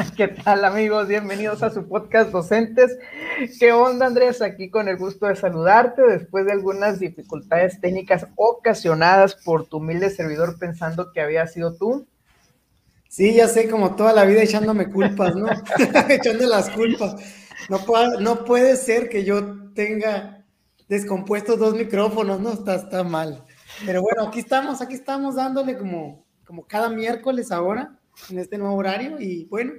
¿Qué 0.16 0.28
tal 0.28 0.64
amigos? 0.64 1.08
Bienvenidos 1.08 1.62
a 1.62 1.70
su 1.70 1.86
podcast 1.86 2.30
Docentes. 2.30 2.98
¿Qué 3.58 3.72
onda 3.72 4.06
Andrés? 4.06 4.40
Aquí 4.40 4.70
con 4.70 4.88
el 4.88 4.96
gusto 4.96 5.26
de 5.26 5.36
saludarte 5.36 6.02
después 6.02 6.46
de 6.46 6.52
algunas 6.52 7.00
dificultades 7.00 7.80
técnicas 7.80 8.26
ocasionadas 8.36 9.34
por 9.34 9.66
tu 9.66 9.78
humilde 9.78 10.10
servidor 10.10 10.58
pensando 10.58 11.12
que 11.12 11.20
había 11.20 11.46
sido 11.46 11.76
tú. 11.76 12.06
Sí, 13.08 13.34
ya 13.34 13.48
sé, 13.48 13.68
como 13.68 13.96
toda 13.96 14.12
la 14.12 14.24
vida 14.24 14.42
echándome 14.42 14.90
culpas, 14.90 15.34
¿no? 15.34 15.46
Echando 16.08 16.46
las 16.46 16.70
culpas. 16.70 17.16
No, 17.68 17.80
no 18.20 18.44
puede 18.44 18.76
ser 18.76 19.08
que 19.08 19.24
yo 19.24 19.70
tenga 19.74 20.44
descompuestos 20.88 21.58
dos 21.58 21.74
micrófonos, 21.74 22.40
¿no? 22.40 22.52
Está, 22.52 22.76
está 22.76 23.04
mal. 23.04 23.44
Pero 23.84 24.02
bueno, 24.02 24.28
aquí 24.28 24.40
estamos, 24.40 24.80
aquí 24.80 24.94
estamos 24.94 25.34
dándole 25.34 25.76
como, 25.76 26.24
como 26.44 26.66
cada 26.66 26.88
miércoles 26.88 27.52
ahora, 27.52 27.98
en 28.30 28.38
este 28.38 28.56
nuevo 28.56 28.76
horario. 28.76 29.20
Y 29.20 29.44
bueno, 29.46 29.72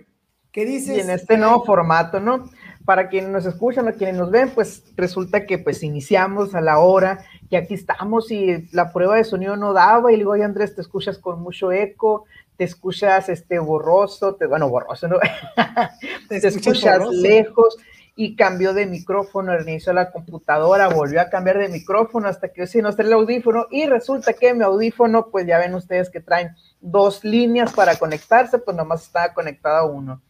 ¿qué 0.52 0.66
dices? 0.66 0.98
Y 0.98 1.00
en 1.00 1.10
este 1.10 1.38
nuevo 1.38 1.64
formato, 1.64 2.20
¿no? 2.20 2.50
Para 2.86 3.10
quienes 3.10 3.30
nos 3.30 3.46
escuchan 3.46 3.88
o 3.88 3.94
quienes 3.94 4.16
nos 4.16 4.32
ven, 4.32 4.50
pues 4.50 4.84
resulta 4.96 5.46
que 5.46 5.58
pues 5.58 5.84
iniciamos 5.84 6.56
a 6.56 6.62
la 6.62 6.80
hora 6.80 7.24
y 7.50 7.56
aquí 7.56 7.74
estamos 7.74 8.32
y 8.32 8.68
la 8.72 8.92
prueba 8.92 9.16
de 9.16 9.24
sonido 9.24 9.56
no 9.56 9.74
daba 9.74 10.12
y 10.12 10.16
le 10.16 10.20
digo, 10.20 10.32
oye 10.32 10.44
Andrés, 10.44 10.76
te 10.76 10.82
escuchas 10.82 11.20
con 11.20 11.42
mucho 11.42 11.72
eco, 11.72 12.26
te 12.58 12.64
escuchas 12.64 13.30
este 13.30 13.60
borroso, 13.60 14.36
te, 14.36 14.48
bueno, 14.48 14.70
borroso, 14.70 15.08
¿no? 15.08 15.18
te, 16.30 16.38
escuchas 16.38 17.08
lejos 17.10 17.78
y 18.16 18.36
cambió 18.36 18.74
de 18.74 18.86
micrófono, 18.88 19.56
reinició 19.56 19.94
la 19.94 20.12
computadora, 20.12 20.90
volvió 20.90 21.22
a 21.22 21.30
cambiar 21.30 21.60
de 21.60 21.70
micrófono 21.70 22.28
hasta 22.28 22.50
que 22.50 22.62
yo 22.62 22.68
sí 22.68 22.82
no 22.82 22.90
está 22.90 23.04
el 23.04 23.14
audífono 23.14 23.68
y 23.72 23.86
resulta 23.86 24.34
que 24.34 24.54
mi 24.54 24.64
audífono, 24.64 25.28
pues 25.32 25.46
ya 25.48 25.60
ven 25.60 25.76
ustedes 25.76 26.10
que 26.10 26.20
traen 26.20 26.56
dos 26.82 27.24
líneas 27.24 27.74
para 27.74 27.96
conectarse, 27.96 28.60
pues 28.60 28.76
nomás 28.76 29.04
estaba 29.04 29.34
conectada 29.34 29.86
uno. 29.86 30.22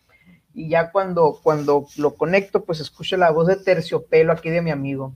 Y 0.53 0.69
ya 0.69 0.91
cuando, 0.91 1.39
cuando 1.41 1.87
lo 1.97 2.15
conecto, 2.15 2.63
pues 2.65 2.79
escucho 2.79 3.17
la 3.17 3.31
voz 3.31 3.47
de 3.47 3.55
terciopelo 3.55 4.33
aquí 4.33 4.49
de 4.49 4.61
mi 4.61 4.71
amigo. 4.71 5.15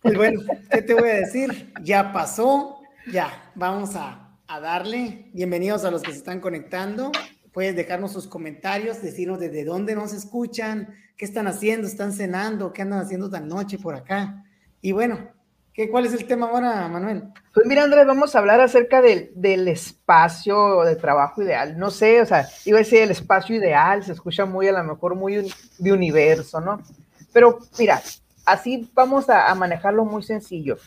Pues 0.00 0.16
bueno, 0.16 0.40
¿qué 0.70 0.82
te 0.82 0.94
voy 0.94 1.08
a 1.08 1.14
decir? 1.14 1.72
Ya 1.82 2.12
pasó, 2.12 2.80
ya, 3.10 3.50
vamos 3.56 3.96
a, 3.96 4.38
a 4.46 4.60
darle. 4.60 5.30
Bienvenidos 5.34 5.84
a 5.84 5.90
los 5.90 6.02
que 6.02 6.12
se 6.12 6.18
están 6.18 6.40
conectando. 6.40 7.10
Puedes 7.52 7.74
dejarnos 7.74 8.12
sus 8.12 8.28
comentarios, 8.28 9.02
decirnos 9.02 9.40
desde 9.40 9.64
dónde 9.64 9.96
nos 9.96 10.12
escuchan, 10.12 10.94
qué 11.16 11.24
están 11.24 11.48
haciendo, 11.48 11.88
están 11.88 12.12
cenando, 12.12 12.72
qué 12.72 12.82
andan 12.82 13.00
haciendo 13.00 13.28
tan 13.28 13.48
noche 13.48 13.78
por 13.78 13.96
acá. 13.96 14.44
Y 14.80 14.92
bueno, 14.92 15.30
¿qué, 15.78 15.88
¿cuál 15.88 16.06
es 16.06 16.12
el 16.12 16.26
tema 16.26 16.48
ahora, 16.48 16.88
Manuel? 16.88 17.22
Pues 17.54 17.64
mira, 17.64 17.84
Andrés, 17.84 18.04
vamos 18.04 18.34
a 18.34 18.40
hablar 18.40 18.60
acerca 18.60 19.00
del, 19.00 19.30
del 19.36 19.68
espacio 19.68 20.82
de 20.82 20.96
trabajo 20.96 21.40
ideal. 21.40 21.78
No 21.78 21.92
sé, 21.92 22.20
o 22.20 22.26
sea, 22.26 22.48
iba 22.64 22.78
a 22.78 22.82
decir 22.82 23.00
el 23.00 23.12
espacio 23.12 23.54
ideal, 23.54 24.02
se 24.02 24.10
escucha 24.10 24.44
muy 24.44 24.66
a 24.66 24.72
lo 24.72 24.82
mejor 24.82 25.14
muy 25.14 25.48
de 25.78 25.92
universo, 25.92 26.60
¿no? 26.60 26.82
Pero 27.32 27.60
mira, 27.78 28.02
así 28.44 28.90
vamos 28.92 29.30
a, 29.30 29.48
a 29.48 29.54
manejarlo 29.54 30.04
muy 30.04 30.24
sencillo 30.24 30.78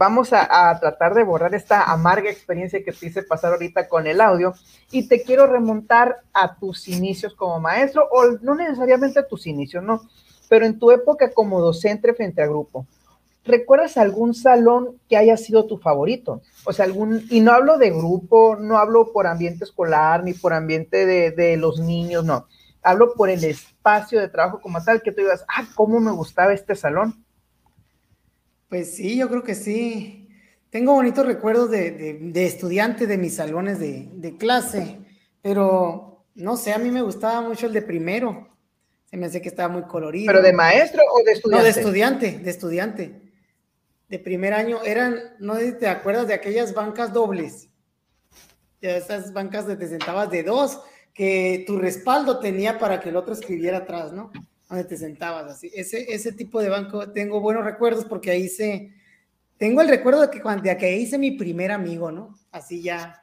vamos 0.00 0.32
a, 0.32 0.78
tratar 0.80 1.12
de 1.12 1.24
borrar 1.24 1.54
esta 1.54 1.82
amarga 1.82 2.30
experiencia 2.30 2.82
que 2.82 2.90
te 2.90 3.08
hice 3.08 3.22
pasar 3.22 3.52
ahorita 3.52 3.86
con 3.86 4.06
el 4.06 4.22
audio 4.22 4.54
y 4.90 5.06
te 5.06 5.22
quiero 5.22 5.46
remontar 5.46 6.22
a 6.32 6.56
tus 6.56 6.88
inicios 6.88 7.34
como 7.34 7.60
maestro 7.60 8.08
o 8.10 8.38
no 8.40 8.54
necesariamente 8.54 9.18
a 9.20 9.28
tus 9.28 9.46
inicios, 9.46 9.84
no, 9.84 10.00
pero 10.48 10.64
en 10.64 10.78
tu 10.78 10.90
época 10.90 11.30
como 11.34 11.60
docente 11.60 12.14
frente 12.14 12.40
a 12.40 12.46
grupo. 12.46 12.86
¿Recuerdas 13.44 13.96
algún 13.96 14.34
salón 14.34 14.98
que 15.08 15.16
haya 15.16 15.36
sido 15.36 15.66
tu 15.66 15.78
favorito? 15.78 16.42
O 16.64 16.72
sea, 16.72 16.84
algún, 16.84 17.26
y 17.30 17.40
no 17.40 17.52
hablo 17.52 17.78
de 17.78 17.90
grupo, 17.90 18.56
no 18.56 18.78
hablo 18.78 19.12
por 19.12 19.26
ambiente 19.26 19.64
escolar 19.64 20.22
ni 20.24 20.34
por 20.34 20.52
ambiente 20.52 21.06
de, 21.06 21.30
de 21.30 21.56
los 21.56 21.80
niños, 21.80 22.24
no. 22.24 22.46
Hablo 22.82 23.14
por 23.14 23.28
el 23.30 23.44
espacio 23.44 24.20
de 24.20 24.28
trabajo 24.28 24.60
como 24.60 24.82
tal, 24.82 25.02
que 25.02 25.12
tú 25.12 25.22
digas, 25.22 25.44
ah, 25.48 25.66
cómo 25.74 26.00
me 26.00 26.10
gustaba 26.10 26.52
este 26.52 26.74
salón 26.74 27.24
pues 28.70 28.94
sí, 28.94 29.16
yo 29.16 29.28
creo 29.28 29.42
que 29.42 29.56
sí. 29.56 30.28
Tengo 30.70 30.94
bonitos 30.94 31.26
recuerdos 31.26 31.70
de, 31.70 31.90
de, 32.20 32.46
estudiante 32.46 33.08
de 33.08 33.18
mis 33.18 33.34
salones 33.34 33.80
de, 33.80 34.36
clase, 34.38 34.98
pero 35.42 36.24
no 36.36 36.56
sé, 36.56 36.72
a 36.72 36.78
mí 36.78 36.90
me 36.90 37.02
gustaba 37.02 37.40
mucho 37.40 37.66
el 37.66 37.72
de 37.72 37.82
primero. 37.82 38.48
Se 39.06 39.16
me 39.16 39.26
hace 39.26 39.42
que 39.42 39.48
estaba 39.48 39.68
muy 39.68 39.82
colorido. 39.82 40.32
¿Pero 40.32 40.40
de 40.40 40.52
maestro 40.52 41.02
o 41.12 41.24
de 41.24 41.32
estudiante? 41.32 41.58
No, 41.58 41.64
de 41.64 41.80
estudiante, 41.80 42.38
de 42.38 42.50
estudiante. 42.50 43.19
De 44.10 44.18
primer 44.18 44.52
año 44.52 44.84
eran, 44.84 45.18
no 45.38 45.54
sé 45.56 45.72
si 45.72 45.78
te 45.78 45.88
acuerdas 45.88 46.28
de 46.28 46.34
aquellas 46.34 46.74
bancas 46.74 47.14
dobles. 47.14 47.70
Ya 48.82 48.96
esas 48.96 49.32
bancas 49.32 49.66
donde 49.66 49.86
te 49.86 49.90
sentabas 49.90 50.30
de 50.30 50.42
dos, 50.42 50.82
que 51.14 51.64
tu 51.66 51.78
respaldo 51.78 52.40
tenía 52.40 52.78
para 52.78 53.00
que 53.00 53.08
el 53.08 53.16
otro 53.16 53.32
escribiera 53.32 53.78
atrás, 53.78 54.12
¿no? 54.12 54.30
donde 54.70 54.84
te 54.84 54.96
sentabas 54.96 55.50
así. 55.50 55.70
Ese, 55.74 56.14
ese 56.14 56.32
tipo 56.32 56.62
de 56.62 56.68
banco, 56.68 57.10
tengo 57.10 57.40
buenos 57.40 57.64
recuerdos 57.64 58.04
porque 58.04 58.30
ahí 58.30 58.44
hice, 58.44 58.92
tengo 59.58 59.82
el 59.82 59.88
recuerdo 59.88 60.22
de 60.22 60.30
que 60.30 60.40
cuando 60.40 60.62
de 60.62 60.76
que 60.76 60.96
hice 60.96 61.18
mi 61.18 61.32
primer 61.32 61.72
amigo, 61.72 62.12
¿no? 62.12 62.38
Así 62.52 62.80
ya 62.80 63.20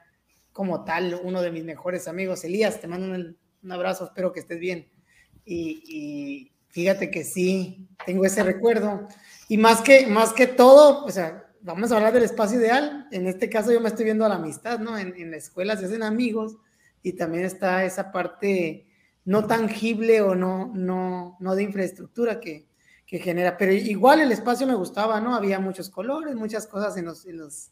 como 0.52 0.84
tal, 0.84 1.18
uno 1.22 1.40
de 1.40 1.50
mis 1.50 1.64
mejores 1.64 2.06
amigos, 2.06 2.44
Elías, 2.44 2.80
te 2.80 2.86
mando 2.86 3.14
un, 3.14 3.72
abrazo, 3.72 4.04
espero 4.04 4.32
que 4.32 4.40
estés 4.40 4.60
bien. 4.60 4.88
Y, 5.44 6.52
fíjate 6.68 7.10
que 7.10 7.24
sí, 7.24 7.88
tengo 8.04 8.26
ese 8.26 8.42
recuerdo. 8.42 9.08
Y 9.48 9.56
más 9.58 9.80
que, 9.80 10.06
más 10.06 10.32
que 10.32 10.46
todo, 10.46 11.04
o 11.04 11.10
sea, 11.10 11.50
vamos 11.62 11.90
a 11.90 11.96
hablar 11.96 12.12
del 12.12 12.22
espacio 12.22 12.60
ideal. 12.60 13.08
En 13.10 13.26
este 13.26 13.48
caso 13.48 13.72
yo 13.72 13.80
me 13.80 13.88
estoy 13.88 14.04
viendo 14.04 14.24
a 14.24 14.28
la 14.28 14.36
amistad, 14.36 14.78
¿no? 14.78 14.96
En, 14.98 15.14
en 15.16 15.30
la 15.30 15.38
escuela 15.38 15.76
se 15.76 15.86
hacen 15.86 16.02
amigos 16.02 16.58
y 17.02 17.14
también 17.14 17.44
está 17.44 17.84
esa 17.84 18.12
parte 18.12 18.86
no 19.24 19.46
tangible 19.46 20.22
o 20.22 20.34
no, 20.34 20.70
no, 20.74 21.36
no 21.40 21.54
de 21.54 21.62
infraestructura 21.62 22.40
que, 22.40 22.66
que, 23.06 23.18
genera. 23.18 23.58
Pero 23.58 23.72
igual 23.72 24.20
el 24.20 24.32
espacio 24.32 24.66
me 24.66 24.74
gustaba, 24.74 25.20
¿no? 25.20 25.34
Había 25.34 25.60
muchos 25.60 25.90
colores, 25.90 26.34
muchas 26.34 26.66
cosas 26.66 26.96
en, 26.96 27.04
los, 27.04 27.26
en, 27.26 27.38
los, 27.38 27.70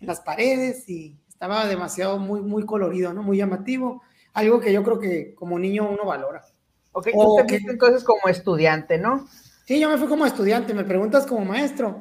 en 0.00 0.08
las 0.08 0.20
paredes 0.20 0.88
y 0.88 1.16
estaba 1.28 1.66
demasiado 1.66 2.18
muy, 2.18 2.40
muy 2.40 2.66
colorido, 2.66 3.12
¿no? 3.12 3.22
Muy 3.22 3.36
llamativo. 3.36 4.02
Algo 4.32 4.58
que 4.58 4.72
yo 4.72 4.82
creo 4.82 4.98
que 4.98 5.34
como 5.34 5.58
niño 5.58 5.88
uno 5.88 6.04
valora. 6.04 6.44
Ok, 6.90 7.08
tú 7.12 7.36
te 7.46 7.56
entonces 7.56 8.02
como 8.02 8.28
estudiante, 8.28 8.98
¿no? 8.98 9.28
Sí, 9.66 9.80
yo 9.80 9.88
me 9.90 9.98
fui 9.98 10.06
como 10.06 10.24
estudiante, 10.24 10.72
me 10.74 10.84
preguntas 10.84 11.26
como 11.26 11.44
maestro. 11.44 12.00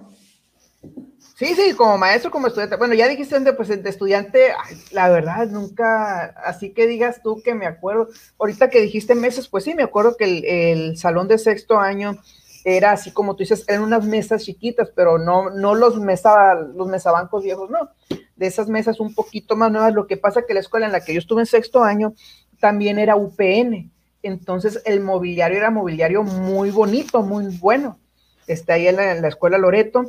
Sí, 1.36 1.48
sí, 1.56 1.74
como 1.76 1.98
maestro, 1.98 2.30
como 2.30 2.46
estudiante. 2.46 2.76
Bueno, 2.76 2.94
ya 2.94 3.08
dijiste, 3.08 3.42
pues 3.54 3.70
de 3.70 3.90
estudiante, 3.90 4.54
la 4.92 5.10
verdad, 5.10 5.48
nunca, 5.48 6.26
así 6.46 6.74
que 6.74 6.86
digas 6.86 7.22
tú 7.24 7.42
que 7.44 7.56
me 7.56 7.66
acuerdo. 7.66 8.08
Ahorita 8.38 8.70
que 8.70 8.82
dijiste 8.82 9.16
meses, 9.16 9.48
pues 9.48 9.64
sí, 9.64 9.74
me 9.74 9.82
acuerdo 9.82 10.16
que 10.16 10.74
el, 10.74 10.96
salón 10.98 11.28
de 11.28 11.40
sexto 11.40 11.80
año 11.80 12.20
era 12.64 12.92
así 12.92 13.12
como 13.12 13.36
tú 13.36 13.40
dices, 13.40 13.66
eran 13.68 13.82
unas 13.82 14.06
mesas 14.06 14.44
chiquitas, 14.44 14.92
pero 14.96 15.18
no, 15.18 15.50
no 15.50 15.74
los, 15.74 16.00
mesa, 16.00 16.54
los 16.54 16.88
mesabancos 16.88 17.44
viejos, 17.44 17.72
no. 17.72 17.90
De 18.36 18.46
esas 18.46 18.70
mesas 18.70 19.00
un 19.00 19.16
poquito 19.16 19.56
más 19.56 19.72
nuevas. 19.72 19.94
Lo 19.94 20.06
que 20.06 20.18
pasa 20.18 20.46
que 20.48 20.54
la 20.54 20.60
escuela 20.60 20.86
en 20.86 20.92
la 20.92 21.04
que 21.04 21.14
yo 21.14 21.20
estuve 21.20 21.42
en 21.42 21.48
sexto 21.48 21.84
año 21.84 22.14
también 22.60 23.00
era 23.00 23.16
UPN. 23.16 23.92
Entonces 24.28 24.82
el 24.86 25.02
mobiliario 25.02 25.58
era 25.58 25.72
mobiliario 25.72 26.24
muy 26.24 26.72
bonito, 26.72 27.22
muy 27.22 27.58
bueno. 27.58 28.00
Está 28.48 28.74
ahí 28.74 28.88
en 28.88 28.98
la 28.98 29.28
escuela 29.28 29.58
Loreto 29.58 30.06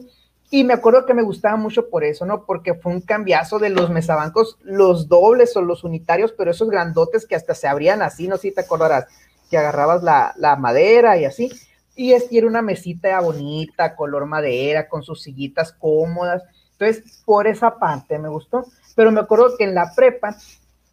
y 0.51 0.63
me 0.63 0.75
acuerdo 0.75 1.07
que 1.07 1.15
me 1.15 1.23
gustaba 1.23 1.57
mucho 1.57 1.89
por 1.91 2.05
eso, 2.05 2.25
¿no? 2.25 2.45
Porque 2.45 2.75
fue 2.75 2.93
un 2.93 3.01
cambiazo 3.01 3.59
de 3.59 3.71
los 3.71 3.91
mesabancos, 3.91 4.59
los 4.63 5.09
dobles 5.09 5.57
o 5.57 5.63
los 5.63 5.83
unitarios, 5.83 6.33
pero 6.33 6.53
esos 6.53 6.71
grandotes 6.71 7.27
que 7.27 7.35
hasta 7.35 7.55
se 7.55 7.67
abrían 7.67 8.01
así, 8.01 8.29
no 8.29 8.37
sé 8.37 8.43
si 8.43 8.55
te 8.55 8.61
acordarás, 8.61 9.07
que 9.51 9.59
agarrabas 9.59 10.03
la, 10.03 10.57
madera 10.57 11.17
y 11.19 11.25
así. 11.25 11.51
Y, 11.97 12.13
es, 12.13 12.29
era 12.31 12.47
una 12.47 12.63
mesita 12.63 13.19
bonita, 13.21 13.97
color 13.97 14.27
madera, 14.27 14.89
con 14.89 15.03
sus 15.03 15.23
sillitas 15.23 15.73
cómodas. 15.73 16.45
Entonces, 16.73 17.23
por 17.25 17.49
esa 17.49 17.79
parte 17.79 18.19
me 18.19 18.29
gustó. 18.29 18.67
Pero 18.95 19.11
me 19.11 19.21
acuerdo 19.21 19.57
que 19.57 19.65
en 19.65 19.75
la 19.75 19.93
prepa, 19.97 20.37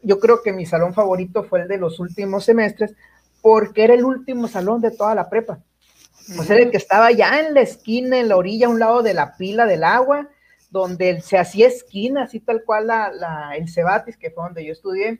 yo 0.01 0.19
creo 0.19 0.41
que 0.41 0.51
mi 0.51 0.65
salón 0.65 0.93
favorito 0.93 1.43
fue 1.43 1.61
el 1.61 1.67
de 1.67 1.77
los 1.77 1.99
últimos 1.99 2.45
semestres, 2.45 2.95
porque 3.43 3.83
era 3.83 3.93
el 3.93 4.05
último 4.05 4.47
salón 4.47 4.79
de 4.79 4.89
toda 4.89 5.13
la 5.13 5.29
prepa. 5.29 5.59
O 6.39 6.43
sea, 6.43 6.55
el 6.55 6.71
que 6.71 6.77
estaba 6.77 7.11
ya 7.11 7.41
en 7.41 7.53
la 7.53 7.59
esquina, 7.59 8.17
en 8.17 8.29
la 8.29 8.37
orilla, 8.37 8.67
a 8.67 8.69
un 8.69 8.79
lado 8.79 9.03
de 9.03 9.13
la 9.13 9.35
pila 9.35 9.65
del 9.65 9.83
agua, 9.83 10.29
donde 10.71 11.19
se 11.19 11.37
hacía 11.37 11.67
esquina, 11.67 12.23
así 12.23 12.39
tal 12.39 12.63
cual 12.63 12.87
la, 12.87 13.51
el 13.57 13.69
Cebatis, 13.69 14.15
que 14.15 14.31
fue 14.31 14.45
donde 14.45 14.65
yo 14.65 14.71
estudié, 14.71 15.19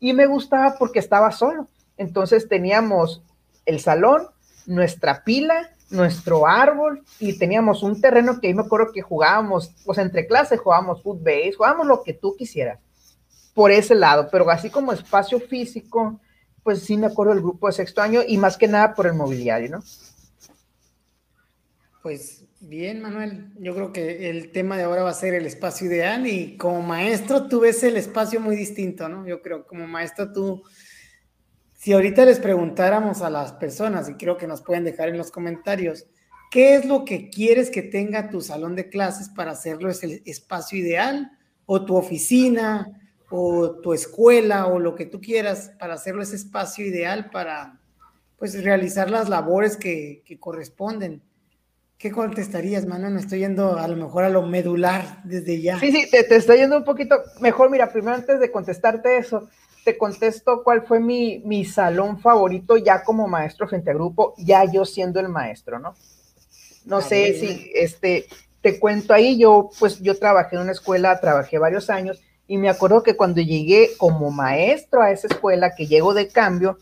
y 0.00 0.12
me 0.12 0.26
gustaba 0.26 0.74
porque 0.76 0.98
estaba 0.98 1.30
solo. 1.30 1.68
Entonces 1.96 2.48
teníamos 2.48 3.22
el 3.64 3.78
salón, 3.78 4.26
nuestra 4.66 5.22
pila, 5.22 5.70
nuestro 5.88 6.48
árbol, 6.48 7.04
y 7.20 7.38
teníamos 7.38 7.84
un 7.84 8.00
terreno 8.00 8.40
que 8.40 8.48
ahí 8.48 8.54
me 8.54 8.62
acuerdo 8.62 8.90
que 8.92 9.02
jugábamos, 9.02 9.72
pues 9.84 9.98
entre 9.98 10.26
clases 10.26 10.58
jugábamos 10.58 11.00
fútbol, 11.00 11.54
jugábamos 11.56 11.86
lo 11.86 12.02
que 12.02 12.12
tú 12.12 12.34
quisieras, 12.36 12.80
por 13.54 13.70
ese 13.70 13.94
lado, 13.94 14.28
pero 14.32 14.50
así 14.50 14.68
como 14.68 14.92
espacio 14.92 15.38
físico, 15.38 16.18
pues 16.62 16.82
sí 16.82 16.96
me 16.96 17.06
acuerdo 17.06 17.34
del 17.34 17.42
grupo 17.42 17.66
de 17.66 17.72
sexto 17.74 18.02
año 18.02 18.20
y 18.26 18.38
más 18.38 18.56
que 18.56 18.68
nada 18.68 18.94
por 18.94 19.06
el 19.06 19.14
mobiliario, 19.14 19.70
¿no? 19.70 19.84
Pues 22.02 22.44
bien, 22.60 23.00
Manuel, 23.00 23.52
yo 23.58 23.74
creo 23.74 23.92
que 23.92 24.30
el 24.30 24.50
tema 24.52 24.76
de 24.76 24.84
ahora 24.84 25.04
va 25.04 25.10
a 25.10 25.14
ser 25.14 25.34
el 25.34 25.46
espacio 25.46 25.86
ideal 25.86 26.26
y 26.26 26.56
como 26.56 26.82
maestro 26.82 27.48
tú 27.48 27.60
ves 27.60 27.82
el 27.82 27.96
espacio 27.96 28.40
muy 28.40 28.56
distinto, 28.56 29.08
¿no? 29.08 29.26
Yo 29.26 29.40
creo, 29.42 29.66
como 29.66 29.86
maestro 29.86 30.32
tú 30.32 30.62
Si 31.74 31.92
ahorita 31.92 32.24
les 32.24 32.38
preguntáramos 32.38 33.22
a 33.22 33.30
las 33.30 33.54
personas, 33.54 34.08
y 34.08 34.14
creo 34.14 34.36
que 34.36 34.46
nos 34.46 34.62
pueden 34.62 34.84
dejar 34.84 35.08
en 35.08 35.18
los 35.18 35.32
comentarios, 35.32 36.06
¿qué 36.52 36.76
es 36.76 36.84
lo 36.84 37.04
que 37.04 37.28
quieres 37.28 37.70
que 37.70 37.82
tenga 37.82 38.30
tu 38.30 38.40
salón 38.40 38.76
de 38.76 38.88
clases 38.88 39.28
para 39.28 39.50
hacerlo 39.50 39.90
es 39.90 40.04
el 40.04 40.22
espacio 40.24 40.78
ideal? 40.78 41.32
¿O 41.66 41.84
tu 41.84 41.96
oficina? 41.96 43.01
¿O 43.32 43.70
tu 43.82 43.94
escuela? 43.94 44.66
¿O 44.66 44.78
lo 44.78 44.94
que 44.94 45.06
tú 45.06 45.20
quieras 45.20 45.72
para 45.78 45.94
hacerlo 45.94 46.22
ese 46.22 46.36
espacio 46.36 46.86
ideal 46.86 47.30
para 47.30 47.80
pues 48.38 48.62
realizar 48.62 49.10
las 49.10 49.28
labores 49.28 49.76
que, 49.76 50.22
que 50.26 50.38
corresponden? 50.38 51.22
¿Qué 51.96 52.10
contestarías, 52.10 52.84
mano? 52.84 53.08
Me 53.10 53.20
estoy 53.20 53.38
yendo 53.38 53.78
a 53.78 53.88
lo 53.88 53.96
mejor 53.96 54.24
a 54.24 54.28
lo 54.28 54.42
medular 54.42 55.22
desde 55.24 55.62
ya. 55.62 55.78
Sí, 55.78 55.92
sí, 55.92 56.10
te, 56.10 56.24
te 56.24 56.36
estoy 56.36 56.58
yendo 56.58 56.76
un 56.76 56.84
poquito 56.84 57.16
mejor. 57.40 57.70
Mira, 57.70 57.90
primero 57.92 58.16
antes 58.16 58.38
de 58.38 58.50
contestarte 58.50 59.16
eso, 59.16 59.48
te 59.84 59.96
contesto 59.96 60.62
cuál 60.62 60.82
fue 60.82 61.00
mi, 61.00 61.40
mi 61.44 61.64
salón 61.64 62.18
favorito 62.18 62.76
ya 62.76 63.02
como 63.02 63.28
maestro 63.28 63.66
frente 63.66 63.90
a 63.90 63.94
grupo, 63.94 64.34
ya 64.36 64.64
yo 64.64 64.84
siendo 64.84 65.20
el 65.20 65.28
maestro, 65.28 65.78
¿no? 65.78 65.94
No 66.84 67.00
sé 67.00 67.34
si, 67.34 67.70
este, 67.74 68.26
te 68.60 68.78
cuento 68.78 69.14
ahí, 69.14 69.38
yo 69.38 69.70
pues 69.78 70.00
yo 70.00 70.18
trabajé 70.18 70.56
en 70.56 70.62
una 70.62 70.72
escuela, 70.72 71.20
trabajé 71.20 71.58
varios 71.58 71.88
años 71.90 72.20
y 72.52 72.58
me 72.58 72.68
acuerdo 72.68 73.02
que 73.02 73.16
cuando 73.16 73.40
llegué 73.40 73.90
como 73.96 74.30
maestro 74.30 75.02
a 75.02 75.10
esa 75.10 75.26
escuela, 75.26 75.74
que 75.74 75.86
llego 75.86 76.14
de 76.14 76.28
cambio, 76.28 76.78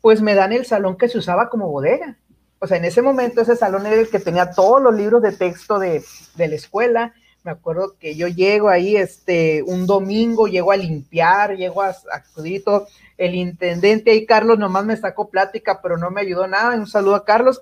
pues 0.00 0.20
me 0.20 0.34
dan 0.34 0.52
el 0.52 0.66
salón 0.66 0.96
que 0.96 1.08
se 1.08 1.18
usaba 1.18 1.48
como 1.48 1.68
bodega 1.68 2.18
o 2.64 2.66
sea, 2.66 2.78
en 2.78 2.86
ese 2.86 3.02
momento 3.02 3.42
ese 3.42 3.56
salón 3.56 3.84
era 3.84 4.00
el 4.00 4.08
que 4.08 4.18
tenía 4.18 4.50
todos 4.50 4.80
los 4.80 4.94
libros 4.94 5.20
de 5.20 5.32
texto 5.32 5.78
de, 5.78 6.02
la 6.38 6.44
escuela. 6.46 7.12
Me 7.42 7.50
acuerdo 7.50 7.96
que 8.00 8.16
yo 8.16 8.26
llego 8.26 8.70
ahí 8.70 8.96
este, 8.96 9.62
un 9.64 9.86
domingo, 9.86 10.48
llego 10.48 10.72
a 10.72 10.76
limpiar, 10.78 11.58
llego 11.58 11.82
a, 11.82 11.94
acudir 12.10 12.64
todo. 12.64 12.86
El 13.18 13.34
intendente 13.34 14.12
ahí, 14.12 14.24
Carlos, 14.24 14.58
nomás 14.58 14.86
me 14.86 14.96
sacó 14.96 15.28
plática, 15.28 15.80
pero 15.82 15.98
no 15.98 16.10
me 16.10 16.22
ayudó 16.22 16.46
nada. 16.46 16.74
Un 16.74 16.86
saludo 16.86 17.16
a 17.16 17.26
Carlos. 17.26 17.60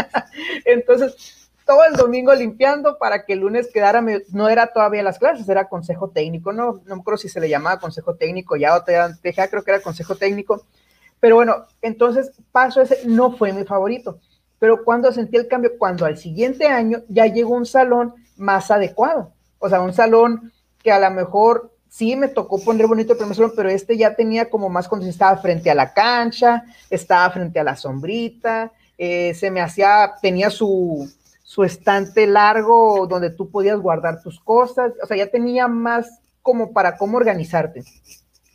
Entonces, 0.64 1.39
todo 1.70 1.84
el 1.84 1.94
domingo 1.94 2.34
limpiando 2.34 2.98
para 2.98 3.24
que 3.24 3.34
el 3.34 3.38
lunes 3.38 3.68
quedara, 3.72 4.04
no 4.32 4.48
era 4.48 4.72
todavía 4.72 5.04
las 5.04 5.20
clases, 5.20 5.48
era 5.48 5.68
consejo 5.68 6.10
técnico, 6.10 6.52
no, 6.52 6.80
no 6.84 6.96
me 6.96 7.00
acuerdo 7.00 7.18
si 7.18 7.28
se 7.28 7.38
le 7.38 7.48
llamaba 7.48 7.78
consejo 7.78 8.16
técnico, 8.16 8.56
ya 8.56 8.74
otra, 8.74 9.16
creo 9.22 9.62
que 9.62 9.70
era 9.70 9.80
consejo 9.80 10.16
técnico, 10.16 10.66
pero 11.20 11.36
bueno, 11.36 11.66
entonces 11.80 12.32
paso 12.50 12.82
ese, 12.82 13.06
no 13.06 13.36
fue 13.36 13.52
mi 13.52 13.62
favorito 13.62 14.18
pero 14.58 14.84
cuando 14.84 15.12
sentí 15.12 15.36
el 15.36 15.46
cambio, 15.46 15.78
cuando 15.78 16.04
al 16.04 16.18
siguiente 16.18 16.66
año 16.66 16.98
ya 17.08 17.26
llegó 17.26 17.54
un 17.54 17.66
salón 17.66 18.14
más 18.36 18.72
adecuado, 18.72 19.32
o 19.60 19.68
sea, 19.68 19.80
un 19.80 19.94
salón 19.94 20.52
que 20.82 20.90
a 20.90 20.98
lo 20.98 21.08
mejor 21.12 21.72
sí 21.88 22.16
me 22.16 22.26
tocó 22.26 22.60
poner 22.60 22.88
bonito 22.88 23.12
el 23.12 23.18
primer 23.18 23.36
salón, 23.36 23.52
pero 23.54 23.68
este 23.68 23.96
ya 23.96 24.16
tenía 24.16 24.50
como 24.50 24.68
más 24.68 24.88
cuando 24.88 25.06
estaba 25.06 25.36
frente 25.38 25.70
a 25.70 25.74
la 25.76 25.94
cancha, 25.94 26.64
estaba 26.90 27.30
frente 27.30 27.60
a 27.60 27.64
la 27.64 27.76
sombrita, 27.76 28.72
eh, 28.98 29.34
se 29.34 29.50
me 29.52 29.62
hacía, 29.62 30.12
tenía 30.20 30.50
su, 30.50 31.08
su 31.50 31.64
estante 31.64 32.28
largo 32.28 33.08
donde 33.08 33.28
tú 33.28 33.50
podías 33.50 33.76
guardar 33.76 34.22
tus 34.22 34.38
cosas, 34.38 34.92
o 35.02 35.06
sea, 35.08 35.16
ya 35.16 35.32
tenía 35.32 35.66
más 35.66 36.20
como 36.42 36.72
para 36.72 36.96
cómo 36.96 37.16
organizarte. 37.16 37.82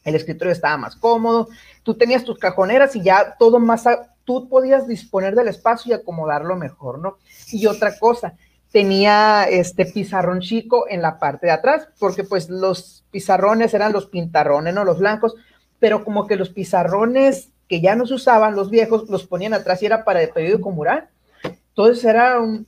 El 0.06 0.16
escritorio 0.16 0.54
estaba 0.54 0.78
más 0.78 0.96
cómodo, 0.96 1.50
tú 1.84 1.96
tenías 1.96 2.24
tus 2.24 2.40
cajoneras 2.40 2.96
y 2.96 3.04
ya 3.04 3.36
todo 3.38 3.60
más, 3.60 3.84
tú 4.24 4.48
podías 4.48 4.88
disponer 4.88 5.36
del 5.36 5.50
espacio 5.50 5.90
y 5.92 5.94
acomodarlo 6.00 6.56
mejor, 6.56 7.00
¿no? 7.00 7.18
Y 7.52 7.66
otra 7.66 8.00
cosa, 8.00 8.36
tenía 8.72 9.44
este 9.44 9.88
pizarrón 9.88 10.40
chico 10.40 10.86
en 10.88 11.02
la 11.02 11.20
parte 11.20 11.48
de 11.48 11.52
atrás, 11.52 11.90
porque 12.00 12.24
pues 12.24 12.50
los 12.50 13.04
pizarrones 13.12 13.74
eran 13.74 13.92
los 13.92 14.06
pintarrones, 14.06 14.74
¿no? 14.74 14.86
Los 14.86 15.00
blancos, 15.00 15.36
pero 15.80 16.06
como 16.06 16.28
que 16.28 16.38
los 16.38 16.50
pizarrones 16.50 17.50
que 17.68 17.82
ya 17.82 17.98
no 17.98 18.08
se 18.08 18.14
usaban, 18.14 18.56
los 18.56 18.70
viejos, 18.70 19.10
los 19.10 19.28
ponían 19.28 19.54
atrás 19.54 19.84
y 19.84 19.86
era 19.86 20.06
para 20.06 20.22
el 20.22 20.30
periódico 20.30 20.72
mural. 20.72 21.10
Entonces 21.44 22.06
era 22.06 22.40
un 22.40 22.66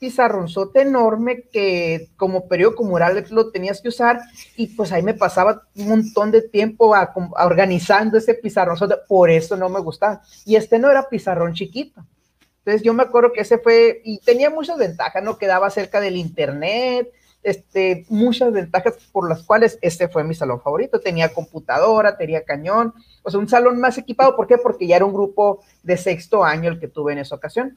pizarronzote 0.00 0.80
enorme 0.80 1.42
que 1.52 2.08
como 2.16 2.48
periódico 2.48 2.82
mural 2.82 3.24
lo 3.30 3.50
tenías 3.50 3.80
que 3.80 3.90
usar 3.90 4.18
y 4.56 4.68
pues 4.68 4.90
ahí 4.90 5.02
me 5.02 5.14
pasaba 5.14 5.62
un 5.76 5.88
montón 5.88 6.30
de 6.30 6.42
tiempo 6.42 6.94
organizando 7.38 8.16
ese 8.16 8.34
pizarronzote, 8.34 8.96
por 9.06 9.30
eso 9.30 9.56
no 9.56 9.68
me 9.68 9.78
gustaba. 9.80 10.22
Y 10.46 10.56
este 10.56 10.78
no 10.78 10.90
era 10.90 11.08
pizarrón 11.08 11.52
chiquito. 11.52 12.04
Entonces 12.58 12.82
yo 12.82 12.94
me 12.94 13.02
acuerdo 13.02 13.32
que 13.32 13.42
ese 13.42 13.58
fue, 13.58 14.00
y 14.04 14.18
tenía 14.20 14.50
muchas 14.50 14.78
ventajas, 14.78 15.22
¿no? 15.22 15.38
Quedaba 15.38 15.70
cerca 15.70 16.00
del 16.00 16.16
internet, 16.16 17.10
este, 17.42 18.04
muchas 18.08 18.52
ventajas 18.52 18.94
por 19.12 19.28
las 19.28 19.42
cuales 19.42 19.78
este 19.82 20.08
fue 20.08 20.24
mi 20.24 20.34
salón 20.34 20.60
favorito. 20.60 21.00
Tenía 21.00 21.32
computadora, 21.32 22.16
tenía 22.16 22.44
cañón, 22.44 22.94
o 23.22 23.30
sea, 23.30 23.40
un 23.40 23.48
salón 23.48 23.80
más 23.80 23.98
equipado. 23.98 24.36
¿Por 24.36 24.46
qué? 24.46 24.58
Porque 24.58 24.86
ya 24.86 24.96
era 24.96 25.04
un 25.04 25.12
grupo 25.12 25.62
de 25.82 25.96
sexto 25.96 26.44
año 26.44 26.70
el 26.70 26.80
que 26.80 26.88
tuve 26.88 27.12
en 27.12 27.18
esa 27.18 27.34
ocasión. 27.34 27.76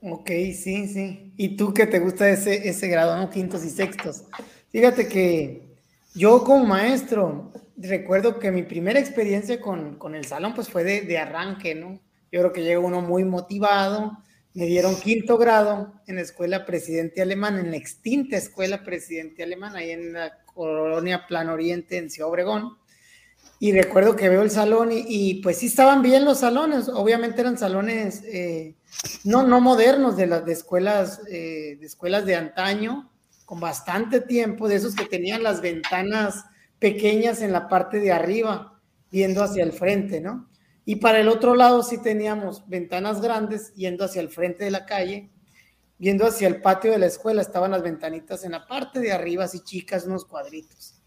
Ok, 0.00 0.28
sí, 0.28 0.86
sí. 0.86 1.32
¿Y 1.36 1.56
tú 1.56 1.74
qué 1.74 1.86
te 1.86 1.98
gusta 1.98 2.28
ese, 2.28 2.68
ese 2.68 2.88
grado, 2.88 3.16
no? 3.16 3.30
Quintos 3.30 3.64
y 3.64 3.70
sextos. 3.70 4.24
Fíjate 4.70 5.08
que 5.08 5.62
yo 6.14 6.44
como 6.44 6.64
maestro 6.64 7.52
recuerdo 7.76 8.38
que 8.38 8.50
mi 8.50 8.62
primera 8.62 8.98
experiencia 9.00 9.60
con, 9.60 9.96
con 9.96 10.14
el 10.14 10.24
salón 10.24 10.54
pues 10.54 10.68
fue 10.68 10.84
de, 10.84 11.02
de, 11.02 11.18
arranque, 11.18 11.74
¿no? 11.74 12.00
Yo 12.30 12.40
creo 12.40 12.52
que 12.52 12.62
llegó 12.62 12.86
uno 12.86 13.00
muy 13.00 13.24
motivado, 13.24 14.18
me 14.54 14.66
dieron 14.66 14.96
quinto 14.96 15.38
grado 15.38 15.94
en 16.06 16.16
la 16.16 16.22
escuela 16.22 16.66
Presidente 16.66 17.22
Alemán, 17.22 17.58
en 17.58 17.70
la 17.70 17.76
extinta 17.76 18.36
escuela 18.36 18.84
Presidente 18.84 19.42
Alemán, 19.42 19.76
ahí 19.76 19.90
en 19.90 20.12
la 20.12 20.44
colonia 20.44 21.26
Plan 21.26 21.48
Oriente 21.48 21.96
en 21.96 22.10
Ciudad 22.10 22.30
Obregón. 22.30 22.76
Y 23.60 23.72
recuerdo 23.72 24.14
que 24.14 24.28
veo 24.28 24.42
el 24.42 24.50
salón 24.50 24.90
y, 24.92 25.42
pues 25.42 25.58
sí 25.58 25.66
estaban 25.66 26.00
bien 26.00 26.24
los 26.24 26.38
salones, 26.38 26.88
obviamente 26.88 27.40
eran 27.40 27.58
salones 27.58 28.22
eh, 28.24 28.76
no, 29.24 29.42
no 29.42 29.60
modernos 29.60 30.16
de 30.16 30.28
las 30.28 30.44
de 30.44 30.52
escuelas, 30.52 31.22
eh, 31.28 31.76
de 31.80 31.86
escuelas 31.86 32.24
de 32.24 32.36
antaño, 32.36 33.10
con 33.44 33.58
bastante 33.58 34.20
tiempo, 34.20 34.68
de 34.68 34.76
esos 34.76 34.94
que 34.94 35.06
tenían 35.06 35.42
las 35.42 35.60
ventanas 35.60 36.44
pequeñas 36.78 37.42
en 37.42 37.52
la 37.52 37.66
parte 37.68 37.98
de 37.98 38.12
arriba, 38.12 38.80
viendo 39.10 39.42
hacia 39.42 39.64
el 39.64 39.72
frente, 39.72 40.20
¿no? 40.20 40.48
Y 40.84 40.96
para 40.96 41.18
el 41.18 41.28
otro 41.28 41.54
lado 41.54 41.82
sí 41.82 41.98
teníamos 41.98 42.66
ventanas 42.68 43.20
grandes 43.20 43.74
yendo 43.74 44.04
hacia 44.04 44.22
el 44.22 44.28
frente 44.28 44.64
de 44.64 44.70
la 44.70 44.86
calle, 44.86 45.30
viendo 45.98 46.26
hacia 46.26 46.46
el 46.46 46.62
patio 46.62 46.92
de 46.92 46.98
la 46.98 47.06
escuela, 47.06 47.42
estaban 47.42 47.72
las 47.72 47.82
ventanitas 47.82 48.44
en 48.44 48.52
la 48.52 48.66
parte 48.66 49.00
de 49.00 49.12
arriba, 49.12 49.44
así 49.44 49.60
chicas, 49.60 50.06
unos 50.06 50.24
cuadritos 50.24 50.97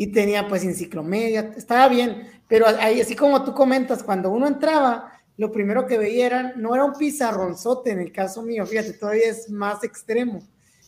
y 0.00 0.06
tenía 0.06 0.48
pues 0.48 0.64
enciclomedia, 0.64 1.52
estaba 1.58 1.86
bien, 1.86 2.26
pero 2.48 2.66
ahí, 2.66 3.02
así 3.02 3.14
como 3.14 3.44
tú 3.44 3.52
comentas, 3.52 4.02
cuando 4.02 4.30
uno 4.30 4.46
entraba, 4.46 5.12
lo 5.36 5.52
primero 5.52 5.86
que 5.86 5.98
veía 5.98 6.24
era, 6.24 6.52
no 6.56 6.74
era 6.74 6.86
un 6.86 6.94
pizarronzote 6.94 7.90
en 7.90 8.00
el 8.00 8.10
caso 8.10 8.40
mío, 8.40 8.64
fíjate, 8.64 8.94
todavía 8.94 9.28
es 9.28 9.50
más 9.50 9.84
extremo, 9.84 10.40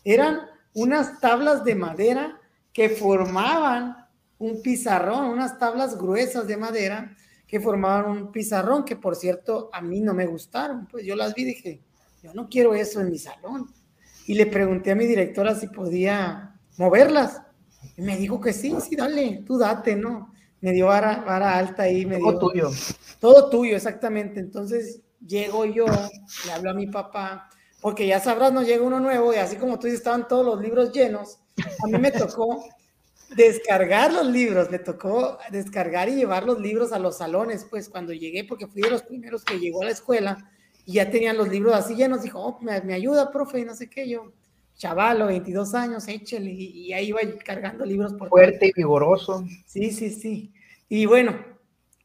eran 0.02 0.40
unas 0.72 1.20
tablas 1.20 1.62
de 1.62 1.74
madera 1.74 2.40
que 2.72 2.88
formaban 2.88 3.96
un 4.38 4.62
pizarrón, 4.62 5.26
unas 5.26 5.58
tablas 5.58 5.98
gruesas 5.98 6.46
de 6.46 6.56
madera 6.56 7.14
que 7.46 7.60
formaban 7.60 8.10
un 8.10 8.32
pizarrón, 8.32 8.82
que 8.82 8.96
por 8.96 9.14
cierto 9.14 9.68
a 9.74 9.82
mí 9.82 10.00
no 10.00 10.14
me 10.14 10.24
gustaron, 10.24 10.86
pues 10.86 11.04
yo 11.04 11.16
las 11.16 11.34
vi 11.34 11.42
y 11.42 11.44
dije, 11.44 11.82
yo 12.22 12.32
no 12.32 12.48
quiero 12.48 12.74
eso 12.74 12.98
en 13.02 13.10
mi 13.10 13.18
salón. 13.18 13.70
Y 14.26 14.32
le 14.32 14.46
pregunté 14.46 14.92
a 14.92 14.94
mi 14.94 15.04
directora 15.04 15.54
si 15.54 15.66
podía 15.66 16.58
moverlas 16.78 17.42
y 17.96 18.02
me 18.02 18.16
dijo 18.16 18.40
que 18.40 18.52
sí, 18.52 18.74
sí, 18.80 18.96
dale, 18.96 19.42
tú 19.46 19.58
date, 19.58 19.96
¿no? 19.96 20.32
Me 20.60 20.72
dio 20.72 20.86
vara, 20.86 21.22
vara 21.26 21.58
alta 21.58 21.84
ahí. 21.84 22.06
Me 22.06 22.18
todo 22.18 22.38
tuyo. 22.38 22.70
Todo 23.18 23.50
tuyo, 23.50 23.76
exactamente. 23.76 24.40
Entonces 24.40 25.00
llego 25.26 25.64
yo, 25.64 25.86
le 26.46 26.52
hablo 26.52 26.70
a 26.70 26.74
mi 26.74 26.86
papá, 26.86 27.48
porque 27.80 28.06
ya 28.06 28.20
sabrás, 28.20 28.52
no 28.52 28.62
llega 28.62 28.82
uno 28.82 29.00
nuevo 29.00 29.32
y 29.32 29.36
así 29.36 29.56
como 29.56 29.78
tú 29.78 29.86
dices, 29.86 30.00
estaban 30.00 30.28
todos 30.28 30.44
los 30.44 30.60
libros 30.60 30.92
llenos. 30.92 31.38
A 31.84 31.86
mí 31.86 31.98
me 31.98 32.10
tocó 32.10 32.64
descargar 33.36 34.12
los 34.12 34.26
libros, 34.26 34.70
me 34.70 34.78
tocó 34.78 35.38
descargar 35.50 36.08
y 36.08 36.14
llevar 36.14 36.44
los 36.44 36.60
libros 36.60 36.92
a 36.92 36.98
los 36.98 37.18
salones, 37.18 37.66
pues 37.68 37.88
cuando 37.88 38.12
llegué, 38.12 38.44
porque 38.44 38.66
fui 38.66 38.82
de 38.82 38.90
los 38.90 39.02
primeros 39.02 39.44
que 39.44 39.58
llegó 39.58 39.82
a 39.82 39.86
la 39.86 39.90
escuela 39.90 40.50
y 40.84 40.94
ya 40.94 41.10
tenían 41.10 41.36
los 41.36 41.48
libros 41.48 41.74
así 41.74 41.94
llenos, 41.94 42.22
dijo, 42.22 42.40
oh, 42.40 42.58
me, 42.60 42.80
me 42.82 42.94
ayuda, 42.94 43.30
profe, 43.30 43.60
y 43.60 43.64
no 43.64 43.74
sé 43.74 43.88
qué, 43.88 44.08
yo, 44.08 44.32
chavalo, 44.76 45.26
22 45.26 45.74
años, 45.74 46.08
échale, 46.08 46.50
y, 46.50 46.92
ahí 46.92 47.08
iba 47.08 47.20
cargando 47.44 47.84
libros 47.84 48.14
por 48.14 48.28
Fuerte 48.28 48.66
y 48.68 48.72
vigoroso. 48.74 49.44
Sí, 49.66 49.90
sí, 49.90 50.10
sí. 50.10 50.52
Y 50.88 51.06
bueno, 51.06 51.36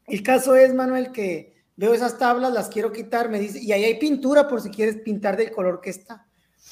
el 0.06 0.22
caso 0.22 0.56
es, 0.56 0.72
Manuel, 0.74 1.12
que 1.12 1.56
veo 1.76 1.94
esas 1.94 2.18
tablas, 2.18 2.52
las 2.52 2.68
quiero 2.68 2.92
quitar, 2.92 3.28
me 3.28 3.38
dice, 3.38 3.60
y 3.60 3.72
ahí 3.72 3.84
hay 3.84 3.98
pintura 3.98 4.48
por 4.48 4.60
si 4.60 4.70
quieres 4.70 4.96
pintar 4.96 5.36
del 5.36 5.50
color 5.50 5.80
que 5.80 5.90
está. 5.90 6.26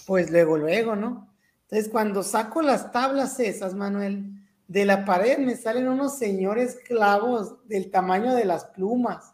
Pues 0.06 0.30
luego, 0.30 0.56
luego, 0.56 0.96
¿no? 0.96 1.32
Entonces, 1.62 1.88
cuando 1.90 2.22
saco 2.22 2.62
las 2.62 2.92
tablas 2.92 3.40
esas, 3.40 3.74
Manuel, 3.74 4.32
de 4.68 4.84
la 4.84 5.04
pared 5.04 5.38
me 5.38 5.56
salen 5.56 5.88
unos 5.88 6.18
señores 6.18 6.78
clavos 6.86 7.56
del 7.68 7.90
tamaño 7.90 8.34
de 8.34 8.44
las 8.44 8.64
plumas. 8.66 9.32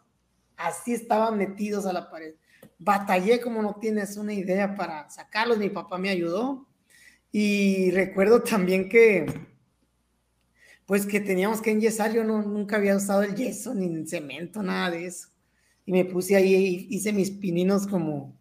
Así 0.57 0.93
estaban 0.93 1.37
metidos 1.37 1.85
a 1.85 1.93
la 1.93 2.09
pared 2.09 2.35
batallé 2.83 3.39
como 3.39 3.61
no 3.61 3.75
tienes 3.79 4.17
una 4.17 4.33
idea 4.33 4.75
para 4.75 5.09
sacarlos, 5.09 5.57
mi 5.57 5.69
papá 5.69 5.97
me 5.97 6.09
ayudó. 6.09 6.67
Y 7.31 7.91
recuerdo 7.91 8.43
también 8.43 8.89
que 8.89 9.25
pues 10.85 11.05
que 11.05 11.21
teníamos 11.21 11.61
que 11.61 11.71
enyesar, 11.71 12.13
yo 12.13 12.23
no, 12.23 12.41
nunca 12.41 12.75
había 12.75 12.95
usado 12.95 13.23
el 13.23 13.35
yeso, 13.35 13.73
ni 13.73 13.85
el 13.85 14.07
cemento, 14.07 14.61
nada 14.61 14.91
de 14.91 15.05
eso. 15.05 15.29
Y 15.85 15.91
me 15.93 16.05
puse 16.05 16.35
ahí, 16.35 16.87
hice 16.89 17.13
mis 17.13 17.31
pininos 17.31 17.87
como, 17.87 18.37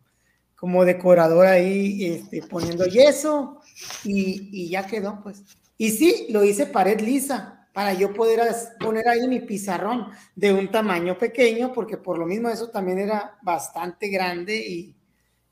como 0.57 0.85
decorador 0.85 1.47
ahí, 1.47 2.05
este, 2.05 2.43
poniendo 2.43 2.85
yeso 2.87 3.61
y, 4.05 4.51
y 4.53 4.69
ya 4.69 4.87
quedó, 4.87 5.23
pues. 5.23 5.45
Y 5.79 5.91
sí, 5.91 6.27
lo 6.31 6.45
hice 6.45 6.67
pared 6.67 7.01
lisa 7.01 7.62
para 7.73 7.95
yo 7.95 8.13
poder 8.13 8.41
poner 8.81 9.09
ahí 9.09 9.27
mi 9.27 9.41
pizarrón 9.41 10.09
de 10.37 10.53
un 10.53 10.71
tamaño 10.71 11.17
pequeño, 11.17 11.73
porque 11.73 11.97
por 11.97 12.19
lo 12.19 12.27
mismo 12.27 12.49
eso 12.49 12.71
también 12.71 12.99
era 12.99 13.39
bastante 13.43 14.09
grande 14.09 14.57
y, 14.57 14.95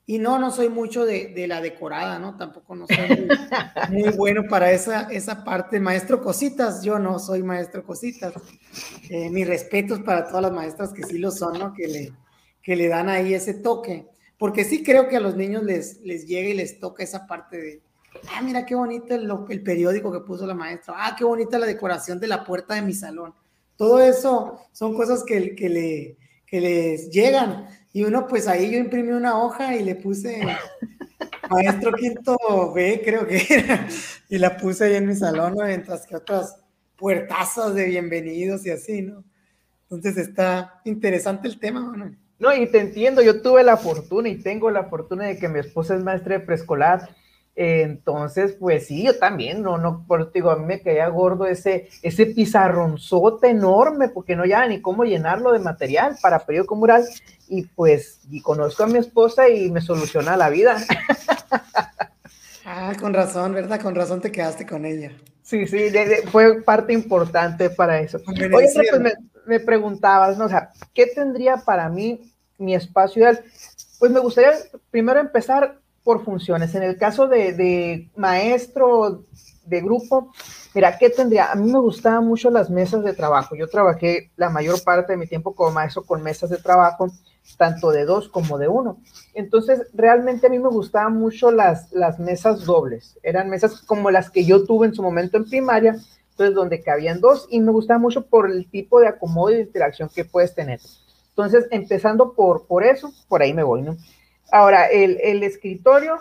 y 0.07 0.19
no, 0.19 0.39
no 0.39 0.51
soy 0.51 0.69
mucho 0.69 1.07
de, 1.07 1.47
la 1.47 1.61
decorada, 1.61 2.19
¿no? 2.19 2.37
Tampoco 2.37 2.75
no 2.75 2.87
soy 2.87 3.29
muy, 3.91 4.11
bueno 4.11 4.43
para 4.49 4.71
esa, 4.73 5.03
esa 5.11 5.45
parte. 5.45 5.81
Maestro 5.81 6.21
Cositas, 6.21 6.83
yo 6.83 6.99
no 6.99 7.19
soy 7.19 7.43
maestro 7.43 7.85
Cositas. 7.85 8.35
Eh, 9.09 9.31
mis 9.31 9.47
respetos 9.47 10.01
para 10.01 10.27
todas 10.27 10.43
las 10.43 10.53
maestras 10.53 10.93
que 10.93 11.05
sí 11.05 11.17
lo 11.17 11.31
son, 11.31 11.59
¿no? 11.59 11.73
Que 11.73 11.87
le, 11.87 12.13
que 12.63 12.77
le 12.77 12.89
dan 12.89 13.09
ahí 13.09 13.35
ese 13.35 13.55
toque. 13.55 14.09
Porque 14.37 14.65
sí 14.65 14.83
creo 14.83 15.09
que 15.09 15.17
a 15.17 15.21
los 15.21 15.37
niños 15.37 15.63
les, 15.63 16.01
les 16.01 16.27
llega 16.27 16.49
y 16.49 16.55
les 16.55 16.81
toca 16.81 17.05
esa 17.05 17.27
parte 17.27 17.57
de, 17.57 17.83
ah, 18.29 18.43
mira 18.43 18.67
qué 18.67 18.75
bonito 18.75 19.15
el, 19.15 19.31
el 19.49 19.63
periódico 19.63 20.13
que 20.13 20.21
puso 20.21 20.47
la 20.47 20.55
maestra. 20.55 20.95
Ah, 20.97 21.15
qué 21.17 21.25
bonita 21.25 21.59
la 21.59 21.67
decoración 21.67 22.21
de 22.21 22.27
la 22.27 22.45
puerta 22.45 22.75
de 22.75 22.83
mi 22.83 22.93
salón. 22.93 23.35
Todo 23.77 24.01
eso 24.01 24.61
son 24.73 24.95
cosas 24.95 25.25
que, 25.25 25.55
que, 25.55 25.69
le, 25.69 26.17
que 26.47 26.61
les 26.61 27.11
llegan 27.11 27.67
y 27.93 28.05
uno, 28.05 28.27
pues 28.27 28.47
ahí 28.47 28.71
yo 28.71 28.79
imprimí 28.79 29.11
una 29.11 29.43
hoja 29.43 29.75
y 29.75 29.83
le 29.83 29.97
puse 29.97 30.41
maestro 31.51 31.93
quinto 31.93 32.37
B, 32.73 33.03
creo 33.05 33.27
que 33.27 33.45
era, 33.49 33.89
y 34.29 34.39
la 34.39 34.57
puse 34.57 34.85
ahí 34.85 34.95
en 34.95 35.07
mi 35.07 35.17
salón, 35.17 35.57
mientras 35.65 36.07
que 36.07 36.17
otras 36.17 36.57
puertazos 36.97 37.75
de 37.75 37.87
bienvenidos 37.87 38.65
y 38.67 38.71
así, 38.71 39.03
¿no? 39.03 39.25
Entonces 39.83 40.17
está 40.19 40.81
interesante 40.85 41.49
el 41.49 41.59
tema, 41.59 41.81
Manuel. 41.81 42.17
No, 42.39 42.55
y 42.55 42.67
te 42.71 42.79
entiendo, 42.79 43.23
yo 43.23 43.43
tuve 43.43 43.65
la 43.65 43.77
fortuna 43.77 44.29
y 44.29 44.39
tengo 44.39 44.71
la 44.71 44.85
fortuna 44.85 45.25
de 45.27 45.37
que 45.37 45.49
mi 45.49 45.59
esposa 45.59 45.97
es 45.97 46.03
maestra 46.03 46.39
de 46.39 46.45
preescolar 46.45 47.15
entonces, 47.63 48.57
pues 48.59 48.87
sí, 48.87 49.03
yo 49.03 49.19
también, 49.19 49.61
no, 49.63 49.77
no, 49.77 50.07
por 50.07 50.33
digo, 50.33 50.51
a 50.51 50.57
mí 50.57 50.65
me 50.65 50.81
caía 50.81 51.07
gordo 51.09 51.45
ese, 51.45 51.91
ese 52.01 52.25
pizarronzote 52.25 53.51
enorme, 53.51 54.09
porque 54.09 54.35
no 54.35 54.47
ya 54.47 54.67
ni 54.67 54.81
cómo 54.81 55.05
llenarlo 55.05 55.53
de 55.53 55.59
material 55.59 56.17
para 56.23 56.39
periódico 56.39 56.75
mural, 56.75 57.05
y 57.49 57.65
pues, 57.65 58.21
y 58.31 58.41
conozco 58.41 58.85
a 58.85 58.87
mi 58.87 58.97
esposa 58.97 59.51
y 59.51 59.71
me 59.71 59.83
soluciona 59.83 60.39
la 60.39 60.49
vida. 60.49 60.79
Ah, 62.73 62.93
con 63.01 63.13
razón, 63.13 63.53
¿verdad? 63.53 63.81
Con 63.81 63.97
razón 63.97 64.21
te 64.21 64.31
quedaste 64.31 64.65
con 64.65 64.85
ella. 64.85 65.11
Sí, 65.43 65.67
sí, 65.67 65.91
fue 66.31 66.63
parte 66.63 66.93
importante 66.93 67.69
para 67.69 67.99
eso. 67.99 68.21
Oye, 68.29 68.49
pues 68.49 68.77
me, 69.01 69.13
me, 69.45 69.59
preguntabas, 69.59 70.39
¿no? 70.39 70.45
O 70.45 70.49
sea, 70.49 70.71
¿qué 70.95 71.07
tendría 71.07 71.57
para 71.57 71.89
mí 71.89 72.33
mi 72.59 72.77
espacio 72.77 73.23
ideal? 73.23 73.43
Pues 73.99 74.13
me 74.13 74.21
gustaría 74.21 74.53
primero 74.93 75.19
empezar 75.19 75.80
por 76.05 76.25
funciones. 76.25 76.75
En 76.75 76.83
el 76.83 76.97
caso 76.97 77.29
de, 77.29 78.09
maestro 78.17 79.25
de 79.65 79.81
grupo, 79.81 80.33
mira, 80.75 80.99
¿qué 80.99 81.11
tendría? 81.11 81.53
A 81.53 81.55
mí 81.55 81.71
me 81.71 81.79
gustaban 81.79 82.27
mucho 82.27 82.51
las 82.51 82.71
mesas 82.71 83.05
de 83.05 83.13
trabajo. 83.13 83.55
Yo 83.55 83.69
trabajé 83.69 84.31
la 84.37 84.51
mayor 84.51 84.83
parte 84.83 85.13
de 85.13 85.19
mi 85.19 85.27
tiempo 85.27 85.55
como 85.55 85.71
maestro 85.71 86.03
con 86.03 86.23
mesas 86.23 86.51
de 86.51 86.57
trabajo, 86.57 87.11
tanto 87.57 87.91
de 87.91 88.05
dos 88.05 88.29
como 88.29 88.59
de 88.59 88.69
uno. 88.69 88.99
Entonces, 89.35 89.87
realmente 89.93 90.47
a 90.47 90.51
mí 90.51 90.59
me 90.59 90.69
gustaban 90.69 91.17
mucho 91.17 91.51
las, 91.51 91.91
mesas 92.19 92.65
dobles. 92.65 93.19
Eran 93.23 93.51
mesas 93.51 93.83
como 93.83 94.11
las 94.11 94.31
que 94.31 94.45
yo 94.45 94.65
tuve 94.65 94.87
en 94.87 94.95
su 94.95 95.03
momento 95.03 95.37
en 95.37 95.49
primaria, 95.49 95.97
entonces 96.31 96.55
donde 96.55 96.83
cabían 96.83 97.21
dos 97.21 97.47
y 97.51 97.61
me 97.61 97.73
gustaba 97.73 97.99
mucho 97.99 98.27
por 98.27 98.51
el 98.51 98.69
tipo 98.71 99.01
de 99.01 99.09
acomodo 99.09 99.51
y 99.51 99.57
de 99.57 99.63
interacción 99.63 100.09
que 100.09 100.25
puedes 100.25 100.55
tener. 100.55 100.81
Entonces, 101.29 101.67
empezando 101.71 102.33
por, 102.33 102.67
por 102.67 102.85
eso, 102.85 103.13
por 103.29 103.43
ahí 103.43 103.55
me 103.55 103.63
voy, 103.63 103.83
¿no? 103.83 103.97
Ahora, 104.53 104.87
el, 104.87 105.43
escritorio, 105.43 106.19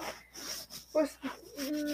pues 0.91 1.17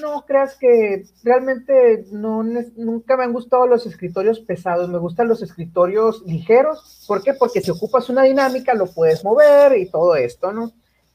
no 0.02 0.26
creas 0.26 0.58
que 0.58 1.06
realmente 1.24 2.06
no, 2.12 2.44
nunca 2.44 3.16
me 3.18 3.24
han 3.24 3.34
gustado 3.34 3.66
los 3.68 3.86
escritorios 3.86 4.40
pesados, 4.40 4.90
me 4.90 4.98
gustan 4.98 5.28
los 5.28 5.42
escritorios 5.42 6.24
ligeros. 6.26 7.04
¿Por 7.08 7.24
qué? 7.24 7.34
Porque 7.34 7.62
si 7.62 7.72
ocupas 7.72 8.10
una 8.10 8.24
dinámica 8.24 8.74
lo 8.74 8.88
puedes 8.88 9.24
mover 9.24 9.78
y 9.78 9.90
todo 9.90 10.16
esto, 10.16 10.52
¿no? 10.52 10.72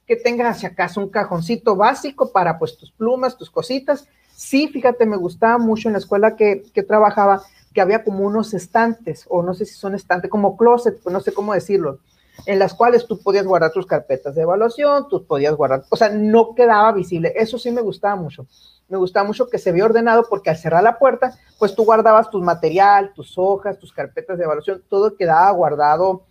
Que 0.06 0.16
tengas 0.16 0.60
si 0.60 0.66
acaso 0.66 1.00
un 1.00 1.10
cajoncito 1.10 1.76
básico 1.76 2.32
para 2.32 2.58
pues 2.58 2.76
tus 2.76 2.90
plumas, 2.90 3.36
tus 3.36 3.50
cositas. 3.50 4.08
Sí, 4.34 4.68
fíjate, 4.68 5.04
me 5.04 5.16
gustaba 5.16 5.58
mucho 5.58 5.88
en 5.88 5.92
la 5.92 5.98
escuela 5.98 6.34
que, 6.34 6.62
que 6.72 6.82
trabajaba 6.82 7.42
que 7.74 7.80
había 7.80 8.02
como 8.02 8.26
unos 8.26 8.52
estantes, 8.54 9.26
o 9.28 9.42
no 9.42 9.54
sé 9.54 9.64
si 9.64 9.74
son 9.74 9.94
estantes, 9.94 10.30
como 10.30 10.56
closet, 10.56 11.00
pues 11.00 11.12
no 11.12 11.20
sé 11.20 11.32
cómo 11.32 11.54
decirlo 11.54 12.00
en 12.46 12.58
las 12.58 12.74
cuales 12.74 13.06
tú 13.06 13.20
podías 13.20 13.46
guardar 13.46 13.72
tus 13.72 13.86
carpetas 13.86 14.34
de 14.34 14.42
evaluación, 14.42 15.08
tú 15.08 15.26
podías 15.26 15.54
guardar, 15.54 15.84
o 15.90 15.96
sea, 15.96 16.08
no 16.10 16.54
quedaba 16.54 16.92
visible. 16.92 17.32
Eso 17.36 17.58
sí 17.58 17.70
me 17.70 17.80
gustaba 17.80 18.16
mucho. 18.16 18.46
Me 18.88 18.98
gustaba 18.98 19.26
mucho 19.26 19.48
que 19.48 19.58
se 19.58 19.72
vea 19.72 19.84
ordenado 19.84 20.26
porque 20.28 20.50
al 20.50 20.56
cerrar 20.56 20.82
la 20.82 20.98
puerta, 20.98 21.38
pues 21.58 21.74
tú 21.74 21.84
guardabas 21.84 22.30
tu 22.30 22.42
material, 22.42 23.12
tus 23.14 23.38
hojas, 23.38 23.78
tus 23.78 23.92
carpetas 23.92 24.36
de 24.36 24.44
evaluación, 24.44 24.82
todo 24.88 25.16
quedaba 25.16 25.50
guardado 25.52 26.26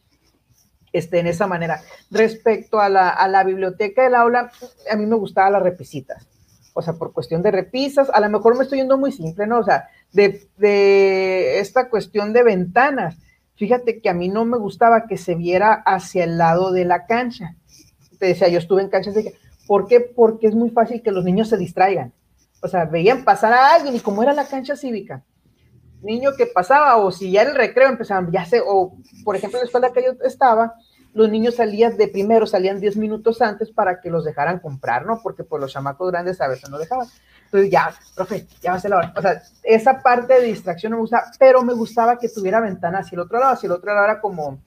este, 0.92 1.20
en 1.20 1.28
esa 1.28 1.48
manera. 1.48 1.82
Respecto 2.12 2.80
a 2.80 2.89
la, 2.89 3.10
a 3.10 3.28
la 3.28 3.44
biblioteca 3.44 4.04
del 4.04 4.16
aula, 4.16 4.51
a 4.92 4.96
mí 4.96 5.06
me 5.06 5.16
gustaba 5.16 5.50
las 5.50 5.63
repisitas. 5.63 6.28
O 6.74 6.82
sea, 6.82 6.94
por 6.94 7.13
cuestión 7.13 7.42
de 7.42 7.51
repisas, 7.51 8.10
a 8.10 8.20
lo 8.20 8.30
mejor 8.30 8.58
me 8.58 8.63
estoy 8.63 8.80
yendo 8.80 8.98
muy 8.98 9.12
simple, 9.12 9.48
¿no? 9.48 9.60
O 9.60 9.63
sea, 9.63 9.89
de, 10.12 10.50
de 10.58 11.60
esta 11.60 11.89
cuestión 11.89 12.34
de 12.34 12.44
ventanas 12.44 13.18
Fíjate 13.60 14.00
que 14.00 14.08
a 14.08 14.13
mí 14.13 14.30
no 14.30 14.46
me 14.46 14.58
gustaba 14.58 15.06
que 15.06 15.18
se 15.18 15.36
viera 15.36 15.74
hacia 15.86 16.24
el 16.24 16.38
lado 16.38 16.72
de 16.72 16.86
la 16.86 17.06
cancha. 17.06 17.58
Te 18.18 18.28
decía, 18.28 18.48
yo 18.48 18.58
estuve 18.58 18.82
en 18.82 18.88
canchas 18.88 19.13
de 19.13 19.36
¿por 19.68 19.86
qué? 19.86 20.00
Porque 20.00 20.48
es 20.48 20.56
muy 20.56 20.70
fácil 20.70 21.01
que 21.01 21.12
los 21.12 21.25
niños 21.25 21.50
se 21.50 21.58
distraigan. 21.58 22.13
O 22.62 22.70
sea, 22.70 22.86
veían 22.86 23.25
pasar 23.25 23.51
a 23.51 23.74
alguien 23.74 23.98
y 23.98 24.00
como 24.00 24.24
era 24.24 24.32
la 24.32 24.46
cancha 24.46 24.78
cívica, 24.78 25.25
niño 26.01 26.32
que 26.38 26.46
pasaba, 26.46 26.96
o 26.96 27.12
si 27.12 27.32
ya 27.32 27.42
el 27.42 27.54
recreo 27.54 27.89
empezaban, 27.89 28.32
ya 28.32 28.46
sé, 28.46 28.62
o 28.66 28.96
por 29.25 29.36
ejemplo 29.36 29.60
en 29.60 29.63
la 29.63 29.66
escuela 29.66 29.92
que 29.92 30.04
yo 30.06 30.12
estaba, 30.25 30.75
los 31.13 31.30
niños 31.30 31.56
salían 31.56 31.98
de 31.98 32.08
primero, 32.08 32.48
salían 32.48 32.80
10 32.80 32.96
minutos 32.96 33.42
antes 33.42 33.72
para 33.72 34.00
que 34.00 34.10
los 34.10 34.24
dejaran 34.24 34.60
comprar, 34.60 35.06
¿no? 35.06 35.20
Porque 35.22 35.44
pues 35.44 35.60
los 35.60 35.74
chamacos 35.74 36.10
grandes 36.12 36.39
a 36.39 36.48
veces 36.48 36.70
no 36.70 36.78
dejaban. 36.78 37.08
Entonces 37.51 37.72
ya, 37.72 37.91
profe, 38.15 38.46
ya 38.62 38.72
va 38.72 38.77
a 38.77 38.79
ser 38.79 38.91
la 38.91 38.98
hora. 38.98 39.13
O 39.18 39.22
sea, 39.22 39.41
esa 39.63 40.01
parte 40.01 40.36
de 40.36 40.41
distracción 40.41 40.91
me 40.91 41.00
gusta, 41.00 41.24
pero 41.39 41.63
me 41.63 41.74
gustaba 41.74 42.20
que 42.20 42.29
tuviera 42.29 42.60
ventana 42.60 43.00
hacia 43.00 43.15
el 43.15 43.22
otro 43.22 43.39
lado, 43.39 43.53
hacia 43.53 43.68
el 43.68 43.74
otro 43.74 43.91
lado 43.91 44.06
era 44.06 44.22
como, 44.22 44.60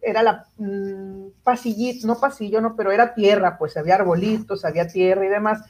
era 0.00 0.22
la 0.22 0.46
mmm, 0.56 1.28
pasillito, 1.42 2.06
no 2.06 2.20
pasillo, 2.20 2.60
no, 2.60 2.76
pero 2.76 2.92
era 2.92 3.12
tierra, 3.14 3.58
pues 3.58 3.76
había 3.76 3.96
arbolitos, 3.96 4.64
había 4.64 4.86
tierra 4.86 5.24
y 5.26 5.28
demás. 5.28 5.62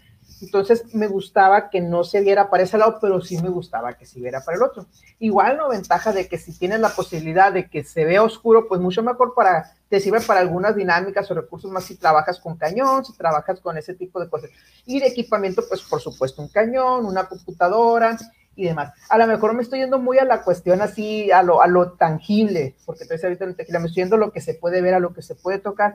Entonces 0.43 0.93
me 0.93 1.07
gustaba 1.07 1.71
que 1.71 1.81
no 1.81 2.03
se 2.03 2.21
viera 2.21 2.51
para 2.51 2.65
ese 2.65 2.77
lado, 2.77 2.99
pero 3.01 3.21
sí 3.21 3.41
me 3.41 3.49
gustaba 3.49 3.95
que 3.95 4.07
se 4.07 4.21
viera 4.21 4.41
para 4.41 4.57
el 4.57 4.65
otro. 4.65 4.87
Igual 5.21 5.57
no 5.57 5.69
ventaja 5.69 6.13
de 6.13 6.27
que 6.27 6.37
si 6.37 6.53
tienes 6.53 6.81
la 6.81 6.89
posibilidad 6.89 7.53
de 7.53 7.71
que 7.71 7.85
se 7.85 8.05
vea 8.05 8.25
oscuro, 8.25 8.67
pues 8.67 8.81
mucho 8.81 9.05
mejor 9.05 9.35
para, 9.35 9.73
te 9.89 10.01
sirve 10.01 10.21
para 10.21 10.41
algunas 10.41 10.75
dinámicas 10.75 11.31
o 11.31 11.35
recursos 11.35 11.71
más 11.71 11.85
si 11.85 11.97
trabajas 11.97 12.41
con 12.41 12.57
cañón, 12.57 13.05
si 13.05 13.13
trabajas 13.17 13.61
con 13.61 13.79
ese 13.79 13.95
tipo 13.95 14.19
de 14.19 14.29
cosas. 14.29 14.51
Y 14.85 14.99
de 14.99 15.07
equipamiento, 15.07 15.63
pues 15.69 15.81
por 15.83 16.01
supuesto 16.01 16.43
un 16.43 16.49
cañón, 16.49 17.07
una 17.07 17.29
computadora 17.29 18.19
y 18.57 18.65
demás. 18.65 18.93
A 19.09 19.19
lo 19.19 19.29
mejor 19.29 19.55
me 19.55 19.63
estoy 19.63 19.79
yendo 19.79 20.01
muy 20.01 20.19
a 20.19 20.25
la 20.25 20.43
cuestión 20.43 20.83
así, 20.83 21.31
a 21.31 21.45
lo, 21.45 21.63
a 21.63 21.69
lo 21.69 21.93
tangible, 21.93 22.75
porque 22.85 23.05
estoy 23.05 23.19
ahorita 23.23 23.45
en 23.45 23.55
tequila, 23.55 23.79
me 23.79 23.87
estoy 23.87 24.03
yendo 24.03 24.17
a 24.17 24.19
lo 24.19 24.33
que 24.33 24.41
se 24.41 24.55
puede 24.55 24.83
ver, 24.83 24.95
a 24.95 25.01
lo 25.01 25.15
que 25.15 25.23
se 25.23 25.37
puede 25.37 25.59
tocar 25.59 25.95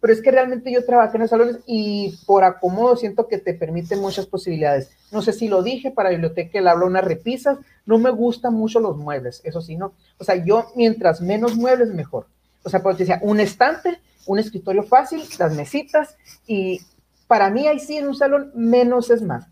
pero 0.00 0.12
es 0.12 0.22
que 0.22 0.30
realmente 0.30 0.72
yo 0.72 0.84
trabajé 0.84 1.16
en 1.16 1.22
los 1.22 1.30
salones 1.30 1.58
y 1.66 2.18
por 2.26 2.42
acomodo 2.42 2.96
siento 2.96 3.28
que 3.28 3.38
te 3.38 3.54
permite 3.54 3.96
muchas 3.96 4.26
posibilidades. 4.26 4.90
No 5.12 5.20
sé 5.20 5.32
si 5.32 5.48
lo 5.48 5.62
dije, 5.62 5.90
para 5.90 6.10
biblioteca 6.10 6.60
le 6.60 6.70
hablo 6.70 6.86
unas 6.86 7.04
repisas, 7.04 7.58
no 7.84 7.98
me 7.98 8.10
gustan 8.10 8.54
mucho 8.54 8.80
los 8.80 8.96
muebles, 8.96 9.42
eso 9.44 9.60
sí, 9.60 9.76
¿no? 9.76 9.92
O 10.18 10.24
sea, 10.24 10.36
yo 10.36 10.72
mientras 10.74 11.20
menos 11.20 11.56
muebles, 11.56 11.90
mejor. 11.90 12.26
O 12.62 12.70
sea, 12.70 12.82
porque 12.82 13.04
decía, 13.04 13.20
un 13.22 13.40
estante, 13.40 14.00
un 14.26 14.38
escritorio 14.38 14.82
fácil, 14.82 15.22
las 15.38 15.54
mesitas, 15.54 16.16
y 16.46 16.80
para 17.26 17.50
mí 17.50 17.66
ahí 17.66 17.78
sí 17.78 17.98
en 17.98 18.08
un 18.08 18.14
salón 18.14 18.52
menos 18.54 19.10
es 19.10 19.22
más. 19.22 19.46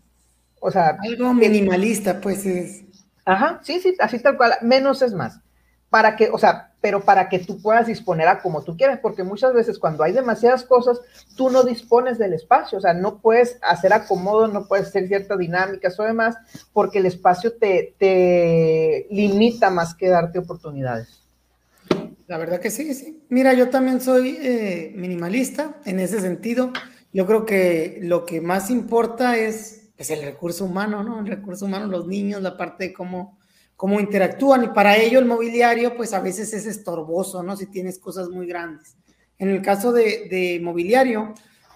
O 0.59 0.71
sea... 0.71 0.97
Algo 1.01 1.33
minimalista, 1.33 2.19
pues 2.19 2.45
es... 2.45 2.83
Ajá, 3.23 3.59
sí, 3.63 3.79
sí, 3.79 3.95
así 3.99 4.19
tal 4.19 4.35
cual, 4.37 4.53
menos 4.61 5.01
es 5.03 5.13
más 5.13 5.39
para 5.89 6.15
que, 6.15 6.29
o 6.29 6.37
sea, 6.37 6.71
pero 6.81 7.01
para 7.01 7.27
que 7.29 7.39
tú 7.39 7.61
puedas 7.61 7.87
disponer 7.87 8.27
a 8.27 8.41
como 8.41 8.63
tú 8.63 8.77
quieras, 8.77 8.99
porque 9.01 9.23
muchas 9.23 9.53
veces 9.53 9.79
cuando 9.79 10.03
hay 10.03 10.13
demasiadas 10.13 10.63
cosas, 10.63 11.01
tú 11.35 11.49
no 11.49 11.63
dispones 11.63 12.17
del 12.17 12.33
espacio, 12.33 12.77
o 12.77 12.81
sea, 12.81 12.93
no 12.93 13.19
puedes 13.19 13.57
hacer 13.61 13.91
acomodo, 13.91 14.47
no 14.47 14.67
puedes 14.67 14.87
hacer 14.87 15.07
ciertas 15.07 15.37
dinámicas 15.37 15.99
o 15.99 16.03
demás, 16.03 16.37
porque 16.71 16.99
el 16.99 17.05
espacio 17.05 17.53
te, 17.53 17.95
te 17.97 19.07
limita 19.09 19.69
más 19.69 19.93
que 19.93 20.07
darte 20.07 20.39
oportunidades. 20.39 21.19
La 22.27 22.37
verdad 22.37 22.59
que 22.59 22.69
sí, 22.69 22.93
sí. 22.93 23.23
Mira, 23.29 23.53
yo 23.53 23.69
también 23.69 23.99
soy 23.99 24.37
eh, 24.39 24.93
minimalista 24.95 25.77
en 25.85 25.99
ese 25.99 26.21
sentido. 26.21 26.71
Yo 27.11 27.25
creo 27.25 27.43
que 27.43 27.97
lo 28.03 28.23
que 28.23 28.39
más 28.39 28.69
importa 28.69 29.35
es, 29.35 29.89
es 29.97 30.11
el 30.11 30.21
recurso 30.21 30.65
humano, 30.65 31.03
¿no? 31.03 31.21
El 31.21 31.25
recurso 31.25 31.65
humano, 31.65 31.87
los 31.87 32.05
niños, 32.05 32.43
la 32.43 32.55
parte 32.55 32.85
de 32.85 32.93
cómo 32.93 33.38
cómo 33.79 34.01
interactúan 34.01 34.65
y 34.65 34.67
para 34.67 34.97
ello 34.97 35.19
el 35.19 35.25
mobiliario 35.25 35.95
pues 35.95 36.11
a 36.11 36.19
veces 36.19 36.53
es 36.53 36.65
estorboso, 36.65 37.43
¿no? 37.43 37.55
Si 37.55 37.65
tienes 37.67 37.97
cosas 37.97 38.27
muy 38.27 38.45
grandes. 38.45 38.97
En 39.37 39.47
el 39.47 39.61
caso 39.61 39.93
de, 39.93 40.27
de 40.29 40.59
mobiliario, 40.61 41.33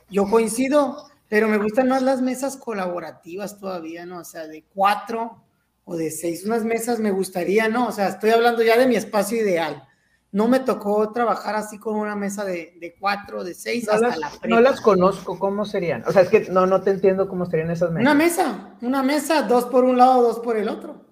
yo 0.09 0.29
coincido, 0.29 0.97
pero 1.29 1.47
me 1.47 1.57
gustan 1.57 1.87
más 1.87 2.01
las 2.01 2.21
mesas 2.21 2.57
colaborativas 2.57 3.57
todavía, 3.57 4.05
¿no? 4.05 4.19
O 4.19 4.25
sea, 4.25 4.47
de 4.47 4.65
cuatro 4.75 5.45
o 5.85 5.95
de 5.95 6.11
seis, 6.11 6.43
unas 6.45 6.65
mesas 6.65 6.99
me 6.99 7.11
gustaría, 7.11 7.69
¿no? 7.69 7.87
O 7.87 7.93
sea, 7.93 8.09
estoy 8.09 8.31
hablando 8.31 8.63
ya 8.63 8.77
de 8.77 8.85
mi 8.85 8.97
espacio 8.97 9.37
ideal. 9.37 9.87
No 10.33 10.49
me 10.49 10.59
tocó 10.59 11.09
trabajar 11.13 11.55
así 11.55 11.77
con 11.77 11.95
una 11.95 12.17
mesa 12.17 12.43
de, 12.43 12.75
de 12.81 12.95
cuatro, 12.99 13.45
de 13.45 13.53
seis, 13.53 13.87
no 13.87 13.93
hasta 13.93 14.07
las, 14.07 14.19
la 14.19 14.31
No 14.49 14.59
las 14.59 14.81
conozco, 14.81 15.39
¿cómo 15.39 15.63
serían? 15.63 16.03
O 16.05 16.11
sea, 16.11 16.23
es 16.23 16.27
que 16.27 16.49
no, 16.49 16.65
no 16.65 16.81
te 16.81 16.91
entiendo 16.91 17.29
cómo 17.29 17.45
serían 17.45 17.71
esas 17.71 17.91
mesas. 17.91 18.01
Una 18.01 18.13
mesa, 18.13 18.75
una 18.81 19.03
mesa, 19.03 19.43
dos 19.43 19.63
por 19.67 19.85
un 19.85 19.97
lado, 19.97 20.21
dos 20.21 20.39
por 20.41 20.57
el 20.57 20.67
otro. 20.67 21.02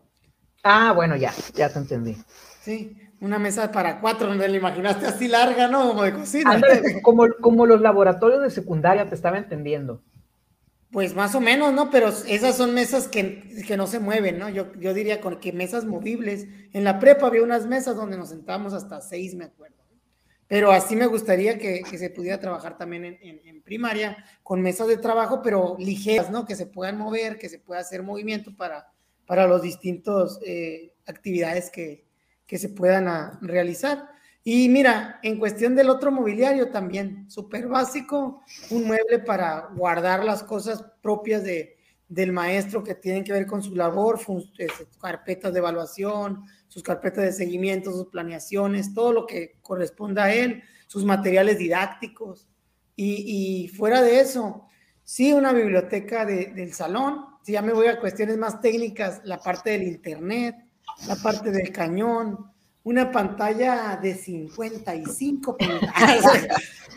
Ah, 0.63 0.91
bueno, 0.94 1.15
ya, 1.15 1.34
ya 1.53 1.70
te 1.70 1.80
entendí. 1.80 2.18
Sí, 2.62 2.96
una 3.20 3.39
mesa 3.39 3.72
para 3.72 4.00
cuatro, 4.00 4.27
donde 4.27 4.48
le 4.48 4.58
imaginaste 4.58 5.08
así 5.08 5.27
larga, 5.27 5.68
¿no? 5.68 5.89
Como 5.89 6.03
de 6.03 6.13
cocina. 6.13 6.51
Ándale, 6.51 7.01
como, 7.01 7.27
como 7.41 7.65
los 7.65 7.82
laboratorios 7.82 8.41
de 8.41 8.51
secundaria, 8.51 9.08
te 9.08 9.15
estaba 9.15 9.38
entendiendo. 9.38 10.03
Pues 10.91 11.15
más 11.15 11.34
o 11.36 11.41
menos, 11.41 11.74
¿no? 11.74 11.89
Pero 11.89 12.10
esas 12.10 12.58
son 12.58 12.74
mesas 12.74 13.08
que, 13.08 13.63
que 13.65 13.77
no 13.77 13.88
se 13.88 14.00
mueven, 14.00 14.38
¿no? 14.38 14.50
Yo, 14.50 14.74
yo 14.74 14.94
diría 14.94 15.22
con 15.22 15.39
que 15.39 15.53
mesas 15.53 15.86
movibles. 15.86 16.48
En 16.74 16.84
la 16.84 17.00
prepa 17.00 17.27
había 17.27 17.44
unas 17.44 17.65
mesas 17.65 17.96
donde 17.96 18.18
nos 18.18 18.30
sentábamos 18.30 18.74
hasta 18.74 19.01
seis, 19.01 19.34
me 19.34 19.46
acuerdo. 19.46 19.77
Pero 20.48 20.72
así 20.72 20.98
me 20.98 21.06
gustaría 21.06 21.58
que, 21.58 21.82
que 21.89 21.98
se 21.98 22.10
pudiera 22.10 22.38
trabajar 22.41 22.77
también 22.77 23.06
en, 23.06 23.18
en, 23.22 23.39
en, 23.46 23.62
primaria, 23.62 24.18
con 24.44 24.62
mesas 24.62 24.89
de 24.89 24.98
trabajo, 24.98 25.41
pero 25.41 25.77
ligeras, 25.80 26.30
¿no? 26.30 26.46
Que 26.46 26.58
se 26.58 26.65
puedan 26.65 26.98
mover, 26.98 27.39
que 27.39 27.48
se 27.48 27.58
pueda 27.58 27.80
hacer 27.80 28.03
movimiento 28.03 28.53
para, 28.58 28.91
para 29.25 29.48
los 29.48 29.62
distintos 29.62 30.40
eh, 30.46 30.94
actividades 31.06 31.70
que, 31.70 32.06
que 32.46 32.58
se 32.58 32.70
puedan 32.70 33.08
a, 33.08 33.40
realizar. 33.42 34.10
Y 34.44 34.68
mira, 34.70 35.20
en 35.24 35.40
cuestión 35.40 35.75
del 35.75 35.90
otro 35.90 36.12
mobiliario 36.12 36.70
también, 36.70 37.30
súper 37.30 37.68
básico, 37.68 38.42
un 38.72 38.88
mueble 38.88 39.20
para 39.20 39.70
guardar 39.75 40.25
las 40.25 40.44
cosas 40.44 40.84
propias 41.01 41.44
de, 41.44 41.78
del 42.12 42.34
maestro 42.34 42.84
que 42.84 42.94
tienen 42.94 43.24
que 43.24 43.32
ver 43.32 43.46
con 43.46 43.63
su 43.63 43.74
labor, 43.74 44.20
sus 44.20 44.51
carpetas 45.00 45.54
de 45.54 45.60
evaluación, 45.60 46.44
sus 46.68 46.84
carpetas 46.84 47.24
de 47.24 47.32
seguimiento, 47.32 47.94
sus 47.94 48.08
planeaciones, 48.08 48.94
todo 48.94 49.13
lo 49.13 49.25
que 49.25 49.58
corresponda 49.62 50.25
a 50.25 50.34
él, 50.34 50.62
sus 50.88 51.06
materiales 51.06 51.58
didácticos. 51.58 52.50
Y, 52.98 53.70
fuera 53.78 54.01
de 54.01 54.20
eso, 54.20 54.68
sí, 55.06 55.32
una 55.32 55.54
biblioteca 55.54 56.25
de, 56.25 56.48
del 56.48 56.74
salón, 56.74 57.31
si 57.44 57.54
ya 57.54 57.62
me 57.62 57.74
voy 57.74 57.88
a 57.88 58.00
cuestiones 58.00 58.38
más 58.38 58.62
técnicas, 58.62 59.22
la 59.24 59.40
parte 59.40 59.72
del 59.72 59.84
internet, 59.84 60.56
la 61.08 61.16
parte 61.16 61.52
del 61.52 61.72
cañón, 61.72 62.52
una 62.84 63.12
pantalla 63.12 63.98
de 64.02 64.16
55 64.16 65.58
pulgadas. 65.60 66.48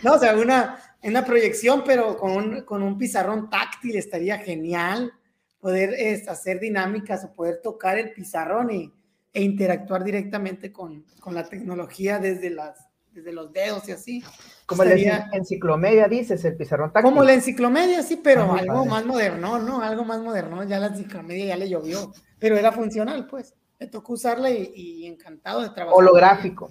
no, 0.03 0.15
o 0.15 0.19
sea, 0.19 0.37
una, 0.37 0.79
una 1.03 1.25
proyección, 1.25 1.83
pero 1.85 2.17
con 2.17 2.33
un, 2.33 2.61
con 2.63 2.83
un 2.83 2.99
pizarrón 2.99 3.51
táctil 3.51 3.97
estaría 3.97 4.39
genial. 4.39 5.13
Poder 5.61 5.95
es, 5.95 6.29
hacer 6.29 6.61
dinámicas 6.61 7.25
o 7.25 7.33
poder 7.33 7.61
tocar 7.63 7.99
el 7.99 8.13
pizarrón 8.13 8.71
y, 8.71 8.93
e 9.33 9.43
interactuar 9.43 10.05
directamente 10.05 10.73
con, 10.73 11.05
con 11.21 11.35
la 11.35 11.49
tecnología 11.49 12.19
desde, 12.19 12.51
las, 12.51 12.84
desde 13.15 13.33
los 13.33 13.53
dedos 13.53 13.89
y 13.89 13.93
así. 13.93 14.25
Como 14.67 14.83
estaría, 14.83 15.29
la 15.31 15.39
enciclomedia, 15.39 16.09
dices, 16.09 16.45
el 16.45 16.57
pizarrón 16.57 16.93
táctil. 16.93 17.11
Como 17.11 17.25
la 17.25 17.35
enciclomedia, 17.35 18.03
sí, 18.03 18.21
pero 18.23 18.43
ah, 18.43 18.59
algo 18.59 18.75
padre. 18.75 18.91
más 18.91 19.07
moderno, 19.07 19.59
¿no? 19.59 19.81
Algo 19.81 20.05
más 20.05 20.21
moderno. 20.21 20.65
Ya 20.65 20.79
la 20.79 20.89
enciclomedia 20.89 21.47
ya 21.47 21.57
le 21.57 21.69
llovió, 21.69 22.13
pero 22.39 22.57
era 22.57 22.73
funcional, 22.73 23.27
pues 23.27 23.55
me 23.79 23.87
tocó 23.87 24.15
usarla 24.15 24.51
y, 24.51 24.73
y, 24.75 25.07
encantado 25.07 25.63
de 25.63 25.71
trabajar. 25.71 25.99
Holográfico. 25.99 26.71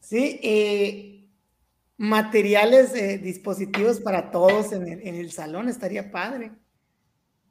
Sí, 0.00 0.38
eh, 0.42 1.30
materiales, 1.96 2.94
eh, 2.94 3.18
dispositivos 3.18 4.00
para 4.00 4.30
todos 4.30 4.72
en 4.72 4.86
el, 4.86 5.06
en 5.06 5.14
el, 5.14 5.32
salón 5.32 5.68
estaría 5.68 6.10
padre, 6.10 6.52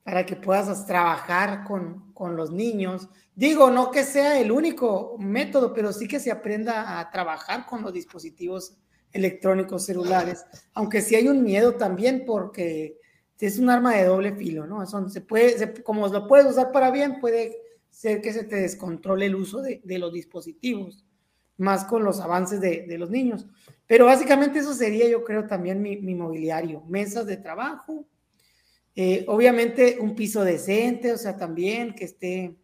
para 0.03 0.25
que 0.25 0.35
puedas 0.35 0.85
trabajar 0.85 1.63
con, 1.63 2.13
con, 2.13 2.35
los 2.35 2.51
niños. 2.51 3.09
Digo, 3.35 3.71
no 3.71 3.89
que 3.89 4.03
sea 4.03 4.39
el 4.39 4.51
único 4.51 5.15
método, 5.17 5.73
pero 5.73 5.93
sí 5.93 6.07
que 6.07 6.19
se 6.19 6.31
aprenda 6.31 6.99
a 6.99 7.09
trabajar 7.09 7.65
con 7.65 7.81
los 7.81 7.93
dispositivos 7.93 8.77
electrónicos 9.11 9.85
celulares, 9.85 10.45
aunque 10.73 11.01
sí 11.01 11.15
hay 11.15 11.27
un 11.27 11.43
miedo 11.43 11.75
también 11.75 12.23
porque 12.25 12.99
es 13.45 13.59
un 13.59 13.69
arma 13.69 13.93
de 13.95 14.05
doble 14.05 14.33
filo, 14.33 14.65
¿no? 14.65 14.85
Se 14.85 15.19
puede, 15.19 15.83
como 15.83 16.07
lo 16.07 16.27
puedes 16.27 16.49
usar 16.49 16.71
para 16.71 16.91
bien, 16.91 17.19
puede 17.19 17.57
ser 17.89 18.21
que 18.21 18.31
se 18.31 18.45
te 18.45 18.55
descontrole 18.55 19.25
el 19.25 19.35
uso 19.35 19.61
de, 19.61 19.81
de 19.83 19.99
los 19.99 20.13
dispositivos, 20.13 21.05
más 21.57 21.83
con 21.83 22.05
los 22.05 22.21
avances 22.21 22.61
de, 22.61 22.85
de, 22.87 22.97
los 22.97 23.09
niños. 23.09 23.45
Pero 23.85 24.05
básicamente 24.05 24.59
eso 24.59 24.73
sería, 24.73 25.09
yo 25.09 25.25
creo, 25.25 25.45
también 25.45 25.81
mi, 25.81 25.97
mi 25.97 26.15
mobiliario, 26.15 26.83
mesas 26.87 27.25
de 27.25 27.35
trabajo, 27.35 28.07
eh, 28.95 29.25
obviamente 29.27 29.97
un 29.99 30.15
piso 30.15 30.43
decente, 30.43 31.11
o 31.11 31.17
sea, 31.17 31.37
también 31.37 31.93
que 31.93 32.05
esté, 32.05 32.55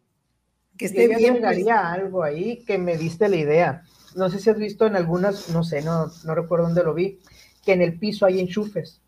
que 0.77 0.85
esté 0.85 1.09
yo 1.09 1.17
bien. 1.17 1.39
Pues. 1.41 1.67
algo 1.67 2.23
ahí 2.23 2.63
que 2.65 2.77
me 2.77 2.97
diste 2.97 3.29
la 3.29 3.35
idea. 3.35 3.83
No 4.15 4.29
sé 4.29 4.39
si 4.39 4.49
has 4.49 4.57
visto 4.57 4.87
en 4.87 4.95
algunas, 4.95 5.49
no 5.49 5.63
sé, 5.63 5.81
no, 5.81 6.11
no 6.25 6.35
recuerdo 6.35 6.65
dónde 6.65 6.83
lo 6.83 6.93
vi, 6.93 7.19
que 7.63 7.73
en 7.73 7.81
el 7.81 7.99
piso 7.99 8.25
hay 8.25 8.39
enchufes 8.39 9.01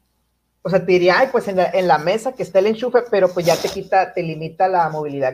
o 0.63 0.69
sea, 0.69 0.86
te 0.86 0.91
diría, 0.91 1.19
ay, 1.19 1.29
pues 1.31 1.47
en 1.47 1.57
la, 1.57 1.71
en 1.71 1.88
la, 1.88 1.97
mesa 1.97 2.34
que 2.34 2.43
está 2.43 2.60
el 2.60 2.67
enchufe, 2.67 2.99
pero 3.10 3.34
pues 3.34 3.45
ya 3.45 3.55
te 3.55 3.67
quita, 3.67 4.13
te 4.13 4.21
limita 4.21 4.67
la 4.67 4.89
movilidad. 4.89 5.34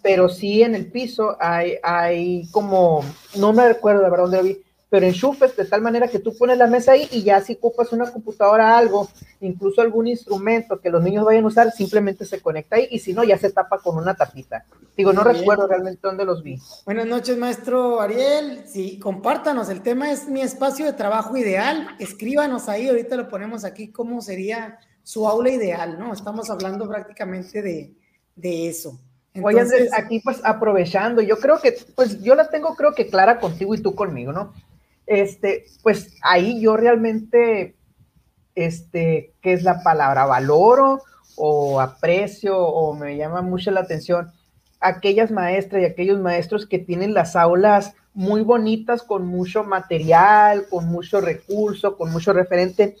Pero 0.00 0.28
sí 0.28 0.62
en 0.62 0.74
el 0.74 0.90
piso 0.90 1.36
hay, 1.40 1.74
hay 1.82 2.48
como, 2.50 3.04
no 3.36 3.52
me 3.52 3.68
recuerdo 3.68 4.02
la 4.02 4.10
verdad 4.10 4.24
dónde 4.24 4.36
lo 4.38 4.44
vi, 4.44 4.62
pero 4.92 5.06
enchufes 5.06 5.56
de 5.56 5.64
tal 5.64 5.80
manera 5.80 6.06
que 6.06 6.18
tú 6.18 6.36
pones 6.36 6.58
la 6.58 6.66
mesa 6.66 6.92
ahí 6.92 7.08
y 7.10 7.22
ya 7.22 7.40
si 7.40 7.54
ocupas 7.54 7.94
una 7.94 8.12
computadora, 8.12 8.76
algo, 8.76 9.08
incluso 9.40 9.80
algún 9.80 10.06
instrumento 10.06 10.78
que 10.82 10.90
los 10.90 11.02
niños 11.02 11.24
vayan 11.24 11.44
a 11.44 11.46
usar, 11.46 11.72
simplemente 11.72 12.26
se 12.26 12.42
conecta 12.42 12.76
ahí 12.76 12.88
y 12.90 12.98
si 12.98 13.14
no, 13.14 13.24
ya 13.24 13.38
se 13.38 13.50
tapa 13.50 13.78
con 13.78 13.96
una 13.96 14.14
tapita. 14.14 14.66
Digo, 14.94 15.14
no 15.14 15.24
Muy 15.24 15.32
recuerdo 15.32 15.62
bien. 15.62 15.70
realmente 15.70 16.00
dónde 16.02 16.26
los 16.26 16.42
vi. 16.42 16.58
Buenas 16.84 17.06
noches, 17.06 17.38
maestro 17.38 18.02
Ariel. 18.02 18.64
Sí, 18.66 18.98
compártanos, 18.98 19.70
el 19.70 19.80
tema 19.80 20.12
es 20.12 20.28
mi 20.28 20.42
espacio 20.42 20.84
de 20.84 20.92
trabajo 20.92 21.38
ideal. 21.38 21.96
Escríbanos 21.98 22.68
ahí, 22.68 22.86
ahorita 22.86 23.16
lo 23.16 23.30
ponemos 23.30 23.64
aquí, 23.64 23.90
cómo 23.90 24.20
sería 24.20 24.78
su 25.02 25.26
aula 25.26 25.48
ideal, 25.48 25.98
¿no? 25.98 26.12
Estamos 26.12 26.50
hablando 26.50 26.86
prácticamente 26.86 27.62
de, 27.62 27.94
de 28.36 28.68
eso. 28.68 29.00
Entonces, 29.32 29.80
Oye, 29.80 29.90
aquí 29.96 30.20
pues 30.20 30.42
aprovechando, 30.44 31.22
yo 31.22 31.38
creo 31.38 31.58
que, 31.62 31.78
pues 31.96 32.22
yo 32.22 32.34
la 32.34 32.50
tengo 32.50 32.76
creo 32.76 32.94
que 32.94 33.06
clara 33.06 33.40
contigo 33.40 33.74
y 33.74 33.80
tú 33.80 33.94
conmigo, 33.94 34.34
¿no? 34.34 34.52
Este, 35.06 35.66
pues 35.82 36.14
ahí 36.22 36.60
yo 36.60 36.76
realmente, 36.76 37.76
este, 38.54 39.34
¿qué 39.40 39.52
es 39.52 39.62
la 39.62 39.82
palabra? 39.82 40.26
Valoro 40.26 41.02
o 41.36 41.80
aprecio 41.80 42.58
o 42.58 42.94
me 42.94 43.16
llama 43.16 43.42
mucho 43.42 43.70
la 43.70 43.80
atención 43.80 44.30
aquellas 44.80 45.30
maestras 45.30 45.82
y 45.82 45.84
aquellos 45.84 46.18
maestros 46.18 46.66
que 46.66 46.78
tienen 46.78 47.14
las 47.14 47.36
aulas 47.36 47.94
muy 48.14 48.42
bonitas, 48.42 49.02
con 49.02 49.26
mucho 49.26 49.64
material, 49.64 50.66
con 50.68 50.86
mucho 50.86 51.20
recurso, 51.20 51.96
con 51.96 52.12
mucho 52.12 52.32
referente, 52.32 52.96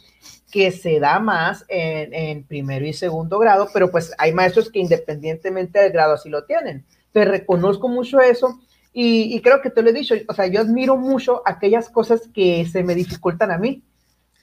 que 0.50 0.70
se 0.70 1.00
da 1.00 1.18
más 1.18 1.64
en, 1.68 2.14
en, 2.14 2.44
primero 2.44 2.86
y 2.86 2.92
segundo 2.92 3.38
grado, 3.38 3.68
pero 3.72 3.90
pues 3.90 4.12
hay 4.16 4.32
maestros 4.32 4.70
que 4.70 4.78
independientemente 4.78 5.80
del 5.80 5.92
grado 5.92 6.14
así 6.14 6.28
lo 6.28 6.44
tienen. 6.44 6.84
Te 7.12 7.24
reconozco 7.24 7.88
mucho 7.88 8.20
eso 8.20 8.60
y, 8.92 9.34
y, 9.34 9.40
creo 9.40 9.62
que 9.62 9.70
te 9.70 9.82
lo 9.82 9.90
he 9.90 9.92
dicho, 9.92 10.14
o 10.28 10.34
sea, 10.34 10.46
yo 10.46 10.60
admiro 10.60 10.96
mucho 10.96 11.42
aquellas 11.46 11.88
cosas 11.88 12.28
que 12.34 12.66
se 12.66 12.82
me 12.82 12.94
dificultan 12.94 13.50
a 13.50 13.58
mí. 13.58 13.82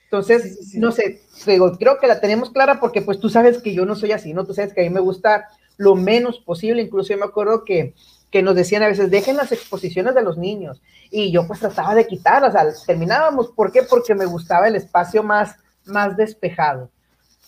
Entonces, 0.05 0.41
sí, 0.41 0.49
sí, 0.49 0.63
sí. 0.71 0.79
no 0.79 0.91
sé, 0.91 1.21
digo, 1.45 1.71
creo 1.77 1.99
que 1.99 2.07
la 2.07 2.19
tenemos 2.19 2.49
clara 2.49 2.79
porque 2.79 3.03
pues 3.03 3.19
tú 3.19 3.29
sabes 3.29 3.61
que 3.61 3.75
yo 3.75 3.85
no 3.85 3.95
soy 3.95 4.11
así, 4.11 4.33
¿no? 4.33 4.45
Tú 4.45 4.55
sabes 4.55 4.73
que 4.73 4.81
a 4.81 4.83
mí 4.83 4.89
me 4.89 4.99
gusta 4.99 5.49
lo 5.77 5.95
menos 5.95 6.39
posible, 6.39 6.81
incluso 6.81 7.13
yo 7.13 7.19
me 7.19 7.25
acuerdo 7.25 7.63
que, 7.63 7.93
que 8.31 8.41
nos 8.41 8.55
decían 8.55 8.81
a 8.81 8.87
veces, 8.87 9.11
dejen 9.11 9.37
las 9.37 9.51
exposiciones 9.51 10.15
de 10.15 10.23
los 10.23 10.37
niños, 10.37 10.81
y 11.11 11.31
yo 11.31 11.45
pues 11.45 11.59
trataba 11.59 11.93
de 11.93 12.07
quitarlas, 12.07 12.55
o 12.55 12.57
sea, 12.57 12.85
terminábamos, 12.87 13.49
¿por 13.51 13.71
qué? 13.71 13.83
Porque 13.83 14.15
me 14.15 14.25
gustaba 14.25 14.67
el 14.67 14.75
espacio 14.75 15.21
más, 15.21 15.55
más 15.85 16.17
despejado. 16.17 16.89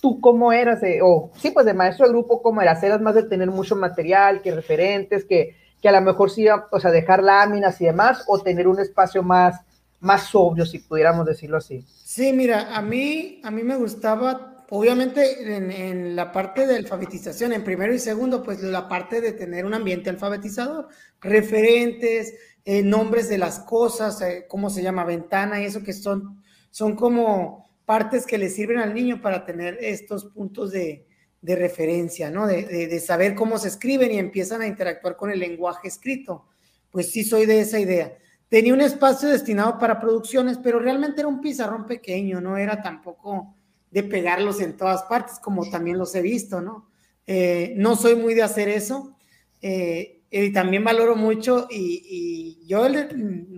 ¿Tú 0.02 0.22
cómo 0.22 0.52
eras? 0.52 0.82
O 1.04 1.32
sí, 1.40 1.52
pues 1.52 1.66
de 1.66 1.74
maestro 1.74 2.06
de 2.06 2.14
grupo, 2.14 2.42
¿cómo 2.42 2.62
eras? 2.62 2.82
¿Eras 2.84 3.02
más 3.02 3.16
de 3.16 3.24
tener 3.24 3.50
mucho 3.52 3.76
material, 3.76 4.42
que 4.42 4.56
referentes, 4.56 5.26
que, 5.26 5.56
que 5.82 5.89
a 5.89 5.91
lo 5.91 6.02
mejor 6.02 6.30
sí, 6.30 6.46
o 6.50 6.80
sea, 6.80 6.91
dejar 6.91 7.24
láminas 7.24 7.82
y 7.82 7.86
demás, 7.86 8.24
o 8.28 8.39
tener 8.39 8.67
un 8.67 8.80
espacio 8.80 9.24
más, 9.24 9.62
más 10.00 10.28
sobrio, 10.28 10.65
si 10.65 10.80
pudiéramos 10.80 11.26
decirlo 11.26 11.58
así. 11.58 11.86
Sí, 11.88 12.34
mira, 12.34 12.76
a 12.76 12.82
mí, 12.82 13.41
a 13.44 13.52
mí 13.52 13.63
me 13.63 13.76
gustaba, 13.76 14.65
obviamente, 14.70 15.56
en, 15.56 15.72
en, 15.72 16.15
la 16.15 16.32
parte 16.32 16.67
de 16.67 16.78
alfabetización, 16.78 17.54
en 17.54 17.63
primero 17.63 17.94
y 17.94 18.00
segundo, 18.00 18.44
pues 18.44 18.62
la 18.62 18.88
parte 18.88 19.22
de 19.22 19.32
tener 19.32 19.65
un 19.65 19.74
ambiente 19.74 20.10
alfabetizador, 20.10 20.88
referentes, 21.20 22.36
eh, 22.63 22.84
nombres 22.84 23.28
de 23.28 23.39
las 23.39 23.60
cosas, 23.60 24.22
eh, 24.22 24.46
cómo 24.48 24.70
se 24.70 24.84
llama 24.84 25.04
ventana 25.04 25.60
y 25.60 25.65
eso 25.65 25.82
que 25.82 25.94
son, 25.94 26.44
son 26.70 26.96
como 26.96 27.72
partes 27.86 28.28
que 28.28 28.38
le 28.38 28.50
sirven 28.50 28.78
al 28.78 28.94
niño 28.94 29.20
para 29.20 29.46
tener 29.46 29.80
estos 29.82 30.26
puntos 30.26 30.72
de, 30.72 31.08
de 31.41 31.56
referencia, 31.56 32.30
¿no? 32.30 32.45
De, 32.45 32.63
de, 32.63 32.99
saber 32.99 33.34
cómo 33.34 33.58
se 33.58 33.67
escriben 33.67 34.12
y 34.12 34.19
empiezan 34.19 34.62
a 34.62 34.67
interactuar 34.67 35.17
con 35.17 35.32
el 35.32 35.39
lenguaje 35.39 35.88
escrito. 35.88 36.45
Pues 36.91 37.12
sí, 37.12 37.23
soy 37.23 37.45
de 37.45 37.62
esa 37.62 37.80
idea. 37.80 38.15
Tenía 38.47 38.73
un 38.73 38.82
espacio 38.82 39.30
destinado 39.30 39.80
para 39.80 39.99
producciones, 39.99 40.60
pero 40.62 40.80
realmente 40.80 41.21
era 41.21 41.27
un 41.27 41.41
pizarrón 41.41 41.86
pequeño, 41.86 42.41
no 42.41 42.58
era 42.58 42.82
tampoco 42.82 43.56
de 43.89 44.04
pegarlos 44.04 44.62
en 44.62 44.77
todas 44.77 45.04
partes, 45.04 45.39
como 45.39 45.69
también 45.69 45.97
los 45.97 46.13
he 46.15 46.21
visto, 46.21 46.62
¿no? 46.62 46.89
Eh, 47.25 47.73
no 47.77 47.95
soy 47.95 48.15
muy 48.15 48.34
de 48.34 48.43
hacer 48.43 48.69
eso. 48.69 49.15
Eh, 49.62 50.21
y 50.30 50.54
también 50.54 50.84
valoro 50.84 51.15
mucho 51.15 51.67
y, 51.69 52.58
y, 52.62 52.65
yo 52.65 52.88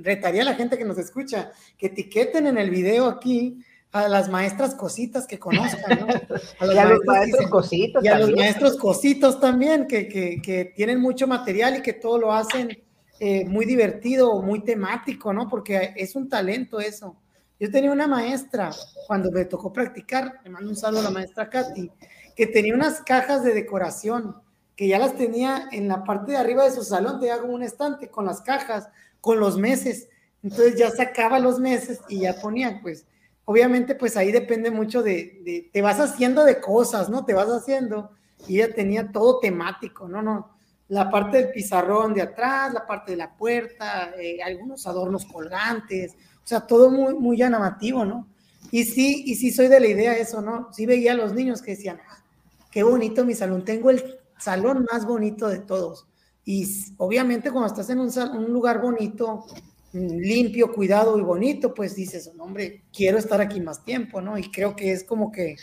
retaría 0.01 0.41
a 0.41 0.45
la 0.45 0.55
gente 0.55 0.75
que 0.75 0.85
nos 0.85 0.97
escucha 0.97 1.51
que 1.77 1.85
etiqueten 1.87 2.47
en 2.47 2.57
el 2.57 2.71
video 2.71 3.05
aquí 3.05 3.63
a 3.93 4.07
las 4.07 4.27
maestras 4.27 4.73
cositas 4.73 5.27
que 5.27 5.37
conozcan, 5.37 5.99
¿no? 5.99 6.07
A 6.59 6.65
los, 6.65 6.75
y 6.75 6.77
a 6.77 6.85
los 6.85 6.99
maestros 7.05 7.49
cositos. 7.49 8.03
Y 8.03 8.07
a 8.07 8.19
los 8.19 8.31
maestros 8.31 8.77
cositos 8.77 9.39
también, 9.39 9.87
que, 9.87 10.07
que, 10.07 10.41
que, 10.41 10.65
tienen 10.75 10.99
mucho 10.99 11.27
material 11.27 11.77
y 11.77 11.81
que 11.83 11.93
todo 11.93 12.17
lo 12.17 12.33
hacen 12.33 12.83
eh, 13.19 13.45
muy 13.45 13.65
divertido, 13.65 14.41
muy 14.41 14.61
temático, 14.63 15.31
¿no? 15.31 15.47
Porque 15.47 15.93
es 15.95 16.15
un 16.15 16.27
talento 16.27 16.79
eso. 16.79 17.15
Yo 17.59 17.69
tenía 17.69 17.91
una 17.91 18.07
maestra, 18.07 18.71
cuando 19.05 19.31
me 19.31 19.45
tocó 19.45 19.71
practicar, 19.71 20.39
le 20.43 20.49
mando 20.49 20.69
un 20.69 20.75
saludo 20.75 21.01
a 21.01 21.03
la 21.03 21.09
maestra 21.11 21.49
Katy, 21.49 21.91
que 22.35 22.47
tenía 22.47 22.73
unas 22.73 22.99
cajas 23.01 23.43
de 23.43 23.53
decoración, 23.53 24.35
que 24.75 24.87
ya 24.87 24.97
las 24.97 25.15
tenía 25.15 25.69
en 25.71 25.87
la 25.87 26.03
parte 26.03 26.31
de 26.31 26.37
arriba 26.39 26.63
de 26.63 26.71
su 26.71 26.83
salón, 26.83 27.19
tenía 27.19 27.39
como 27.39 27.53
un 27.53 27.61
estante 27.61 28.09
con 28.09 28.25
las 28.25 28.41
cajas, 28.41 28.89
con 29.21 29.39
los 29.39 29.57
meses. 29.57 30.09
Entonces 30.41 30.77
ya 30.77 30.89
sacaba 30.89 31.37
los 31.37 31.59
meses 31.59 32.01
y 32.09 32.21
ya 32.21 32.33
ponía, 32.41 32.79
pues, 32.81 33.05
obviamente 33.45 33.95
pues 33.95 34.17
ahí 34.17 34.31
depende 34.31 34.71
mucho 34.71 35.03
de, 35.03 35.69
te 35.71 35.81
vas 35.81 35.99
haciendo 35.99 36.45
de 36.45 36.59
cosas, 36.59 37.09
¿no? 37.09 37.25
Te 37.25 37.33
vas 37.33 37.49
haciendo 37.49 38.11
y 38.47 38.61
ella 38.61 38.73
tenía 38.73 39.11
todo 39.11 39.39
temático, 39.39 40.07
¿no? 40.07 40.21
No, 40.21 40.49
la 40.89 41.09
parte 41.09 41.37
del 41.37 41.51
pizarrón 41.51 42.13
de 42.13 42.21
atrás, 42.21 42.73
la 42.73 42.85
parte 42.85 43.11
de 43.11 43.17
la 43.17 43.35
puerta, 43.35 44.13
eh, 44.19 44.41
algunos 44.43 44.85
adornos 44.87 45.25
colgantes, 45.25 46.13
o 46.43 46.47
sea, 46.47 46.61
todo 46.61 46.89
muy, 46.89 47.13
muy 47.15 47.37
llamativo, 47.37 48.05
¿no? 48.05 48.27
Y 48.71 48.85
sí, 48.85 49.23
y 49.25 49.35
sí 49.35 49.51
soy 49.51 49.67
de 49.67 49.79
la 49.79 49.87
idea 49.87 50.17
eso, 50.17 50.41
¿no? 50.41 50.71
Sí 50.73 50.85
veía 50.85 51.13
a 51.13 51.15
los 51.15 51.33
niños 51.33 51.61
que 51.61 51.71
decían, 51.71 51.99
ah, 52.09 52.23
qué 52.71 52.83
bonito 52.83 53.25
mi 53.25 53.33
salón, 53.33 53.63
tengo 53.63 53.89
el 53.89 54.19
salón 54.37 54.85
más 54.91 55.05
bonito 55.05 55.47
de 55.47 55.59
todos. 55.59 56.07
Y 56.45 56.67
obviamente 56.97 57.51
cuando 57.51 57.67
estás 57.67 57.89
en 57.89 57.99
un, 57.99 58.11
un 58.35 58.51
lugar 58.51 58.81
bonito, 58.81 59.45
limpio, 59.93 60.73
cuidado 60.73 61.17
y 61.17 61.21
bonito, 61.21 61.73
pues 61.73 61.95
dices, 61.95 62.31
hombre, 62.39 62.83
quiero 62.91 63.17
estar 63.17 63.39
aquí 63.39 63.61
más 63.61 63.85
tiempo, 63.85 64.21
¿no? 64.21 64.37
Y 64.37 64.49
creo 64.49 64.75
que 64.75 64.91
es 64.91 65.03
como 65.03 65.31
que 65.31 65.55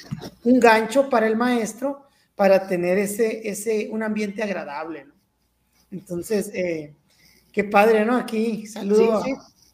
un 0.44 0.60
gancho 0.60 1.10
para 1.10 1.26
el 1.26 1.36
maestro 1.36 2.06
para 2.36 2.66
tener 2.66 2.96
ese, 2.96 3.48
ese, 3.48 3.88
un 3.90 4.02
ambiente 4.02 4.42
agradable, 4.42 5.04
¿no? 5.04 5.14
Entonces, 5.90 6.50
eh, 6.54 6.94
qué 7.52 7.64
padre, 7.64 8.04
¿no? 8.04 8.16
Aquí 8.16 8.66
saludo 8.66 9.22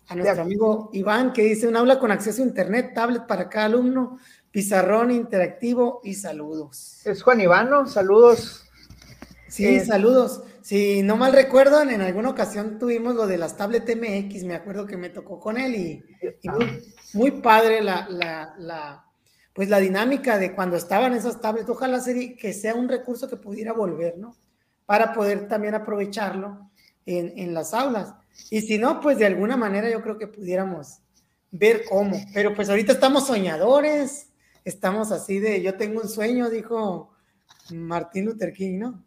A, 0.09 0.15
nuestro 0.15 0.43
amigo 0.43 0.91
Iván 0.93 1.33
que 1.33 1.43
dice 1.43 1.69
un 1.69 1.77
aula 1.77 1.99
con 1.99 2.11
acceso 2.11 2.43
a 2.43 2.47
internet, 2.47 2.93
tablet 2.95 3.27
para 3.27 3.51
cada 3.51 3.67
alumno, 3.67 4.19
pizarrón 4.51 5.11
interactivo 5.11 6.01
y 6.03 6.15
saludos. 6.15 7.05
Es 7.05 7.23
Juan 7.23 7.41
Iván, 7.41 7.69
¿no? 7.69 7.87
Saludos. 7.87 8.65
Sí, 9.49 9.67
eh, 9.67 9.85
saludos. 9.85 10.43
Si 10.67 11.01
no 11.05 11.17
mal 11.17 11.33
recuerdan, 11.33 11.91
en 11.91 12.01
alguna 12.01 12.31
ocasión 12.31 12.77
tuvimos 12.77 13.15
lo 13.15 13.29
de 13.29 13.39
las 13.39 13.57
tablet 13.57 13.89
MX, 13.89 14.43
me 14.43 14.57
acuerdo 14.57 14.85
que 14.85 14.97
me 14.97 15.11
tocó 15.11 15.39
con 15.39 15.59
él 15.59 15.77
y, 15.77 16.05
muy, 17.15 17.31
padre 17.41 17.81
la, 17.81 18.09
la, 18.59 19.05
pues 19.53 19.69
la 19.69 19.79
dinámica 19.79 20.39
de 20.39 20.57
cuando 20.57 20.75
estaban 20.77 21.13
esas 21.13 21.41
tablets. 21.41 21.69
Ojalá 21.69 22.03
que 22.37 22.53
sea 22.53 22.75
un 22.75 22.89
recurso 22.89 23.31
que 23.31 23.37
pudiera 23.37 23.73
volver, 23.73 24.19
¿no? 24.19 24.35
Para 24.87 25.13
poder 25.13 25.47
también 25.47 25.77
aprovecharlo 25.77 26.69
en, 27.05 27.39
en 27.39 27.55
las 27.55 27.73
aulas. 27.73 28.15
Y 28.51 28.63
si 28.63 28.77
no, 28.77 29.01
pues 29.01 29.19
de 29.19 29.27
alguna 29.27 29.57
manera 29.57 29.89
yo 29.89 30.03
creo 30.03 30.19
que 30.19 30.27
pudiéramos 30.27 30.99
ver 31.53 31.85
cómo. 31.89 32.21
Pero 32.35 32.57
pues 32.57 32.69
ahorita 32.69 32.93
estamos 32.93 33.29
soñadores, 33.29 34.33
estamos 34.65 35.13
así 35.13 35.39
de, 35.39 35.63
yo 35.63 35.77
tengo 35.77 36.01
un 36.01 36.09
sueño, 36.09 36.51
dijo 36.51 37.13
Martín 37.71 38.25
Luther 38.25 38.53
King, 38.53 38.81
¿no? 38.81 39.06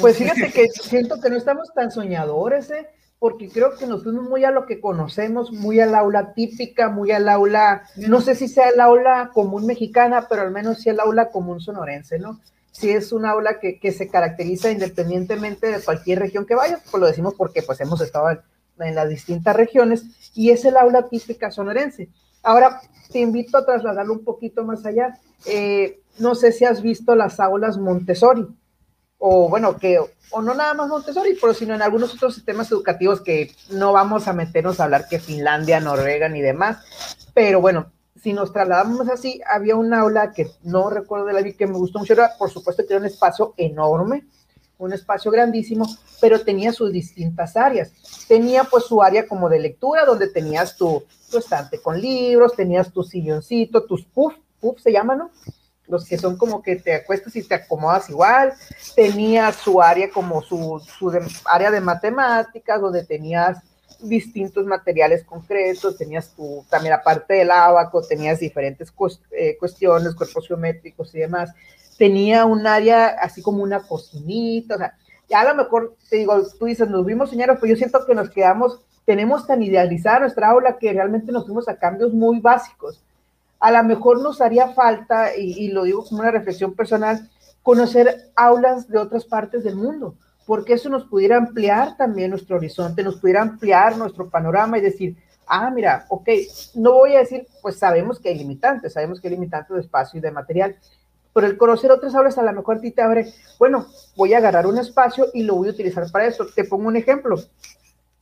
Pues 0.00 0.16
fíjate 0.16 0.52
que 0.52 0.68
siento 0.68 1.20
que 1.20 1.30
no 1.30 1.36
estamos 1.36 1.72
tan 1.74 1.90
soñadores, 1.90 2.70
¿eh? 2.70 2.86
porque 3.18 3.50
creo 3.50 3.76
que 3.76 3.86
nos 3.86 4.02
fuimos 4.02 4.28
muy 4.28 4.44
a 4.44 4.50
lo 4.50 4.64
que 4.64 4.80
conocemos, 4.80 5.52
muy 5.52 5.78
al 5.78 5.94
aula 5.94 6.32
típica, 6.32 6.88
muy 6.88 7.10
al 7.10 7.28
aula, 7.28 7.82
no 7.96 8.20
sé 8.22 8.34
si 8.34 8.48
sea 8.48 8.70
el 8.70 8.80
aula 8.80 9.30
común 9.34 9.66
mexicana, 9.66 10.26
pero 10.28 10.42
al 10.42 10.50
menos 10.50 10.78
sí 10.78 10.88
el 10.88 11.00
aula 11.00 11.30
común 11.30 11.60
sonorense, 11.60 12.18
¿no? 12.18 12.40
Sí 12.70 12.90
es 12.90 13.12
un 13.12 13.26
aula 13.26 13.60
que, 13.60 13.78
que 13.78 13.92
se 13.92 14.08
caracteriza 14.08 14.70
independientemente 14.70 15.66
de 15.66 15.80
cualquier 15.80 16.20
región 16.20 16.46
que 16.46 16.54
vaya, 16.54 16.80
pues 16.90 17.00
lo 17.00 17.06
decimos 17.06 17.34
porque 17.36 17.62
pues 17.62 17.80
hemos 17.80 18.00
estado 18.00 18.30
en, 18.30 18.40
en 18.78 18.94
las 18.94 19.08
distintas 19.08 19.54
regiones, 19.54 20.04
y 20.34 20.50
es 20.50 20.64
el 20.64 20.78
aula 20.78 21.08
típica 21.08 21.50
sonorense. 21.50 22.08
Ahora, 22.42 22.80
te 23.12 23.18
invito 23.18 23.58
a 23.58 23.66
trasladarlo 23.66 24.14
un 24.14 24.24
poquito 24.24 24.64
más 24.64 24.86
allá. 24.86 25.18
Eh, 25.46 26.00
no 26.18 26.34
sé 26.34 26.52
si 26.52 26.64
has 26.64 26.80
visto 26.80 27.14
las 27.14 27.40
aulas 27.40 27.76
Montessori, 27.76 28.46
o 29.20 29.48
bueno, 29.48 29.76
que, 29.76 30.00
o 30.30 30.42
no 30.42 30.54
nada 30.54 30.74
más 30.74 30.88
Montessori, 30.88 31.38
pero 31.40 31.54
sino 31.54 31.74
en 31.74 31.82
algunos 31.82 32.14
otros 32.14 32.34
sistemas 32.34 32.72
educativos 32.72 33.20
que 33.20 33.54
no 33.70 33.92
vamos 33.92 34.26
a 34.26 34.32
meternos 34.32 34.80
a 34.80 34.84
hablar 34.84 35.06
que 35.08 35.20
Finlandia, 35.20 35.78
Noruega 35.78 36.28
ni 36.28 36.40
demás, 36.40 36.78
pero 37.34 37.60
bueno, 37.60 37.92
si 38.16 38.32
nos 38.32 38.52
trasladamos 38.52 39.08
así, 39.08 39.40
había 39.46 39.76
un 39.76 39.94
aula 39.94 40.32
que 40.32 40.50
no 40.62 40.90
recuerdo 40.90 41.26
de 41.26 41.34
la 41.34 41.42
vi 41.42 41.52
que 41.52 41.66
me 41.66 41.78
gustó 41.78 41.98
mucho, 41.98 42.14
era, 42.14 42.30
por 42.38 42.50
supuesto 42.50 42.82
que 42.86 42.94
era 42.94 43.00
un 43.00 43.06
espacio 43.06 43.54
enorme, 43.56 44.26
un 44.78 44.92
espacio 44.94 45.30
grandísimo, 45.30 45.86
pero 46.20 46.40
tenía 46.40 46.72
sus 46.72 46.90
distintas 46.90 47.56
áreas. 47.56 47.92
Tenía 48.26 48.64
pues 48.64 48.84
su 48.84 49.02
área 49.02 49.28
como 49.28 49.48
de 49.48 49.60
lectura, 49.60 50.06
donde 50.06 50.28
tenías 50.28 50.76
tu, 50.76 51.04
tu 51.30 51.38
estante 51.38 51.80
con 51.80 52.00
libros, 52.00 52.56
tenías 52.56 52.90
tu 52.90 53.02
silloncito, 53.02 53.84
tus 53.84 54.04
puff, 54.06 54.34
puff 54.58 54.80
se 54.80 54.92
llaman, 54.92 55.18
¿no? 55.18 55.30
Los 55.90 56.06
que 56.06 56.16
son 56.16 56.36
como 56.36 56.62
que 56.62 56.76
te 56.76 56.94
acuestas 56.94 57.34
y 57.36 57.42
te 57.42 57.54
acomodas 57.54 58.08
igual. 58.08 58.54
Tenía 58.94 59.52
su 59.52 59.82
área 59.82 60.08
como 60.10 60.40
su, 60.40 60.80
su 60.98 61.12
área 61.44 61.70
de 61.70 61.80
matemáticas, 61.80 62.80
donde 62.80 63.04
tenías 63.04 63.58
distintos 64.00 64.64
materiales 64.64 65.24
concretos, 65.24 65.98
tenías 65.98 66.30
tu, 66.34 66.64
también 66.70 66.94
aparte 66.94 67.34
del 67.34 67.50
abaco, 67.50 68.02
tenías 68.02 68.38
diferentes 68.38 68.92
eh, 69.32 69.56
cuestiones, 69.58 70.14
cuerpos 70.14 70.46
geométricos 70.46 71.14
y 71.14 71.18
demás. 71.18 71.52
Tenía 71.98 72.44
un 72.44 72.66
área 72.66 73.08
así 73.08 73.42
como 73.42 73.62
una 73.62 73.80
cocinita, 73.80 74.76
o 74.76 74.78
sea, 74.78 74.94
ya 75.28 75.40
a 75.40 75.44
lo 75.44 75.54
mejor 75.54 75.96
te 76.08 76.16
digo, 76.16 76.40
tú 76.58 76.66
dices, 76.66 76.88
nos 76.88 77.04
vimos 77.04 77.30
señores, 77.30 77.58
pues 77.58 77.70
yo 77.70 77.76
siento 77.76 78.04
que 78.06 78.14
nos 78.14 78.30
quedamos, 78.30 78.80
tenemos 79.04 79.46
tan 79.46 79.62
idealizada 79.62 80.20
nuestra 80.20 80.50
aula 80.50 80.78
que 80.78 80.92
realmente 80.92 81.30
nos 81.30 81.44
fuimos 81.44 81.68
a 81.68 81.76
cambios 81.76 82.12
muy 82.12 82.40
básicos 82.40 83.02
a 83.60 83.70
lo 83.70 83.84
mejor 83.84 84.22
nos 84.22 84.40
haría 84.40 84.68
falta, 84.68 85.36
y, 85.36 85.68
lo 85.68 85.84
digo 85.84 86.04
como 86.04 86.22
una 86.22 86.30
reflexión 86.30 86.74
personal, 86.74 87.28
conocer 87.62 88.30
aulas 88.34 88.88
de 88.88 88.98
otras 88.98 89.26
partes 89.26 89.62
del 89.62 89.76
mundo, 89.76 90.16
porque 90.46 90.72
eso 90.72 90.88
nos 90.88 91.04
pudiera 91.04 91.36
ampliar 91.36 91.96
también 91.98 92.30
nuestro 92.30 92.56
horizonte, 92.56 93.02
nos 93.02 93.20
pudiera 93.20 93.42
ampliar 93.42 93.98
nuestro 93.98 94.30
panorama 94.30 94.78
y 94.78 94.80
decir, 94.80 95.16
ah, 95.46 95.70
mira, 95.70 96.06
ok, 96.08 96.28
no 96.74 96.94
voy 96.94 97.14
a 97.14 97.18
decir, 97.18 97.46
pues 97.60 97.76
sabemos 97.76 98.18
que 98.18 98.30
hay 98.30 98.38
limitantes, 98.38 98.94
sabemos 98.94 99.20
que 99.20 99.28
hay 99.28 99.34
limitantes 99.34 99.74
de 99.74 99.82
espacio 99.82 100.18
y 100.18 100.22
de 100.22 100.30
material, 100.30 100.76
pero 101.34 101.46
el 101.46 101.58
conocer 101.58 101.92
otras 101.92 102.14
aulas 102.14 102.38
a 102.38 102.42
lo 102.42 102.52
mejor 102.52 102.78
a 102.78 102.80
ti 102.80 102.90
te 102.92 103.02
abre, 103.02 103.32
bueno, 103.58 103.86
voy 104.16 104.32
a 104.32 104.38
agarrar 104.38 104.66
un 104.66 104.78
espacio 104.78 105.26
y 105.34 105.42
lo 105.42 105.56
voy 105.56 105.68
a 105.68 105.72
utilizar 105.72 106.10
para 106.10 106.26
eso. 106.26 106.46
Te 106.54 106.64
pongo 106.64 106.88
un 106.88 106.96
ejemplo. 106.96 107.36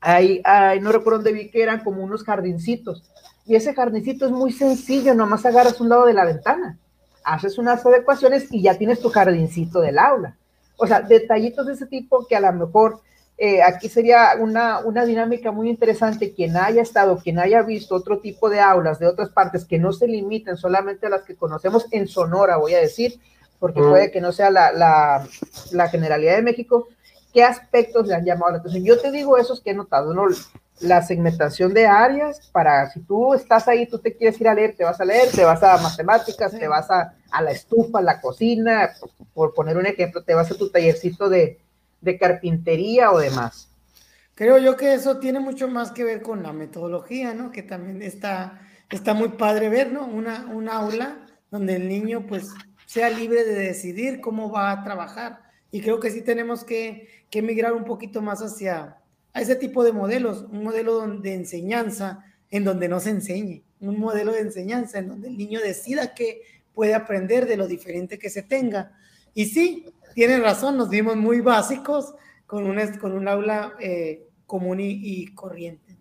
Ahí, 0.00 0.42
ahí 0.44 0.78
no 0.80 0.92
recuerdo 0.92 1.18
dónde 1.18 1.32
vi 1.32 1.50
que 1.50 1.62
eran 1.62 1.82
como 1.82 2.04
unos 2.04 2.22
jardincitos 2.22 3.10
y 3.48 3.56
ese 3.56 3.74
jardincito 3.74 4.26
es 4.26 4.30
muy 4.30 4.52
sencillo, 4.52 5.14
nomás 5.14 5.46
agarras 5.46 5.80
un 5.80 5.88
lado 5.88 6.04
de 6.04 6.12
la 6.12 6.26
ventana, 6.26 6.78
haces 7.24 7.56
unas 7.56 7.84
adecuaciones 7.84 8.46
y 8.52 8.60
ya 8.62 8.76
tienes 8.76 9.00
tu 9.00 9.08
jardincito 9.08 9.80
del 9.80 9.98
aula. 9.98 10.36
O 10.76 10.86
sea, 10.86 11.00
detallitos 11.00 11.66
de 11.66 11.72
ese 11.72 11.86
tipo 11.86 12.26
que 12.26 12.36
a 12.36 12.40
lo 12.40 12.52
mejor 12.52 13.00
eh, 13.38 13.62
aquí 13.62 13.88
sería 13.88 14.32
una, 14.38 14.80
una 14.80 15.04
dinámica 15.06 15.50
muy 15.50 15.70
interesante. 15.70 16.34
Quien 16.34 16.56
haya 16.56 16.82
estado, 16.82 17.18
quien 17.18 17.38
haya 17.38 17.62
visto 17.62 17.94
otro 17.94 18.18
tipo 18.18 18.50
de 18.50 18.60
aulas 18.60 18.98
de 18.98 19.06
otras 19.06 19.30
partes 19.30 19.64
que 19.64 19.78
no 19.78 19.92
se 19.92 20.06
limiten 20.06 20.56
solamente 20.56 21.06
a 21.06 21.10
las 21.10 21.22
que 21.22 21.34
conocemos 21.34 21.86
en 21.90 22.06
Sonora, 22.06 22.58
voy 22.58 22.74
a 22.74 22.80
decir, 22.80 23.18
porque 23.58 23.80
puede 23.80 24.10
que 24.10 24.20
no 24.20 24.30
sea 24.30 24.50
la, 24.50 24.72
la, 24.72 25.26
la 25.72 25.88
generalidad 25.88 26.36
de 26.36 26.42
México, 26.42 26.88
¿qué 27.38 27.44
aspectos 27.44 28.08
le 28.08 28.16
han 28.16 28.24
llamado 28.24 28.50
la 28.50 28.58
atención? 28.58 28.82
Yo 28.82 28.98
te 28.98 29.12
digo 29.12 29.38
esos 29.38 29.60
que 29.60 29.70
he 29.70 29.74
notado, 29.74 30.12
¿no? 30.12 30.26
la 30.80 31.02
segmentación 31.02 31.72
de 31.72 31.86
áreas 31.86 32.50
para 32.50 32.90
si 32.90 32.98
tú 32.98 33.32
estás 33.32 33.68
ahí, 33.68 33.86
tú 33.86 34.00
te 34.00 34.16
quieres 34.16 34.40
ir 34.40 34.48
a 34.48 34.54
leer, 34.54 34.74
te 34.74 34.82
vas 34.82 35.00
a 35.00 35.04
leer, 35.04 35.30
te 35.30 35.44
vas 35.44 35.62
a 35.62 35.78
matemáticas, 35.78 36.50
te 36.50 36.66
vas 36.66 36.90
a, 36.90 37.14
a, 37.30 37.42
la 37.42 37.52
estufa, 37.52 38.00
a 38.00 38.02
la 38.02 38.20
cocina, 38.20 38.90
por, 39.34 39.54
poner 39.54 39.76
un 39.76 39.86
ejemplo, 39.86 40.24
te 40.24 40.34
vas 40.34 40.50
a 40.50 40.56
tu 40.56 40.68
tallercito 40.68 41.28
de, 41.28 41.60
de, 42.00 42.18
carpintería 42.18 43.12
o 43.12 43.18
demás. 43.18 43.68
Creo 44.34 44.58
yo 44.58 44.76
que 44.76 44.94
eso 44.94 45.18
tiene 45.18 45.38
mucho 45.38 45.68
más 45.68 45.92
que 45.92 46.02
ver 46.02 46.20
con 46.20 46.42
la 46.42 46.52
metodología, 46.52 47.34
¿no? 47.34 47.52
Que 47.52 47.62
también 47.62 48.02
está, 48.02 48.60
está 48.90 49.14
muy 49.14 49.28
padre 49.28 49.68
ver, 49.68 49.92
¿no? 49.92 50.06
Una, 50.06 50.46
un 50.52 50.68
aula 50.68 51.24
donde 51.52 51.76
el 51.76 51.88
niño 51.88 52.26
pues 52.28 52.50
sea 52.86 53.10
libre 53.10 53.44
de 53.44 53.54
decidir 53.54 54.20
cómo 54.20 54.50
va 54.50 54.72
a 54.72 54.82
trabajar. 54.82 55.46
Y 55.70 55.82
creo 55.82 56.00
que 56.00 56.10
sí 56.10 56.22
tenemos 56.22 56.64
que, 56.64 57.17
que 57.30 57.42
migrar 57.42 57.72
un 57.72 57.84
poquito 57.84 58.22
más 58.22 58.40
hacia 58.40 58.98
a 59.32 59.40
ese 59.40 59.56
tipo 59.56 59.84
de 59.84 59.92
modelos, 59.92 60.46
un 60.50 60.64
modelo 60.64 61.06
de 61.06 61.34
enseñanza 61.34 62.24
en 62.50 62.64
donde 62.64 62.88
no 62.88 62.98
se 62.98 63.10
enseñe, 63.10 63.62
un 63.80 63.98
modelo 63.98 64.32
de 64.32 64.40
enseñanza 64.40 64.98
en 64.98 65.08
donde 65.08 65.28
el 65.28 65.36
niño 65.36 65.60
decida 65.60 66.14
que 66.14 66.42
puede 66.74 66.94
aprender 66.94 67.46
de 67.46 67.56
lo 67.56 67.66
diferente 67.66 68.18
que 68.18 68.30
se 68.30 68.42
tenga. 68.42 68.96
Y 69.34 69.46
sí, 69.46 69.86
tienen 70.14 70.42
razón, 70.42 70.76
nos 70.76 70.88
vimos 70.88 71.16
muy 71.16 71.40
básicos 71.40 72.14
con 72.46 72.64
un, 72.64 72.78
con 72.98 73.12
un 73.12 73.28
aula 73.28 73.74
eh, 73.78 74.26
común 74.46 74.78
y, 74.80 75.26
corriente. 75.34 75.96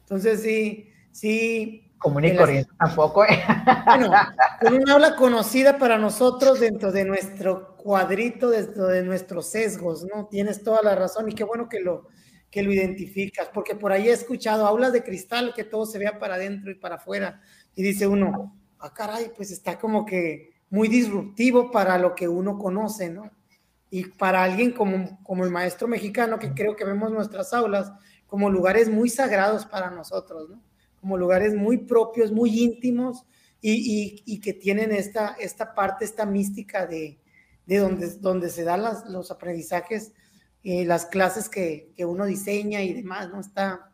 Entonces, 0.00 0.42
sí, 0.42 0.88
sí. 1.12 1.91
Común 2.02 2.24
y 2.24 2.36
corriente 2.36 2.70
tampoco. 2.78 3.24
¿eh? 3.24 3.44
Bueno, 3.86 4.10
con 4.60 4.74
un 4.74 4.90
aula 4.90 5.14
conocida 5.14 5.78
para 5.78 5.98
nosotros 5.98 6.58
dentro 6.58 6.90
de 6.90 7.04
nuestro 7.04 7.76
cuadrito, 7.76 8.50
dentro 8.50 8.88
de 8.88 9.02
nuestros 9.02 9.46
sesgos, 9.50 10.04
¿no? 10.04 10.26
Tienes 10.26 10.62
toda 10.64 10.82
la 10.82 10.94
razón 10.96 11.30
y 11.30 11.34
qué 11.34 11.44
bueno 11.44 11.68
que 11.68 11.80
lo, 11.80 12.08
que 12.50 12.62
lo 12.62 12.72
identificas, 12.72 13.48
porque 13.54 13.74
por 13.74 13.92
ahí 13.92 14.08
he 14.08 14.12
escuchado 14.12 14.66
aulas 14.66 14.92
de 14.92 15.02
cristal 15.02 15.54
que 15.54 15.64
todo 15.64 15.86
se 15.86 15.98
vea 15.98 16.18
para 16.18 16.34
adentro 16.34 16.70
y 16.70 16.74
para 16.74 16.96
afuera, 16.96 17.40
y 17.74 17.82
dice 17.82 18.06
uno, 18.06 18.56
ah, 18.78 18.92
caray, 18.92 19.32
pues 19.36 19.50
está 19.50 19.78
como 19.78 20.04
que 20.04 20.52
muy 20.70 20.88
disruptivo 20.88 21.70
para 21.70 21.98
lo 21.98 22.14
que 22.14 22.26
uno 22.26 22.58
conoce, 22.58 23.10
¿no? 23.10 23.30
Y 23.90 24.06
para 24.06 24.42
alguien 24.42 24.72
como, 24.72 25.22
como 25.22 25.44
el 25.44 25.50
maestro 25.50 25.86
mexicano, 25.86 26.38
que 26.38 26.52
creo 26.52 26.74
que 26.74 26.84
vemos 26.84 27.12
nuestras 27.12 27.52
aulas 27.52 27.92
como 28.26 28.50
lugares 28.50 28.88
muy 28.88 29.08
sagrados 29.08 29.66
para 29.66 29.90
nosotros, 29.90 30.50
¿no? 30.50 30.62
Como 31.02 31.18
lugares 31.18 31.54
muy 31.54 31.76
propios, 31.76 32.32
muy 32.32 32.62
íntimos 32.62 33.26
y, 33.60 34.22
y, 34.24 34.40
que 34.40 34.54
tienen 34.54 34.90
esta, 34.90 35.36
esta 35.38 35.74
parte, 35.74 36.06
esta 36.06 36.24
mística 36.24 36.86
de, 36.86 37.18
de 37.66 37.76
donde, 37.76 38.08
donde 38.20 38.48
se 38.48 38.64
dan 38.64 38.82
los 39.10 39.30
aprendizajes, 39.30 40.12
y 40.62 40.84
las 40.84 41.06
clases 41.06 41.48
que, 41.48 41.92
que, 41.96 42.04
uno 42.04 42.24
diseña 42.24 42.82
y 42.82 42.92
demás, 42.92 43.28
¿no? 43.30 43.40
Está, 43.40 43.90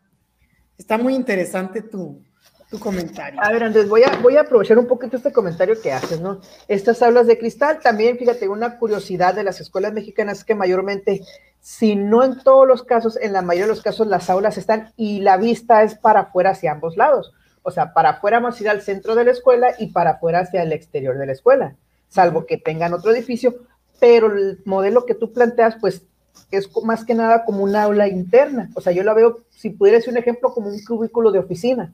está 0.76 0.98
muy 0.98 1.14
interesante 1.14 1.80
tu, 1.82 2.22
tu 2.70 2.78
comentario. 2.78 3.40
A 3.42 3.50
ver, 3.50 3.64
Andrés, 3.64 3.88
voy 3.88 4.02
a, 4.02 4.16
voy 4.20 4.36
a 4.36 4.42
aprovechar 4.42 4.78
un 4.78 4.86
poquito 4.86 5.16
este 5.16 5.32
comentario 5.32 5.80
que 5.80 5.92
haces, 5.92 6.20
¿no? 6.20 6.40
Estas 6.68 7.00
aulas 7.02 7.26
de 7.26 7.38
cristal, 7.38 7.80
también, 7.80 8.18
fíjate, 8.18 8.48
una 8.48 8.78
curiosidad 8.78 9.34
de 9.34 9.44
las 9.44 9.60
escuelas 9.60 9.94
mexicanas 9.94 10.38
es 10.38 10.44
que 10.44 10.54
mayormente, 10.54 11.22
si 11.68 11.96
no 11.96 12.24
en 12.24 12.42
todos 12.42 12.66
los 12.66 12.82
casos, 12.82 13.18
en 13.20 13.34
la 13.34 13.42
mayoría 13.42 13.66
de 13.66 13.74
los 13.74 13.82
casos 13.82 14.06
las 14.06 14.30
aulas 14.30 14.56
están 14.56 14.94
y 14.96 15.20
la 15.20 15.36
vista 15.36 15.82
es 15.82 15.94
para 15.94 16.20
afuera 16.20 16.52
hacia 16.52 16.72
ambos 16.72 16.96
lados. 16.96 17.34
O 17.62 17.70
sea, 17.70 17.92
para 17.92 18.08
afuera 18.08 18.40
vamos 18.40 18.58
a 18.58 18.62
ir 18.62 18.70
al 18.70 18.80
centro 18.80 19.14
de 19.14 19.24
la 19.24 19.32
escuela 19.32 19.74
y 19.78 19.88
para 19.88 20.12
afuera 20.12 20.40
hacia 20.40 20.62
el 20.62 20.72
exterior 20.72 21.18
de 21.18 21.26
la 21.26 21.32
escuela, 21.32 21.76
salvo 22.08 22.46
que 22.46 22.56
tengan 22.56 22.94
otro 22.94 23.10
edificio, 23.10 23.54
pero 24.00 24.32
el 24.32 24.62
modelo 24.64 25.04
que 25.04 25.14
tú 25.14 25.34
planteas, 25.34 25.76
pues 25.78 26.06
es 26.50 26.70
más 26.84 27.04
que 27.04 27.14
nada 27.14 27.44
como 27.44 27.62
un 27.64 27.76
aula 27.76 28.08
interna. 28.08 28.70
O 28.74 28.80
sea, 28.80 28.94
yo 28.94 29.02
la 29.02 29.12
veo, 29.12 29.40
si 29.50 29.68
pudiera 29.68 30.00
ser 30.00 30.12
un 30.12 30.18
ejemplo, 30.18 30.54
como 30.54 30.70
un 30.70 30.82
cubículo 30.82 31.32
de 31.32 31.40
oficina 31.40 31.92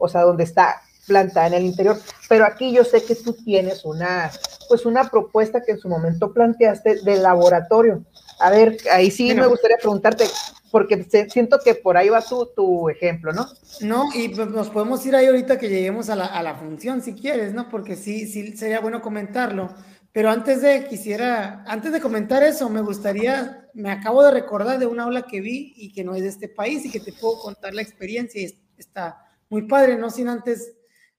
o 0.00 0.08
sea, 0.08 0.22
donde 0.22 0.44
está 0.44 0.80
plantada 1.06 1.48
en 1.48 1.54
el 1.54 1.64
interior. 1.64 1.98
Pero 2.28 2.44
aquí 2.44 2.72
yo 2.72 2.84
sé 2.84 3.04
que 3.04 3.14
tú 3.14 3.34
tienes 3.34 3.84
una, 3.84 4.30
pues 4.68 4.86
una 4.86 5.08
propuesta 5.10 5.62
que 5.62 5.72
en 5.72 5.78
su 5.78 5.88
momento 5.88 6.32
planteaste 6.32 7.02
de 7.02 7.16
laboratorio. 7.16 8.02
A 8.40 8.50
ver, 8.50 8.78
ahí 8.90 9.10
sí 9.10 9.34
me 9.34 9.46
gustaría 9.46 9.76
preguntarte, 9.76 10.24
porque 10.70 11.06
siento 11.28 11.58
que 11.62 11.74
por 11.74 11.96
ahí 11.96 12.08
va 12.08 12.22
tu, 12.22 12.46
tu 12.56 12.88
ejemplo, 12.88 13.32
¿no? 13.32 13.46
No, 13.80 14.08
y 14.14 14.28
pues 14.30 14.48
nos 14.48 14.70
podemos 14.70 15.04
ir 15.04 15.14
ahí 15.14 15.26
ahorita 15.26 15.58
que 15.58 15.68
lleguemos 15.68 16.08
a 16.10 16.16
la, 16.16 16.26
a 16.26 16.42
la 16.42 16.54
función, 16.54 17.02
si 17.02 17.14
quieres, 17.14 17.52
¿no? 17.52 17.68
Porque 17.68 17.96
sí, 17.96 18.26
sí 18.26 18.56
sería 18.56 18.80
bueno 18.80 19.02
comentarlo. 19.02 19.74
Pero 20.12 20.30
antes 20.30 20.60
de, 20.62 20.86
quisiera, 20.88 21.62
antes 21.66 21.92
de 21.92 22.00
comentar 22.00 22.42
eso, 22.42 22.68
me 22.68 22.80
gustaría, 22.80 23.68
me 23.74 23.90
acabo 23.90 24.24
de 24.24 24.32
recordar 24.32 24.78
de 24.78 24.86
una 24.86 25.04
aula 25.04 25.22
que 25.22 25.40
vi 25.40 25.72
y 25.76 25.92
que 25.92 26.02
no 26.02 26.14
es 26.14 26.22
de 26.22 26.28
este 26.28 26.48
país 26.48 26.84
y 26.84 26.90
que 26.90 26.98
te 26.98 27.12
puedo 27.12 27.38
contar 27.38 27.74
la 27.74 27.82
experiencia 27.82 28.40
y 28.40 28.52
está 28.76 29.24
muy 29.48 29.62
padre, 29.62 29.96
no 29.96 30.10
sin 30.10 30.28
antes 30.28 30.72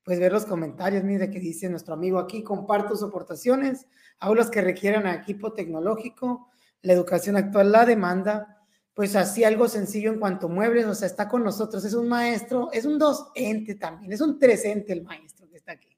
pues 0.03 0.19
ver 0.19 0.33
los 0.33 0.45
comentarios, 0.45 1.03
mire 1.03 1.29
que 1.29 1.39
dice 1.39 1.69
nuestro 1.69 1.93
amigo 1.93 2.19
aquí, 2.19 2.43
comparto 2.43 2.95
sus 2.95 3.09
aportaciones, 3.09 3.85
aulas 4.19 4.49
que 4.49 4.61
requieran 4.61 5.05
equipo 5.07 5.53
tecnológico, 5.53 6.50
la 6.81 6.93
educación 6.93 7.35
actual 7.35 7.71
la 7.71 7.85
demanda, 7.85 8.61
pues 8.93 9.15
así 9.15 9.43
algo 9.43 9.67
sencillo 9.67 10.11
en 10.11 10.19
cuanto 10.19 10.47
a 10.47 10.49
muebles, 10.49 10.85
o 10.85 10.95
sea, 10.95 11.07
está 11.07 11.27
con 11.27 11.43
nosotros, 11.43 11.85
es 11.85 11.93
un 11.93 12.07
maestro, 12.07 12.69
es 12.73 12.85
un 12.85 12.99
docente 12.99 13.75
también, 13.75 14.11
es 14.11 14.21
un 14.21 14.37
tresente 14.37 14.93
el 14.93 15.03
maestro 15.03 15.47
que 15.49 15.57
está 15.57 15.73
aquí. 15.73 15.97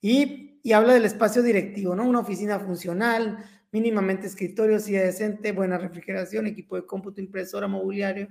Y, 0.00 0.60
y 0.62 0.72
habla 0.72 0.94
del 0.94 1.04
espacio 1.04 1.42
directivo, 1.42 1.94
¿no? 1.94 2.04
Una 2.04 2.20
oficina 2.20 2.58
funcional, 2.58 3.44
mínimamente 3.70 4.26
escritorio, 4.26 4.78
silla 4.78 5.02
decente, 5.02 5.52
buena 5.52 5.78
refrigeración, 5.78 6.46
equipo 6.46 6.76
de 6.76 6.86
cómputo, 6.86 7.20
impresora, 7.20 7.66
mobiliario, 7.66 8.28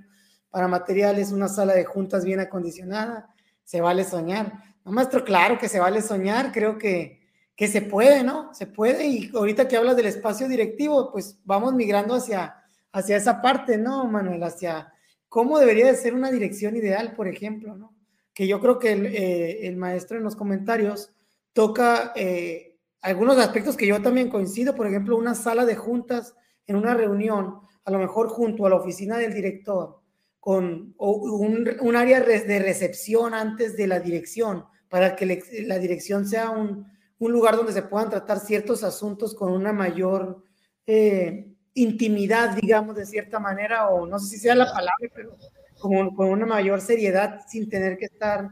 para 0.50 0.68
materiales, 0.68 1.32
una 1.32 1.48
sala 1.48 1.74
de 1.74 1.84
juntas 1.84 2.24
bien 2.24 2.40
acondicionada, 2.40 3.34
se 3.64 3.80
vale 3.80 4.04
soñar. 4.04 4.52
No, 4.84 4.92
maestro, 4.92 5.24
claro 5.24 5.58
que 5.58 5.68
se 5.68 5.80
vale 5.80 6.02
soñar, 6.02 6.52
creo 6.52 6.78
que, 6.78 7.21
que 7.62 7.68
se 7.68 7.80
puede, 7.80 8.24
¿no? 8.24 8.52
Se 8.52 8.66
puede 8.66 9.06
y 9.06 9.30
ahorita 9.32 9.68
que 9.68 9.76
hablas 9.76 9.94
del 9.94 10.06
espacio 10.06 10.48
directivo, 10.48 11.12
pues 11.12 11.38
vamos 11.44 11.74
migrando 11.74 12.16
hacia, 12.16 12.56
hacia 12.90 13.16
esa 13.16 13.40
parte, 13.40 13.78
¿no, 13.78 14.04
Manuel? 14.06 14.42
Hacia 14.42 14.92
cómo 15.28 15.60
debería 15.60 15.86
de 15.86 15.94
ser 15.94 16.12
una 16.12 16.32
dirección 16.32 16.74
ideal, 16.74 17.14
por 17.14 17.28
ejemplo, 17.28 17.76
¿no? 17.76 17.94
Que 18.34 18.48
yo 18.48 18.58
creo 18.58 18.80
que 18.80 18.90
el, 18.90 19.06
eh, 19.06 19.72
maestro 19.76 20.18
en 20.18 20.24
los 20.24 20.34
comentarios 20.34 21.12
toca 21.52 22.12
eh, 22.16 22.80
algunos 23.00 23.38
aspectos 23.38 23.76
que 23.76 23.86
yo 23.86 24.02
también 24.02 24.28
coincido, 24.28 24.74
por 24.74 24.88
ejemplo, 24.88 25.16
una 25.16 25.36
sala 25.36 25.64
de 25.64 25.76
juntas 25.76 26.34
en 26.66 26.74
una 26.74 26.94
reunión, 26.94 27.60
a 27.84 27.92
lo 27.92 28.00
mejor 28.00 28.26
junto 28.26 28.66
a 28.66 28.70
la 28.70 28.74
oficina 28.74 29.18
del 29.18 29.34
director, 29.34 30.00
con 30.40 30.96
un, 30.98 31.94
área 31.94 32.18
de 32.22 32.58
recepción 32.58 33.34
antes 33.34 33.76
de 33.76 33.86
la 33.86 34.00
dirección, 34.00 34.64
para 34.88 35.14
que 35.14 35.44
la 35.64 35.78
dirección 35.78 36.26
sea 36.26 36.50
un, 36.50 36.90
lugar 37.30 37.56
donde 37.56 37.72
se 37.72 37.82
puedan 37.82 38.10
tratar 38.10 38.40
ciertos 38.40 38.82
asuntos 38.82 39.34
con 39.34 39.52
una 39.52 39.72
mayor 39.72 40.42
eh, 40.86 41.52
intimidad, 41.74 42.56
digamos, 42.56 42.96
de 42.96 43.06
cierta 43.06 43.38
manera, 43.38 43.90
o 43.90 44.06
no 44.06 44.18
sé 44.18 44.26
si 44.26 44.38
sea 44.38 44.54
la 44.54 44.66
palabra, 44.66 45.08
pero 45.14 45.36
con, 45.78 46.14
con 46.16 46.30
una 46.30 46.46
mayor 46.46 46.80
seriedad, 46.80 47.40
sin 47.46 47.68
tener 47.68 47.96
que 47.96 48.06
estar 48.06 48.50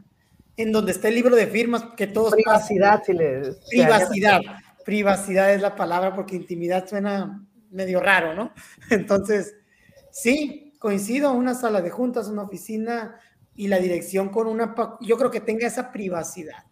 en 0.57 0.71
donde 0.71 0.91
está 0.91 1.07
el 1.07 1.15
libro 1.15 1.35
de 1.35 1.47
firmas, 1.47 1.83
que 1.97 2.07
todos... 2.07 2.33
Privacidad, 2.33 3.03
si 3.03 3.13
le... 3.13 3.55
Privacidad, 3.69 4.41
privacidad 4.85 5.53
es 5.53 5.61
la 5.61 5.75
palabra, 5.75 6.15
porque 6.15 6.35
intimidad 6.35 6.87
suena 6.87 7.45
medio 7.71 7.99
raro, 7.99 8.33
¿no? 8.33 8.53
Entonces, 8.89 9.55
sí, 10.11 10.73
coincido, 10.79 11.31
una 11.33 11.55
sala 11.55 11.81
de 11.81 11.89
juntas, 11.89 12.27
una 12.27 12.43
oficina 12.43 13.19
y 13.55 13.67
la 13.67 13.79
dirección 13.79 14.29
con 14.29 14.47
una, 14.47 14.75
yo 15.01 15.17
creo 15.17 15.31
que 15.31 15.41
tenga 15.41 15.67
esa 15.67 15.91
privacidad. 15.91 16.63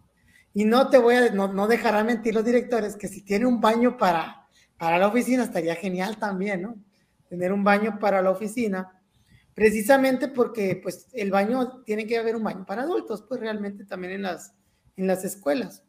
Y 0.54 0.66
no 0.66 0.90
te 0.90 0.98
voy 0.98 1.16
a, 1.16 1.32
no, 1.32 1.48
no 1.52 1.68
dejarán 1.68 2.08
mentir 2.08 2.34
los 2.34 2.46
directores 2.46 2.96
que 2.96 3.08
si 3.08 3.22
tiene 3.22 3.46
un 3.46 3.62
baño 3.62 3.98
para, 3.98 4.48
para 4.78 4.98
la 4.98 5.08
oficina 5.08 5.44
estaría 5.44 5.76
genial 5.76 6.18
también, 6.18 6.64
¿no? 6.64 6.76
Tener 7.30 7.54
un 7.54 7.64
baño 7.64 8.00
para 8.00 8.22
la 8.22 8.32
oficina, 8.32 9.00
precisamente 9.54 10.28
porque 10.28 10.80
pues 10.82 11.08
el 11.14 11.32
baño, 11.32 11.84
tiene 11.84 12.08
que 12.08 12.18
haber 12.18 12.36
un 12.36 12.44
baño 12.44 12.66
para 12.66 12.84
adultos, 12.84 13.24
pues 13.28 13.40
realmente 13.40 13.86
también 13.86 14.14
en 14.14 14.22
las, 14.24 14.54
en 14.96 15.06
las 15.06 15.24
escuelas, 15.24 15.84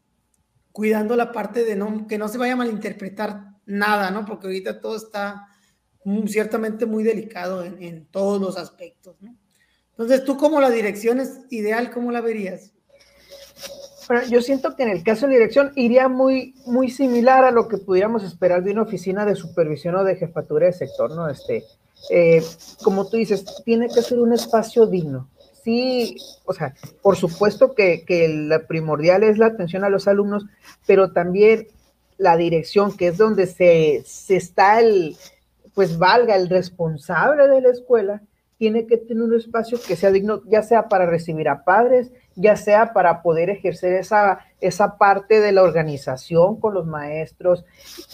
cuidando 0.73 1.16
la 1.16 1.33
parte 1.33 1.64
de 1.64 1.77
no, 1.77 2.07
que 2.07 2.18
no 2.18 2.29
se 2.29 2.37
vaya 2.37 2.53
a 2.53 2.57
malinterpretar 2.57 3.55
nada, 3.64 4.11
¿no? 4.11 4.27
Porque 4.27 4.49
ahorita 4.49 4.81
todo 4.81 4.96
está 4.96 5.46
ciertamente 6.27 6.87
muy 6.87 7.05
delicado 7.05 7.64
en, 7.64 8.07
todos 8.07 8.40
los 8.40 8.57
aspectos. 8.57 9.16
¿no? 9.20 9.37
Entonces, 9.90 10.25
tú 10.25 10.37
como 10.37 10.61
la 10.61 10.70
dirección 10.70 11.20
es 11.20 11.40
ideal, 11.51 11.90
¿cómo 11.90 12.11
la 12.11 12.20
verías? 12.20 12.73
Pero 14.11 14.27
yo 14.27 14.42
siento 14.42 14.75
que 14.75 14.83
en 14.83 14.88
el 14.88 15.05
caso 15.05 15.29
de 15.29 15.35
dirección 15.35 15.70
iría 15.77 16.09
muy, 16.09 16.57
muy 16.66 16.90
similar 16.90 17.44
a 17.44 17.53
lo 17.53 17.68
que 17.68 17.79
pudiéramos 17.79 18.25
esperar 18.25 18.64
de 18.64 18.73
una 18.73 18.83
oficina 18.83 19.25
de 19.25 19.37
supervisión 19.37 19.94
o 19.94 20.03
de 20.03 20.16
jefatura 20.16 20.66
de 20.66 20.73
sector, 20.73 21.14
¿no? 21.14 21.29
Este, 21.29 21.62
eh, 22.11 22.42
como 22.83 23.09
tú 23.09 23.18
dices, 23.18 23.44
tiene 23.64 23.87
que 23.87 24.03
ser 24.03 24.18
un 24.18 24.33
espacio 24.33 24.88
digno. 24.88 25.29
Sí, 25.62 26.16
o 26.44 26.53
sea, 26.53 26.75
por 27.03 27.14
supuesto 27.14 27.73
que, 27.73 28.05
que 28.05 28.27
la 28.27 28.66
primordial 28.66 29.23
es 29.23 29.38
la 29.38 29.46
atención 29.46 29.85
a 29.85 29.90
los 29.90 30.09
alumnos, 30.09 30.44
pero 30.88 31.12
también 31.12 31.68
la 32.18 32.37
dirección, 32.37 32.96
que 32.96 33.07
es 33.07 33.16
donde 33.16 33.46
se, 33.46 34.03
se 34.05 34.35
está 34.35 34.81
el, 34.81 35.16
pues 35.73 35.99
valga 35.99 36.35
el 36.35 36.49
responsable 36.49 37.46
de 37.46 37.61
la 37.61 37.68
escuela, 37.68 38.23
tiene 38.61 38.87
que 38.87 38.99
tener 38.99 39.23
un 39.23 39.35
espacio 39.35 39.79
que 39.81 39.96
sea 39.96 40.11
digno, 40.11 40.42
ya 40.44 40.62
sea 40.62 40.87
para 40.90 41.07
recibir 41.07 41.49
a 41.49 41.64
padres, 41.64 42.12
ya 42.37 42.57
sea 42.57 42.92
para 42.92 43.23
poder 43.23 43.49
ejercer 43.49 43.94
esa, 43.94 44.40
esa 44.61 44.99
parte 44.99 45.40
de 45.40 45.51
la 45.53 45.62
organización 45.62 46.61
con 46.61 46.75
los 46.75 46.87
maestros, 46.87 47.64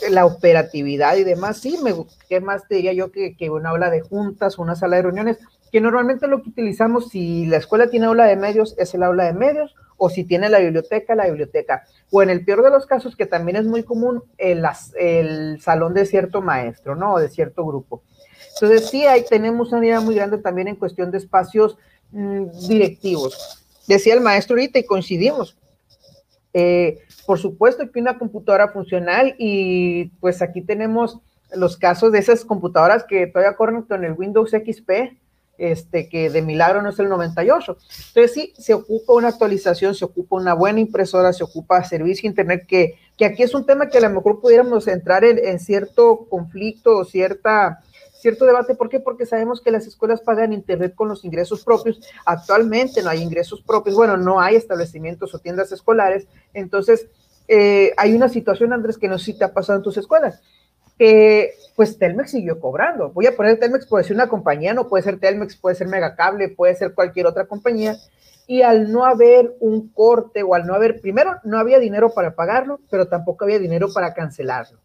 la 0.09 0.25
operatividad 0.25 1.17
y 1.17 1.25
demás. 1.25 1.57
Sí, 1.57 1.81
me, 1.83 1.93
¿qué 2.29 2.41
más 2.41 2.69
te 2.69 2.77
diría 2.77 2.93
yo 2.93 3.11
que, 3.11 3.35
una 3.51 3.71
aula 3.71 3.91
de 3.91 4.03
juntas, 4.03 4.57
una 4.59 4.77
sala 4.77 4.95
de 4.95 5.03
reuniones? 5.03 5.39
Que 5.73 5.81
normalmente 5.81 6.29
lo 6.29 6.41
que 6.41 6.51
utilizamos, 6.51 7.09
si 7.09 7.47
la 7.47 7.57
escuela 7.57 7.89
tiene 7.89 8.07
aula 8.07 8.27
de 8.27 8.37
medios, 8.37 8.77
es 8.79 8.95
el 8.95 9.03
aula 9.03 9.25
de 9.25 9.33
medios 9.33 9.75
o 9.97 10.11
si 10.11 10.23
tiene 10.23 10.49
la 10.49 10.61
biblioteca, 10.61 11.17
la 11.17 11.27
biblioteca, 11.27 11.87
o 12.13 12.23
en 12.23 12.31
el 12.31 12.45
peor 12.45 12.63
de 12.63 12.71
los 12.71 12.87
casos, 12.87 13.17
que 13.17 13.27
también 13.27 13.57
es 13.57 13.65
muy 13.65 13.83
común, 13.83 14.23
el, 14.39 14.63
el 14.97 15.61
salón 15.61 15.93
de 15.95 16.07
cierto 16.07 16.41
maestro, 16.41 16.95
¿no? 16.95 17.15
O 17.15 17.19
de 17.19 17.31
cierto 17.31 17.67
grupo. 17.67 18.03
Entonces, 18.61 18.89
sí, 18.89 19.05
ahí 19.05 19.25
tenemos 19.29 19.73
una 19.73 19.85
idea 19.85 20.01
muy 20.01 20.15
grande 20.15 20.39
también 20.39 20.69
en 20.69 20.77
cuestión 20.77 21.11
de 21.11 21.19
espacios 21.19 21.77
mm, 22.11 22.47
directivos. 22.69 23.65
Decía 23.87 24.15
el 24.15 24.21
maestro 24.21 24.55
ahorita 24.57 24.79
y 24.79 24.85
coincidimos. 24.85 25.57
Eh, 26.53 26.99
por 27.27 27.39
supuesto 27.39 27.91
que 27.91 28.01
una 28.01 28.19
computadora 28.19 28.69
funcional 28.69 29.35
y 29.39 30.07
pues 30.21 30.41
aquí 30.41 30.63
tenemos 30.63 31.19
los 31.55 31.77
casos 31.77 32.13
de 32.13 32.19
esas 32.19 32.45
computadoras 32.45 33.05
que 33.05 33.27
todavía 33.27 33.57
corren 33.57 33.83
con 33.83 34.05
el 34.05 34.13
Windows 34.13 34.51
XP, 34.51 35.17
este, 35.59 36.09
que 36.09 36.31
de 36.31 36.43
milagro 36.43 36.83
no 36.83 36.91
es 36.91 36.99
el 36.99 37.09
98. 37.09 37.77
Entonces 38.09 38.33
sí, 38.33 38.53
se 38.59 38.75
ocupa 38.75 39.15
una 39.15 39.29
actualización, 39.29 39.95
se 39.95 40.05
ocupa 40.05 40.37
una 40.37 40.55
buena 40.55 40.81
impresora, 40.81 41.33
se 41.33 41.45
ocupa 41.45 41.83
servicio 41.85 42.29
internet, 42.29 42.65
que, 42.67 42.99
que 43.17 43.25
aquí 43.25 43.43
es 43.43 43.55
un 43.55 43.67
tema 43.67 43.89
que 43.89 43.99
a 43.99 44.03
lo 44.03 44.11
mejor 44.11 44.41
pudiéramos 44.41 44.87
entrar 44.89 45.25
en, 45.25 45.59
cierto 45.59 46.27
conflicto 46.29 46.99
o 46.99 47.05
cierta, 47.05 47.83
cierto 48.27 48.45
debate. 48.45 48.75
¿Por 48.75 48.89
qué? 48.89 49.01
Porque 49.01 49.27
sabemos 49.27 49.61
que 49.61 49.71
las 49.71 49.87
escuelas 49.87 50.21
pagan 50.21 50.53
internet 50.53 50.95
con 50.95 51.09
los 51.09 51.25
ingresos 51.25 51.65
propios. 51.65 52.01
Actualmente 52.25 53.03
no 53.03 53.11
hay 53.11 53.23
ingresos 53.23 53.63
propios, 53.63 53.95
bueno, 53.95 54.17
no 54.17 54.41
hay 54.41 54.57
establecimientos 54.57 55.35
o 55.35 55.39
tiendas 55.39 55.71
escolares. 55.73 56.27
Entonces, 56.53 57.07
eh, 57.49 57.93
hay 57.97 58.15
una 58.15 58.29
situación, 58.29 58.73
Andrés, 58.73 58.99
que 58.99 59.09
no 59.09 59.19
sé 59.19 59.27
si 59.27 59.39
te 59.39 59.45
ha 59.45 59.53
pasado 59.53 59.79
en 59.79 59.83
tus 59.85 59.97
escuelas 59.97 60.41
eh, 60.99 61.53
pues 61.75 61.99
Telmex 61.99 62.31
siguió 62.31 62.59
cobrando. 62.59 63.11
Voy 63.11 63.27
a 63.27 63.37
poner 63.37 63.59
Telmex, 63.59 63.87
puede 63.87 64.05
ser 64.05 64.17
una 64.17 64.29
compañía, 64.29 64.75
no 64.75 64.89
puede 64.89 65.05
ser 65.05 65.19
Telmex, 65.19 65.57
puede 65.57 65.77
ser 65.77 65.89
Megacable, 65.89 66.49
puede 66.49 66.75
ser 66.75 66.95
cualquier 66.95 67.27
otra 67.27 67.47
compañía. 67.47 67.97
Y 68.47 68.63
al 68.63 68.91
no 68.91 69.05
haber 69.05 69.55
un 69.61 69.89
corte 69.89 70.43
o 70.43 70.55
al 70.55 70.67
no 70.67 70.75
haber, 70.75 71.01
primero, 71.01 71.37
no 71.45 71.59
había 71.59 71.79
dinero 71.79 72.15
para 72.15 72.35
pagarlo, 72.35 72.81
pero 72.91 73.09
tampoco 73.09 73.45
había 73.45 73.59
dinero 73.59 73.89
para 73.93 74.15
cancelarlo. 74.15 74.79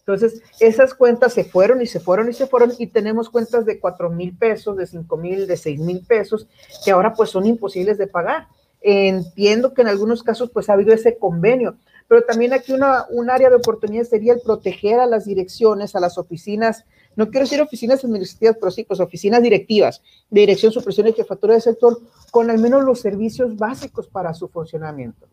Entonces, 0.00 0.42
esas 0.58 0.94
cuentas 0.94 1.32
se 1.32 1.44
fueron 1.44 1.80
y 1.82 1.86
se 1.86 2.00
fueron 2.00 2.28
y 2.28 2.32
se 2.32 2.46
fueron 2.46 2.72
y 2.78 2.88
tenemos 2.88 3.30
cuentas 3.30 3.64
de 3.64 3.78
4 3.78 4.10
mil 4.10 4.36
pesos, 4.36 4.76
de 4.76 4.86
5 4.86 5.16
mil, 5.16 5.46
de 5.46 5.56
6 5.56 5.78
mil 5.80 6.04
pesos, 6.04 6.48
que 6.84 6.90
ahora 6.90 7.12
pues 7.14 7.30
son 7.30 7.46
imposibles 7.46 7.98
de 7.98 8.06
pagar. 8.06 8.48
Entiendo 8.80 9.74
que 9.74 9.82
en 9.82 9.88
algunos 9.88 10.22
casos 10.22 10.50
pues 10.50 10.68
ha 10.68 10.72
habido 10.72 10.92
ese 10.92 11.18
convenio, 11.18 11.76
pero 12.08 12.22
también 12.22 12.52
aquí 12.54 12.72
una, 12.72 13.04
un 13.10 13.30
área 13.30 13.50
de 13.50 13.56
oportunidad 13.56 14.04
sería 14.04 14.32
el 14.32 14.40
proteger 14.40 14.98
a 14.98 15.06
las 15.06 15.26
direcciones, 15.26 15.94
a 15.94 16.00
las 16.00 16.18
oficinas, 16.18 16.84
no 17.14 17.30
quiero 17.30 17.44
decir 17.44 17.60
oficinas 17.60 18.04
administrativas, 18.04 18.56
pero 18.58 18.70
sí, 18.70 18.84
pues 18.84 19.00
oficinas 19.00 19.42
directivas, 19.42 20.02
de 20.30 20.40
dirección, 20.40 20.72
supresión 20.72 21.08
y 21.08 21.12
jefatura 21.12 21.54
de 21.54 21.60
sector, 21.60 22.00
con 22.30 22.50
al 22.50 22.58
menos 22.58 22.82
los 22.84 23.00
servicios 23.00 23.56
básicos 23.56 24.08
para 24.08 24.32
su 24.32 24.48
funcionamiento. 24.48 25.28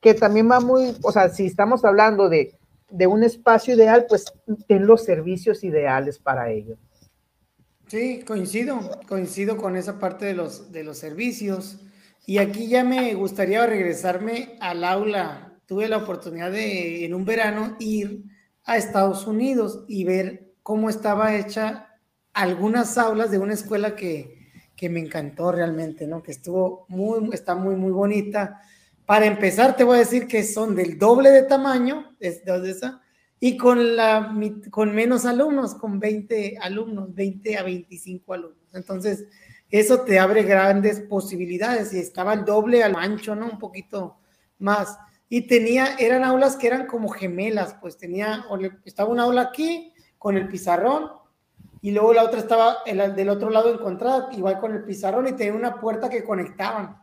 Que 0.00 0.14
también 0.14 0.50
va 0.50 0.60
muy, 0.60 0.96
o 1.02 1.12
sea, 1.12 1.28
si 1.30 1.46
estamos 1.46 1.84
hablando 1.84 2.28
de, 2.28 2.54
de 2.92 3.06
un 3.06 3.24
espacio 3.24 3.74
ideal, 3.74 4.06
pues 4.08 4.26
ten 4.68 4.86
los 4.86 5.04
servicios 5.04 5.64
ideales 5.64 6.18
para 6.18 6.50
ello. 6.50 6.76
Sí, 7.88 8.22
coincido, 8.26 8.78
coincido 9.08 9.56
con 9.56 9.76
esa 9.76 9.98
parte 9.98 10.26
de 10.26 10.34
los, 10.34 10.72
de 10.72 10.84
los 10.84 10.98
servicios. 10.98 11.80
Y 12.26 12.38
aquí 12.38 12.68
ya 12.68 12.84
me 12.84 13.14
gustaría 13.14 13.66
regresarme 13.66 14.56
al 14.60 14.84
aula 14.84 15.52
tuve 15.72 15.88
la 15.88 15.96
oportunidad 15.96 16.52
de, 16.52 17.06
en 17.06 17.14
un 17.14 17.24
verano, 17.24 17.76
ir 17.78 18.24
a 18.64 18.76
Estados 18.76 19.26
Unidos 19.26 19.86
y 19.88 20.04
ver 20.04 20.52
cómo 20.62 20.90
estaba 20.90 21.34
hecha 21.34 21.88
algunas 22.34 22.98
aulas 22.98 23.30
de 23.30 23.38
una 23.38 23.54
escuela 23.54 23.96
que, 23.96 24.50
que 24.76 24.90
me 24.90 25.00
encantó 25.00 25.50
realmente, 25.50 26.06
¿no? 26.06 26.22
Que 26.22 26.32
estuvo 26.32 26.84
muy, 26.88 27.30
está 27.32 27.54
muy, 27.54 27.74
muy 27.76 27.90
bonita. 27.90 28.60
Para 29.06 29.26
empezar, 29.26 29.76
te 29.76 29.84
voy 29.84 29.96
a 29.96 30.00
decir 30.00 30.26
que 30.26 30.44
son 30.44 30.74
del 30.74 30.98
doble 30.98 31.30
de 31.30 31.42
tamaño, 31.42 32.14
de, 32.18 32.28
esa, 32.70 33.00
y 33.40 33.56
con, 33.56 33.96
la, 33.96 34.34
con 34.70 34.94
menos 34.94 35.24
alumnos, 35.24 35.74
con 35.74 35.98
20 35.98 36.58
alumnos, 36.60 37.14
20 37.14 37.58
a 37.58 37.62
25 37.62 38.34
alumnos. 38.34 38.74
Entonces, 38.74 39.24
eso 39.70 40.02
te 40.02 40.18
abre 40.18 40.42
grandes 40.44 41.00
posibilidades 41.00 41.92
y 41.92 41.98
estaba 41.98 42.34
el 42.34 42.44
doble 42.44 42.84
al 42.84 42.94
ancho, 42.96 43.34
¿no? 43.34 43.46
Un 43.46 43.58
poquito 43.58 44.18
más 44.58 44.96
y 45.34 45.46
tenía, 45.46 45.94
eran 45.98 46.24
aulas 46.24 46.56
que 46.56 46.66
eran 46.66 46.86
como 46.86 47.08
gemelas, 47.08 47.74
pues 47.80 47.96
tenía, 47.96 48.44
estaba 48.84 49.08
una 49.08 49.22
aula 49.22 49.40
aquí 49.40 49.90
con 50.18 50.36
el 50.36 50.46
pizarrón 50.46 51.10
y 51.80 51.90
luego 51.90 52.12
la 52.12 52.24
otra 52.24 52.40
estaba 52.40 52.76
el, 52.84 53.16
del 53.16 53.30
otro 53.30 53.48
lado 53.48 53.72
encontrada, 53.72 54.28
igual 54.32 54.60
con 54.60 54.74
el 54.74 54.84
pizarrón 54.84 55.28
y 55.28 55.32
tenía 55.32 55.54
una 55.54 55.80
puerta 55.80 56.10
que 56.10 56.22
conectaban. 56.22 57.00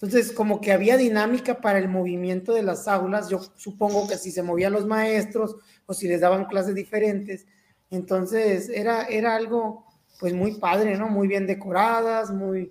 Entonces, 0.00 0.30
como 0.30 0.60
que 0.60 0.72
había 0.72 0.96
dinámica 0.96 1.60
para 1.60 1.78
el 1.78 1.88
movimiento 1.88 2.52
de 2.52 2.62
las 2.62 2.86
aulas, 2.86 3.28
yo 3.28 3.40
supongo 3.56 4.06
que 4.06 4.16
si 4.16 4.30
se 4.30 4.44
movían 4.44 4.72
los 4.72 4.86
maestros 4.86 5.56
o 5.86 5.94
si 5.94 6.06
les 6.06 6.20
daban 6.20 6.44
clases 6.44 6.76
diferentes, 6.76 7.46
entonces 7.90 8.68
era, 8.68 9.06
era 9.06 9.34
algo 9.34 9.86
pues 10.20 10.34
muy 10.34 10.54
padre, 10.54 10.96
¿no? 10.96 11.08
Muy 11.08 11.26
bien 11.26 11.46
decoradas, 11.46 12.30
muy, 12.30 12.70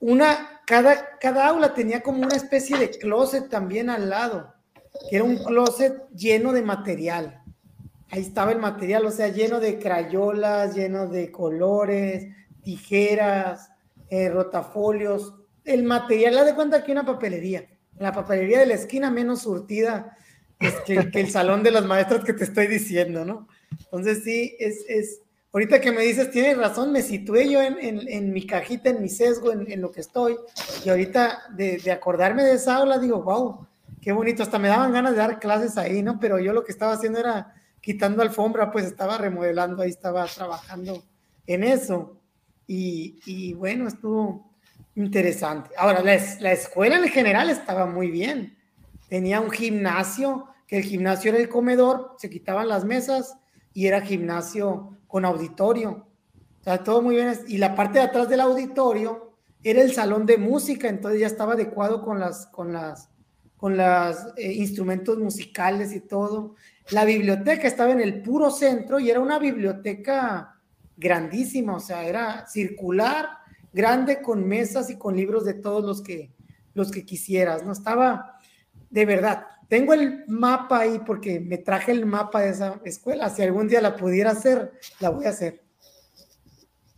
una, 0.00 0.60
cada, 0.66 1.18
cada 1.18 1.48
aula 1.48 1.74
tenía 1.74 2.02
como 2.02 2.22
una 2.22 2.36
especie 2.36 2.78
de 2.78 2.90
closet 2.90 3.48
también 3.48 3.90
al 3.90 4.08
lado, 4.08 4.54
que 5.08 5.16
era 5.16 5.24
un 5.24 5.38
closet 5.38 6.08
lleno 6.10 6.52
de 6.52 6.62
material. 6.62 7.42
Ahí 8.10 8.20
estaba 8.20 8.52
el 8.52 8.58
material, 8.58 9.04
o 9.06 9.10
sea, 9.10 9.28
lleno 9.28 9.60
de 9.60 9.78
crayolas, 9.78 10.74
lleno 10.74 11.08
de 11.08 11.30
colores, 11.30 12.26
tijeras, 12.62 13.70
eh, 14.08 14.28
rotafolios. 14.28 15.34
El 15.68 15.84
material, 15.84 16.34
la 16.34 16.44
de 16.44 16.54
cuenta 16.54 16.82
que 16.82 16.92
una 16.92 17.04
papelería. 17.06 17.66
La 17.98 18.12
papelería 18.12 18.60
de 18.60 18.66
la 18.66 18.74
esquina 18.74 19.10
menos 19.10 19.42
surtida 19.42 20.16
que, 20.58 21.10
que, 21.10 21.20
el 21.20 21.30
salón 21.30 21.62
de 21.62 21.70
las 21.70 21.84
maestras 21.84 22.24
que 22.24 22.32
te 22.32 22.44
estoy 22.44 22.66
diciendo, 22.66 23.24
¿no? 23.24 23.48
Entonces 23.84 24.22
sí, 24.24 24.56
es, 24.58 24.84
es, 24.88 25.20
ahorita 25.52 25.80
que 25.80 25.92
me 25.92 26.02
dices, 26.02 26.30
tienes 26.30 26.56
razón, 26.56 26.92
me 26.92 27.02
situé 27.02 27.48
yo 27.48 27.60
en, 27.62 28.32
mi 28.32 28.46
cajita, 28.46 28.90
en 28.90 29.02
mi 29.02 29.08
sesgo, 29.08 29.52
en, 29.52 29.80
lo 29.80 29.90
que 29.90 30.00
estoy, 30.00 30.36
y 30.84 30.88
ahorita 30.88 31.42
de, 31.54 31.90
acordarme 31.90 32.44
de 32.44 32.54
esa 32.54 32.76
aula, 32.76 32.98
digo, 32.98 33.22
wow, 33.22 33.66
qué 34.00 34.12
bonito, 34.12 34.42
hasta 34.42 34.58
me 34.58 34.68
daban 34.68 34.92
ganas 34.92 35.12
de 35.12 35.18
dar 35.18 35.38
clases 35.38 35.76
ahí, 35.76 36.02
¿no? 36.02 36.20
Pero 36.20 36.38
yo 36.38 36.52
lo 36.52 36.64
que 36.64 36.72
estaba 36.72 36.92
haciendo 36.92 37.18
era 37.18 37.54
quitando 37.80 38.22
alfombra, 38.22 38.70
pues 38.70 38.84
estaba 38.84 39.18
remodelando, 39.18 39.82
ahí 39.82 39.90
estaba 39.90 40.26
trabajando 40.26 41.02
en 41.46 41.64
eso. 41.64 42.16
Y, 42.66 43.54
bueno, 43.54 43.88
estuvo 43.88 44.47
interesante. 44.98 45.70
Ahora, 45.76 46.02
la, 46.02 46.18
la 46.40 46.52
escuela 46.52 46.96
en 46.96 47.08
general 47.08 47.50
estaba 47.50 47.86
muy 47.86 48.10
bien. 48.10 48.56
Tenía 49.08 49.40
un 49.40 49.50
gimnasio, 49.50 50.48
que 50.66 50.78
el 50.78 50.84
gimnasio 50.84 51.30
era 51.30 51.40
el 51.40 51.48
comedor, 51.48 52.16
se 52.18 52.28
quitaban 52.28 52.68
las 52.68 52.84
mesas 52.84 53.36
y 53.72 53.86
era 53.86 54.00
gimnasio 54.00 54.98
con 55.06 55.24
auditorio. 55.24 56.06
O 56.60 56.64
sea, 56.64 56.82
todo 56.84 57.00
muy 57.00 57.14
bien. 57.14 57.32
Y 57.46 57.58
la 57.58 57.74
parte 57.74 58.00
de 58.00 58.04
atrás 58.04 58.28
del 58.28 58.40
auditorio 58.40 59.32
era 59.62 59.82
el 59.82 59.92
salón 59.92 60.26
de 60.26 60.36
música, 60.36 60.88
entonces 60.88 61.20
ya 61.20 61.26
estaba 61.26 61.54
adecuado 61.54 62.02
con 62.02 62.20
las, 62.20 62.46
con 62.46 62.72
las, 62.72 63.08
con 63.56 63.76
los 63.76 64.16
eh, 64.36 64.52
instrumentos 64.52 65.18
musicales 65.18 65.92
y 65.92 66.00
todo. 66.00 66.54
La 66.90 67.04
biblioteca 67.04 67.66
estaba 67.66 67.92
en 67.92 68.00
el 68.00 68.22
puro 68.22 68.50
centro 68.50 68.98
y 68.98 69.10
era 69.10 69.20
una 69.20 69.38
biblioteca 69.38 70.56
grandísima, 70.96 71.76
o 71.76 71.80
sea, 71.80 72.04
era 72.04 72.46
circular, 72.46 73.37
grande, 73.72 74.22
con 74.22 74.46
mesas 74.46 74.90
y 74.90 74.96
con 74.96 75.16
libros 75.16 75.44
de 75.44 75.54
todos 75.54 75.84
los 75.84 76.02
que, 76.02 76.32
los 76.74 76.90
que 76.90 77.04
quisieras, 77.04 77.64
¿no? 77.64 77.72
Estaba, 77.72 78.38
de 78.90 79.04
verdad, 79.04 79.46
tengo 79.68 79.92
el 79.92 80.24
mapa 80.26 80.80
ahí 80.80 81.00
porque 81.06 81.40
me 81.40 81.58
traje 81.58 81.92
el 81.92 82.06
mapa 82.06 82.40
de 82.40 82.50
esa 82.50 82.80
escuela. 82.84 83.28
Si 83.28 83.42
algún 83.42 83.68
día 83.68 83.80
la 83.80 83.96
pudiera 83.96 84.30
hacer, 84.30 84.72
la 85.00 85.10
voy 85.10 85.26
a 85.26 85.30
hacer. 85.30 85.62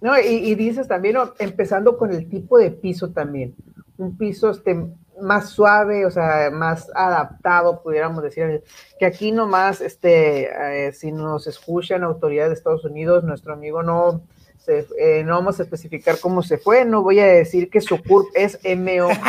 No, 0.01 0.19
y, 0.19 0.55
dices 0.55 0.89
también, 0.89 1.17
empezando 1.39 1.99
con 1.99 2.11
el 2.13 2.29
tipo 2.29 2.59
de 2.59 2.71
piso 2.71 3.11
también. 3.11 3.55
Un 3.99 4.17
piso 4.17 4.51
este, 4.51 4.75
más 5.21 5.51
suave, 5.51 6.07
o 6.07 6.11
sea, 6.11 6.51
más 6.51 6.91
adaptado, 6.95 7.83
pudiéramos 7.83 8.23
decir, 8.23 8.63
que 8.99 9.05
aquí 9.05 9.31
nomás, 9.31 9.83
este, 9.83 10.87
eh, 10.87 10.93
si 10.93 11.13
nos 11.13 11.47
escuchan 11.47 12.03
autoridades 12.03 12.51
de 12.51 12.55
Estados 12.55 12.85
Unidos, 12.85 13.25
nuestro 13.25 13.53
amigo 13.53 13.83
no, 13.83 14.23
eh, 14.69 15.23
no 15.25 15.35
vamos 15.35 15.59
a 15.59 15.63
especificar 15.63 16.19
cómo 16.19 16.43
se 16.43 16.59
fue, 16.59 16.85
no 16.85 17.03
voy 17.03 17.21
a 17.21 17.27
decir 17.27 17.71
que 17.71 17.81
su 17.81 18.03
CURP 18.03 18.29
es 18.35 18.59
MO. 18.77 19.11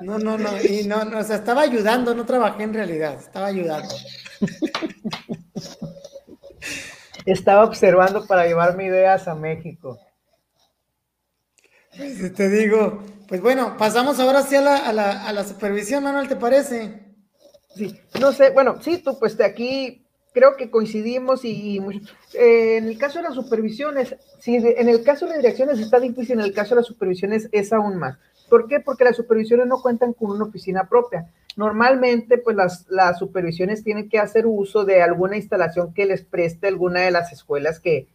No, 0.00 0.18
no, 0.18 0.36
no, 0.36 0.50
y 0.62 0.84
no, 0.84 1.04
no, 1.04 1.18
o 1.18 1.24
sea, 1.24 1.36
estaba 1.36 1.62
ayudando, 1.62 2.14
no 2.14 2.26
trabajé 2.26 2.62
en 2.64 2.74
realidad, 2.74 3.14
estaba 3.18 3.46
ayudando. 3.46 3.94
Estaba 7.24 7.64
observando 7.64 8.26
para 8.26 8.46
llevarme 8.46 8.86
ideas 8.86 9.26
a 9.26 9.34
México. 9.34 9.98
Pues 11.96 12.34
te 12.34 12.48
digo, 12.48 13.02
pues 13.26 13.40
bueno, 13.40 13.76
pasamos 13.76 14.20
ahora 14.20 14.42
sí 14.42 14.54
a 14.54 14.60
la, 14.60 14.76
a 14.76 14.92
la, 14.92 15.26
a 15.26 15.32
la 15.32 15.44
supervisión, 15.44 16.04
Manuel, 16.04 16.28
¿te 16.28 16.36
parece? 16.36 17.06
Sí, 17.74 17.98
no 18.20 18.32
sé, 18.32 18.50
bueno, 18.50 18.80
sí, 18.80 18.98
tú 18.98 19.18
pues 19.18 19.36
de 19.36 19.44
aquí 19.44 20.05
creo 20.36 20.54
que 20.54 20.70
coincidimos 20.70 21.46
y, 21.46 21.80
eh, 22.34 22.76
en 22.76 22.88
el 22.88 22.98
caso 22.98 23.20
de 23.20 23.22
las 23.22 23.34
supervisiones, 23.34 24.16
sí, 24.38 24.56
en 24.56 24.90
el 24.90 25.02
caso 25.02 25.24
de 25.24 25.30
las 25.30 25.40
direcciones 25.40 25.78
está 25.78 25.98
difícil, 25.98 26.38
en 26.38 26.44
el 26.44 26.52
caso 26.52 26.74
de 26.74 26.82
las 26.82 26.86
supervisiones 26.86 27.48
es 27.52 27.72
aún 27.72 27.96
más. 27.96 28.18
¿Por 28.50 28.68
qué? 28.68 28.80
Porque 28.80 29.04
las 29.04 29.16
supervisiones 29.16 29.66
no 29.66 29.80
cuentan 29.80 30.12
con 30.12 30.30
una 30.32 30.44
oficina 30.44 30.90
propia. 30.90 31.30
Normalmente, 31.56 32.36
pues 32.36 32.54
las, 32.54 32.84
las 32.90 33.18
supervisiones 33.18 33.82
tienen 33.82 34.10
que 34.10 34.18
hacer 34.18 34.46
uso 34.46 34.84
de 34.84 35.00
alguna 35.00 35.38
instalación 35.38 35.94
que 35.94 36.04
les 36.04 36.22
preste 36.22 36.68
alguna 36.68 37.00
de 37.00 37.12
las 37.12 37.32
escuelas 37.32 37.80
que 37.80 38.06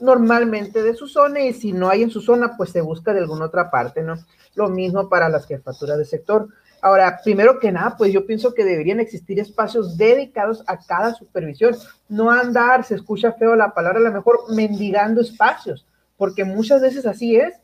normalmente 0.00 0.82
de 0.82 0.96
su 0.96 1.06
zona 1.06 1.42
y 1.42 1.52
si 1.52 1.72
no 1.72 1.90
hay 1.90 2.02
en 2.02 2.10
su 2.10 2.20
zona, 2.20 2.56
pues 2.56 2.70
se 2.70 2.80
busca 2.80 3.12
de 3.14 3.20
alguna 3.20 3.44
otra 3.44 3.70
parte, 3.70 4.02
¿no? 4.02 4.16
Lo 4.56 4.68
mismo 4.68 5.08
para 5.08 5.28
las 5.28 5.46
jefaturas 5.46 5.96
de 5.96 6.06
sector. 6.06 6.48
Ahora, 6.80 7.20
primero 7.24 7.58
que 7.58 7.72
nada, 7.72 7.96
pues 7.96 8.12
yo 8.12 8.24
pienso 8.24 8.54
que 8.54 8.64
deberían 8.64 9.00
existir 9.00 9.40
espacios 9.40 9.96
dedicados 9.96 10.62
a 10.66 10.78
cada 10.78 11.14
supervisión, 11.14 11.76
no 12.08 12.30
andar, 12.30 12.84
se 12.84 12.94
escucha 12.94 13.32
feo 13.32 13.56
la 13.56 13.74
palabra, 13.74 13.98
a 13.98 14.02
lo 14.02 14.12
mejor 14.12 14.54
mendigando 14.54 15.20
espacios, 15.20 15.86
porque 16.16 16.44
muchas 16.44 16.80
veces 16.80 17.04
así 17.06 17.36
es. 17.36 17.54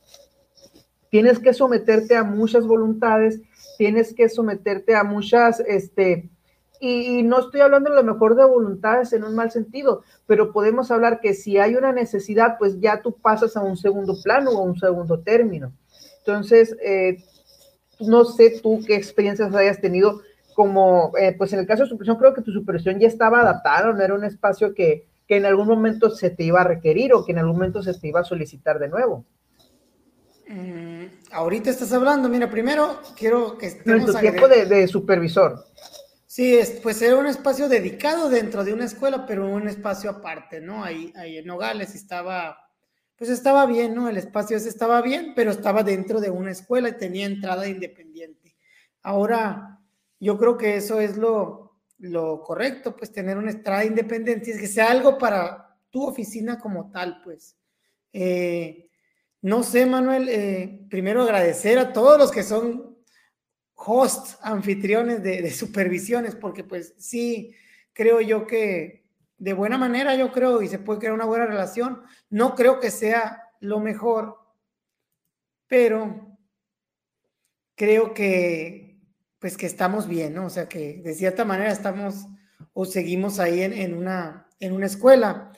Tienes 1.11 1.39
que 1.39 1.55
someterte 1.55 2.17
a 2.17 2.25
muchas 2.25 2.67
voluntades, 2.67 3.41
tienes 3.79 4.13
que 4.15 4.29
someterte 4.29 4.97
a 4.97 5.05
muchas, 5.05 5.61
este, 5.61 6.29
y, 6.81 7.19
y, 7.19 7.23
no 7.23 7.39
estoy 7.39 7.61
hablando 7.61 7.93
a 7.93 7.95
lo 7.95 8.03
mejor 8.03 8.35
de 8.35 8.45
voluntades 8.45 9.13
en 9.13 9.23
un 9.23 9.37
mal 9.37 9.53
sentido, 9.53 10.03
pero 10.27 10.53
podemos 10.53 10.91
hablar 10.91 11.21
que 11.21 11.35
si 11.35 11.57
hay 11.57 11.77
una 11.77 11.93
necesidad, 11.93 12.57
pues 12.59 12.81
ya 12.81 13.01
tú 13.01 13.13
pasas 13.13 13.57
a 13.57 13.63
un 13.63 13.77
segundo 13.77 14.17
plano 14.25 14.51
o 14.51 14.59
a 14.59 14.63
un 14.65 14.77
segundo 14.77 15.21
término. 15.21 15.73
Entonces, 16.19 16.77
eh, 16.83 17.19
no 18.07 18.25
sé 18.25 18.61
tú 18.63 18.81
qué 18.87 18.95
experiencias 18.95 19.55
hayas 19.55 19.81
tenido 19.81 20.21
como, 20.55 21.13
eh, 21.19 21.35
pues 21.37 21.53
en 21.53 21.59
el 21.59 21.67
caso 21.67 21.83
de 21.83 21.89
supervisión, 21.89 22.17
creo 22.17 22.33
que 22.33 22.43
tu 22.43 22.53
supervisión 22.53 22.99
ya 22.99 23.09
estaba 23.09 23.41
adaptada, 23.41 23.93
no 23.93 24.03
era 24.03 24.15
un 24.15 24.25
espacio 24.25 24.73
que, 24.73 25.09
que, 25.27 25.37
en 25.37 25.47
algún 25.47 25.67
momento 25.67 26.11
se 26.11 26.31
te 26.31 26.45
iba 26.45 26.61
a 26.61 26.65
requerir 26.65 27.13
o 27.13 27.25
que 27.25 27.33
en 27.33 27.39
algún 27.39 27.57
momento 27.57 27.83
se 27.83 27.93
te 27.95 28.09
iba 28.09 28.21
a 28.21 28.25
solicitar 28.25 28.79
de 28.79 28.89
nuevo. 28.89 29.25
Mm, 30.49 31.07
ahorita 31.33 31.71
estás 31.71 31.93
hablando, 31.93 32.29
mira, 32.29 32.51
primero 32.51 33.01
quiero 33.17 33.59
que 33.59 33.67
estemos... 33.67 34.09
En 34.09 34.15
tu 34.15 34.21
tiempo 34.21 34.47
de, 34.47 34.67
de, 34.67 34.87
supervisor. 34.87 35.65
Sí, 36.27 36.57
es, 36.57 36.71
pues 36.83 37.01
era 37.03 37.17
un 37.17 37.27
espacio 37.27 37.69
dedicado 37.69 38.29
dentro 38.29 38.65
de 38.65 38.73
una 38.73 38.85
escuela, 38.85 39.27
pero 39.27 39.49
un 39.49 39.69
espacio 39.69 40.11
aparte, 40.11 40.61
¿no? 40.61 40.85
Ahí, 40.85 41.13
ahí 41.17 41.39
en 41.39 41.47
Nogales 41.47 41.95
estaba 41.95 42.64
pues 43.17 43.31
estaba 43.31 43.67
bien, 43.67 43.95
¿no? 43.95 44.09
El 44.09 44.17
espacio 44.17 44.57
ese 44.57 44.69
estaba 44.69 45.01
bien, 45.03 45.33
pero 45.35 45.51
estaba 45.51 45.83
dentro 45.83 46.21
de 46.21 46.31
una 46.31 46.51
escuela 46.51 46.89
y 46.89 46.99
tenía 46.99 47.27
entrada 47.27 47.69
independiente. 47.69 48.57
Ahora, 49.03 49.81
yo 50.19 50.39
creo 50.39 50.57
que 50.57 50.77
eso 50.77 51.01
es 51.01 51.17
lo, 51.17 51.81
lo 51.99 52.43
correcto, 52.43 52.97
pues 52.97 53.13
tener 53.13 53.37
una 53.37 53.51
entrada 53.51 53.85
independiente, 53.85 54.51
es 54.51 54.61
que 54.61 54.67
sea 54.67 54.91
algo 54.91 55.19
para 55.19 55.77
tu 55.91 56.05
oficina 56.05 56.59
como 56.59 56.91
tal, 56.91 57.21
pues. 57.23 57.57
Eh, 58.13 58.91
no 59.43 59.63
sé, 59.63 59.87
Manuel, 59.87 60.29
eh, 60.29 60.87
primero 60.89 61.23
agradecer 61.23 61.79
a 61.79 61.93
todos 61.93 62.19
los 62.19 62.33
que 62.33 62.43
son 62.43 62.99
hosts, 63.75 64.39
anfitriones 64.41 65.23
de, 65.23 65.43
de 65.43 65.51
supervisiones, 65.51 66.35
porque 66.35 66.65
pues 66.65 66.95
sí, 66.99 67.55
creo 67.93 68.21
yo 68.21 68.47
que 68.47 69.04
de 69.39 69.53
buena 69.53 69.79
manera, 69.79 70.15
yo 70.15 70.33
creo, 70.33 70.63
y 70.63 70.69
se 70.69 70.79
puede 70.79 71.01
crear 71.01 71.15
una 71.15 71.25
buena 71.25 71.47
relación. 71.47 72.03
No 72.31 72.55
creo 72.55 72.81
que 72.81 72.91
sea 72.91 73.51
lo 73.61 73.81
mejor, 73.81 74.39
pero 75.67 76.37
creo 77.75 78.15
que, 78.15 79.01
pues 79.39 79.57
que 79.57 79.67
estamos 79.67 80.07
bien, 80.07 80.35
¿no? 80.35 80.47
O 80.47 80.51
sea, 80.51 80.69
que 80.69 81.01
de 81.03 81.15
cierta 81.15 81.45
manera 81.45 81.73
estamos 81.73 82.27
o 82.73 82.85
seguimos 82.85 83.39
ahí 83.39 83.63
en, 83.63 83.95
una, 83.95 84.49
en 84.61 84.73
una 84.73 84.87
escuela. 84.87 85.53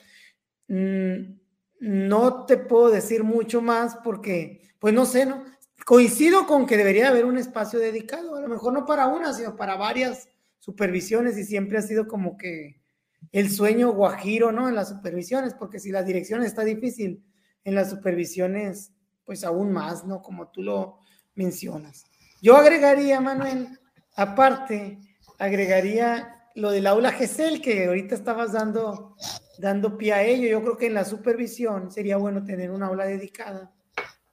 Mm, 0.67 1.37
no 1.79 2.45
te 2.45 2.57
puedo 2.57 2.89
decir 2.89 3.23
mucho 3.23 3.61
más 3.61 3.97
porque, 4.03 4.61
pues 4.79 4.93
no 4.93 5.05
sé, 5.05 5.25
¿no? 5.25 5.43
Coincido 5.85 6.47
con 6.47 6.65
que 6.65 6.77
debería 6.77 7.09
haber 7.09 7.25
un 7.25 7.37
espacio 7.37 7.79
dedicado, 7.79 8.35
a 8.35 8.41
lo 8.41 8.47
mejor 8.47 8.73
no 8.73 8.85
para 8.85 9.07
una, 9.07 9.31
sino 9.33 9.55
para 9.55 9.75
varias 9.75 10.27
supervisiones 10.59 11.37
y 11.37 11.45
siempre 11.45 11.77
ha 11.77 11.81
sido 11.81 12.07
como 12.07 12.37
que 12.37 12.81
el 13.31 13.49
sueño 13.51 13.91
guajiro, 13.91 14.51
¿no? 14.51 14.69
En 14.69 14.75
las 14.75 14.89
supervisiones, 14.89 15.53
porque 15.53 15.79
si 15.79 15.91
la 15.91 16.03
dirección 16.03 16.43
está 16.43 16.63
difícil, 16.63 17.23
en 17.63 17.75
las 17.75 17.89
supervisiones, 17.89 18.93
pues 19.25 19.43
aún 19.43 19.71
más, 19.71 20.05
¿no? 20.05 20.21
Como 20.21 20.49
tú 20.49 20.63
lo 20.63 20.99
mencionas. 21.35 22.05
Yo 22.41 22.55
agregaría, 22.55 23.19
Manuel, 23.19 23.79
aparte, 24.15 24.99
agregaría 25.37 26.49
lo 26.55 26.71
del 26.71 26.87
aula 26.87 27.11
GESEL, 27.11 27.61
que 27.61 27.87
ahorita 27.87 28.15
estabas 28.15 28.53
dando, 28.53 29.15
dando 29.59 29.97
pie 29.97 30.13
a 30.13 30.23
ello. 30.23 30.47
Yo 30.47 30.61
creo 30.61 30.77
que 30.77 30.87
en 30.87 30.93
la 30.93 31.05
supervisión 31.05 31.91
sería 31.91 32.17
bueno 32.17 32.43
tener 32.43 32.71
una 32.71 32.87
aula 32.87 33.05
dedicada 33.05 33.71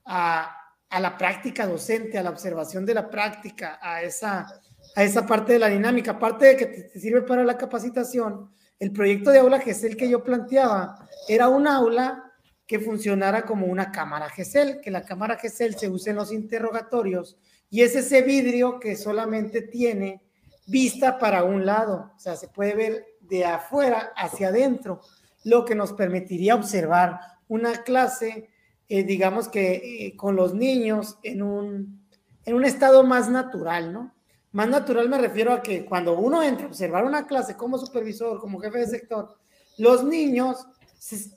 a, 0.04 0.56
a 0.88 1.00
la 1.00 1.18
práctica 1.18 1.66
docente, 1.66 2.18
a 2.18 2.22
la 2.22 2.30
observación 2.30 2.86
de 2.86 2.94
la 2.94 3.10
práctica, 3.10 3.78
a 3.82 4.02
esa, 4.02 4.46
a 4.94 5.02
esa 5.02 5.26
parte 5.26 5.54
de 5.54 5.58
la 5.58 5.68
dinámica, 5.68 6.12
aparte 6.12 6.46
de 6.46 6.56
que 6.56 6.66
te 6.66 7.00
sirve 7.00 7.22
para 7.22 7.42
la 7.42 7.58
capacitación, 7.58 8.50
el 8.78 8.92
proyecto 8.92 9.30
de 9.30 9.38
aula 9.38 9.60
GESEL 9.60 9.96
que 9.96 10.08
yo 10.08 10.22
planteaba 10.22 11.08
era 11.28 11.48
un 11.48 11.66
aula 11.66 12.32
que 12.66 12.78
funcionara 12.78 13.44
como 13.44 13.66
una 13.66 13.92
cámara 13.92 14.28
GESEL, 14.30 14.80
que 14.80 14.90
la 14.90 15.04
cámara 15.04 15.36
GESEL 15.36 15.76
se 15.76 15.88
use 15.88 16.10
en 16.10 16.16
los 16.16 16.32
interrogatorios 16.32 17.36
y 17.70 17.82
es 17.82 17.94
ese 17.94 18.22
vidrio 18.22 18.78
que 18.80 18.96
solamente 18.96 19.62
tiene 19.62 20.22
vista 20.66 21.18
para 21.18 21.44
un 21.44 21.66
lado, 21.66 22.12
o 22.16 22.18
sea, 22.18 22.36
se 22.36 22.48
puede 22.48 22.74
ver 22.74 23.06
de 23.20 23.44
afuera 23.44 24.12
hacia 24.16 24.48
adentro, 24.48 25.00
lo 25.44 25.64
que 25.64 25.74
nos 25.74 25.92
permitiría 25.92 26.54
observar 26.54 27.20
una 27.48 27.82
clase, 27.82 28.48
eh, 28.88 29.04
digamos 29.04 29.48
que 29.48 30.06
eh, 30.06 30.16
con 30.16 30.36
los 30.36 30.54
niños 30.54 31.18
en 31.22 31.42
un, 31.42 32.06
en 32.44 32.54
un 32.54 32.64
estado 32.64 33.04
más 33.04 33.28
natural, 33.28 33.92
¿no? 33.92 34.13
Más 34.54 34.68
natural 34.68 35.08
me 35.08 35.18
refiero 35.18 35.52
a 35.52 35.60
que 35.60 35.84
cuando 35.84 36.16
uno 36.16 36.40
entra 36.40 36.66
a 36.66 36.68
observar 36.68 37.04
una 37.04 37.26
clase 37.26 37.56
como 37.56 37.76
supervisor, 37.76 38.38
como 38.38 38.60
jefe 38.60 38.78
de 38.78 38.86
sector, 38.86 39.36
los 39.78 40.04
niños 40.04 40.64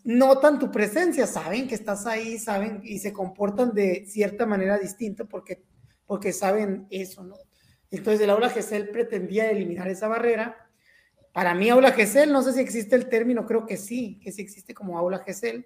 notan 0.03 0.59
tu 0.59 0.70
presencia, 0.70 1.26
saben 1.26 1.68
que 1.68 1.74
estás 1.74 2.05
ahí, 2.05 2.38
saben 2.38 2.80
y 2.84 2.99
se 2.99 3.11
comportan 3.11 3.74
de 3.74 4.05
cierta 4.05 4.45
manera 4.45 4.78
distinta 4.78 5.26
porque, 5.26 5.63
porque 6.05 6.32
saben 6.32 6.86
eso, 6.91 7.24
¿no? 7.24 7.38
Entonces 7.89 8.22
el 8.22 8.30
aula 8.30 8.51
GESEL 8.51 8.89
pretendía 8.89 9.49
eliminar 9.49 9.88
esa 9.88 10.07
barrera. 10.07 10.70
Para 11.34 11.55
mí 11.55 11.72
aula 11.72 11.93
GESEL, 11.93 12.32
no 12.32 12.43
sé 12.43 12.53
si 12.53 12.59
existe 12.59 12.95
el 12.95 13.09
término, 13.09 13.47
creo 13.47 13.65
que 13.65 13.78
sí, 13.78 14.20
que 14.22 14.32
sí 14.32 14.43
existe 14.43 14.76
como 14.76 14.95
aula 14.95 15.24
GESEL. 15.26 15.65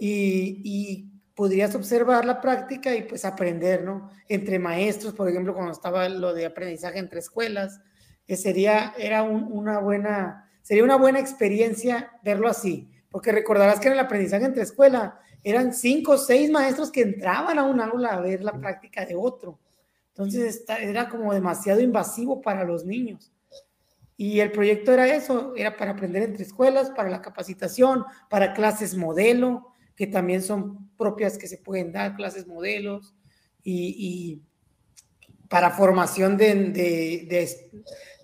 Y, 0.00 0.62
y 0.64 1.15
podrías 1.36 1.74
observar 1.74 2.24
la 2.24 2.40
práctica 2.40 2.96
y 2.96 3.02
pues 3.02 3.24
aprender, 3.26 3.84
¿no? 3.84 4.10
Entre 4.26 4.58
maestros, 4.58 5.12
por 5.12 5.28
ejemplo, 5.28 5.54
cuando 5.54 5.70
estaba 5.70 6.08
lo 6.08 6.32
de 6.32 6.46
aprendizaje 6.46 6.98
entre 6.98 7.20
escuelas, 7.20 7.80
que 8.26 8.36
sería, 8.36 8.94
era 8.98 9.22
una 9.22 9.78
buena, 9.78 10.50
sería 10.62 10.82
una 10.82 10.96
buena 10.96 11.20
experiencia 11.20 12.10
verlo 12.24 12.48
así, 12.48 12.90
porque 13.10 13.32
recordarás 13.32 13.78
que 13.78 13.88
en 13.88 13.92
el 13.92 14.00
aprendizaje 14.00 14.46
entre 14.46 14.62
escuela 14.62 15.20
eran 15.44 15.74
cinco 15.74 16.12
o 16.12 16.18
seis 16.18 16.50
maestros 16.50 16.90
que 16.90 17.02
entraban 17.02 17.58
a 17.58 17.64
un 17.64 17.80
aula 17.80 18.14
a 18.14 18.20
ver 18.20 18.42
la 18.42 18.58
práctica 18.58 19.04
de 19.04 19.14
otro. 19.14 19.60
Entonces 20.08 20.64
era 20.80 21.10
como 21.10 21.34
demasiado 21.34 21.80
invasivo 21.80 22.40
para 22.40 22.64
los 22.64 22.86
niños. 22.86 23.30
Y 24.16 24.40
el 24.40 24.50
proyecto 24.50 24.94
era 24.94 25.06
eso, 25.06 25.52
era 25.54 25.76
para 25.76 25.90
aprender 25.90 26.22
entre 26.22 26.44
escuelas, 26.44 26.90
para 26.90 27.10
la 27.10 27.20
capacitación, 27.20 28.06
para 28.30 28.54
clases 28.54 28.96
modelo, 28.96 29.74
que 29.96 30.06
también 30.06 30.42
son 30.42 30.90
propias 30.96 31.38
que 31.38 31.48
se 31.48 31.58
pueden 31.58 31.92
dar, 31.92 32.16
clases 32.16 32.46
modelos, 32.46 33.14
y, 33.64 34.42
para 35.48 35.70
formación 35.70 36.36
de, 36.36 36.54
de, 36.54 37.70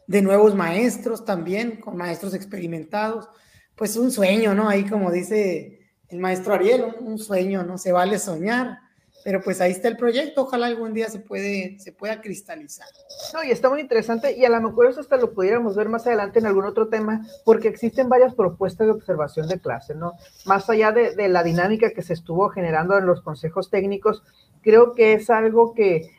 de, 0.06 0.22
nuevos 0.22 0.54
maestros 0.54 1.24
también, 1.24 1.80
con 1.80 1.96
maestros 1.96 2.34
experimentados. 2.34 3.28
Pues 3.74 3.96
un 3.96 4.10
sueño, 4.10 4.54
¿no? 4.54 4.68
Ahí 4.68 4.84
como 4.84 5.10
dice 5.10 5.80
el 6.08 6.18
maestro 6.18 6.54
Ariel, 6.54 6.84
un, 7.00 7.18
sueño, 7.18 7.62
¿no? 7.64 7.78
Se 7.78 7.92
vale 7.92 8.18
soñar. 8.18 8.78
Pero 9.24 9.40
pues 9.40 9.60
ahí 9.60 9.70
está 9.70 9.88
el 9.88 9.96
proyecto, 9.96 10.42
ojalá 10.42 10.66
algún 10.66 10.94
día 10.94 11.08
se, 11.08 11.20
puede, 11.20 11.78
se 11.78 11.92
pueda 11.92 12.20
cristalizar. 12.20 12.88
No, 13.32 13.44
y 13.44 13.50
está 13.50 13.68
muy 13.70 13.80
interesante 13.80 14.36
y 14.36 14.44
a 14.44 14.48
lo 14.48 14.60
mejor 14.60 14.88
eso 14.88 15.00
hasta 15.00 15.16
lo 15.16 15.32
pudiéramos 15.32 15.76
ver 15.76 15.88
más 15.88 16.06
adelante 16.06 16.40
en 16.40 16.46
algún 16.46 16.64
otro 16.64 16.88
tema, 16.88 17.24
porque 17.44 17.68
existen 17.68 18.08
varias 18.08 18.34
propuestas 18.34 18.86
de 18.86 18.92
observación 18.92 19.46
de 19.48 19.60
clase, 19.60 19.94
¿no? 19.94 20.14
Más 20.44 20.68
allá 20.68 20.90
de, 20.90 21.14
de 21.14 21.28
la 21.28 21.44
dinámica 21.44 21.90
que 21.90 22.02
se 22.02 22.14
estuvo 22.14 22.48
generando 22.48 22.98
en 22.98 23.06
los 23.06 23.22
consejos 23.22 23.70
técnicos, 23.70 24.22
creo 24.62 24.92
que 24.94 25.12
es 25.12 25.30
algo 25.30 25.74
que, 25.74 26.10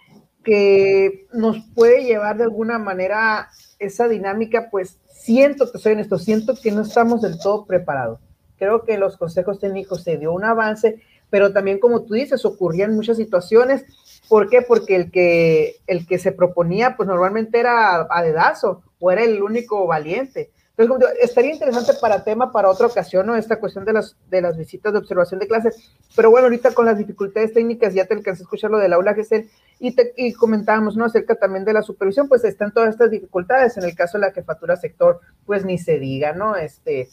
que 0.43 1.27
nos 1.33 1.57
puede 1.73 2.03
llevar 2.03 2.37
de 2.37 2.43
alguna 2.43 2.77
manera 2.77 3.49
esa 3.79 4.07
dinámica, 4.07 4.69
pues 4.69 4.99
siento 5.07 5.71
que 5.71 5.77
soy 5.77 5.93
en 5.93 5.99
esto, 5.99 6.17
siento 6.19 6.53
que 6.61 6.71
no 6.71 6.81
estamos 6.81 7.21
del 7.21 7.39
todo 7.39 7.65
preparados. 7.65 8.19
Creo 8.57 8.83
que 8.83 8.97
los 8.97 9.17
consejos 9.17 9.59
técnicos 9.59 10.03
se 10.03 10.17
dio 10.17 10.31
un 10.31 10.43
avance, 10.43 11.01
pero 11.33 11.51
también 11.51 11.79
como 11.79 12.03
tú 12.03 12.13
dices, 12.13 12.45
ocurrían 12.45 12.93
muchas 12.93 13.17
situaciones. 13.17 13.85
¿Por 14.29 14.51
qué? 14.51 14.61
Porque 14.61 14.95
el 14.95 15.09
que, 15.09 15.77
el 15.87 16.05
que 16.05 16.19
se 16.19 16.31
proponía, 16.31 16.95
pues 16.95 17.09
normalmente 17.09 17.59
era 17.59 18.05
a 18.07 18.21
dedazo 18.21 18.83
o 18.99 19.09
era 19.09 19.23
el 19.23 19.41
único 19.41 19.87
valiente. 19.87 20.51
Entonces, 20.77 21.09
estaría 21.19 21.51
interesante 21.51 21.93
para 21.99 22.23
tema, 22.23 22.51
para 22.51 22.69
otra 22.69 22.85
ocasión, 22.85 23.25
¿no? 23.25 23.35
Esta 23.35 23.59
cuestión 23.59 23.83
de 23.83 23.93
las, 23.93 24.15
de 24.29 24.43
las 24.43 24.55
visitas 24.57 24.93
de 24.93 24.99
observación 24.99 25.39
de 25.39 25.47
clases. 25.47 25.95
Pero 26.15 26.29
bueno, 26.29 26.45
ahorita 26.45 26.75
con 26.75 26.85
las 26.85 26.99
dificultades 26.99 27.51
técnicas, 27.51 27.95
ya 27.95 28.05
te 28.05 28.13
alcancé 28.13 28.43
a 28.43 28.45
escuchar 28.45 28.69
lo 28.69 28.77
del 28.77 28.93
aula 28.93 29.15
GESEL 29.15 29.49
y, 29.79 29.95
y 30.15 30.33
comentábamos, 30.33 30.95
¿no? 30.95 31.05
Acerca 31.05 31.33
también 31.33 31.65
de 31.65 31.73
la 31.73 31.81
supervisión, 31.81 32.27
pues 32.27 32.43
están 32.43 32.71
todas 32.71 32.91
estas 32.91 33.09
dificultades. 33.09 33.75
En 33.77 33.85
el 33.85 33.95
caso 33.95 34.19
de 34.19 34.27
la 34.27 34.33
jefatura 34.33 34.75
sector, 34.75 35.19
pues 35.47 35.65
ni 35.65 35.79
se 35.79 35.97
diga, 35.97 36.33
¿no? 36.33 36.55
Este, 36.55 37.09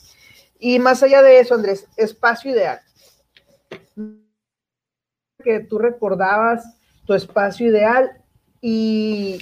y 0.59 0.79
más 0.79 1.03
allá 1.03 1.23
de 1.23 1.41
eso, 1.41 1.55
Andrés, 1.55 1.87
espacio 1.97 2.51
ideal. 2.51 2.83
Que 5.43 5.61
tú 5.61 5.79
recordabas 5.79 6.65
tu 7.07 7.15
espacio 7.15 7.69
ideal 7.69 8.13
y, 8.61 9.39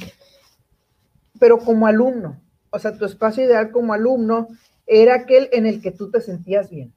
pero 1.38 1.58
como 1.58 1.86
alumno, 1.86 2.40
o 2.70 2.78
sea, 2.78 2.96
tu 2.96 3.04
espacio 3.04 3.44
ideal 3.44 3.70
como 3.70 3.92
alumno 3.92 4.48
era 4.86 5.14
aquel 5.14 5.48
en 5.52 5.66
el 5.66 5.82
que 5.82 5.90
tú 5.90 6.10
te 6.10 6.20
sentías 6.20 6.70
bien. 6.70 6.92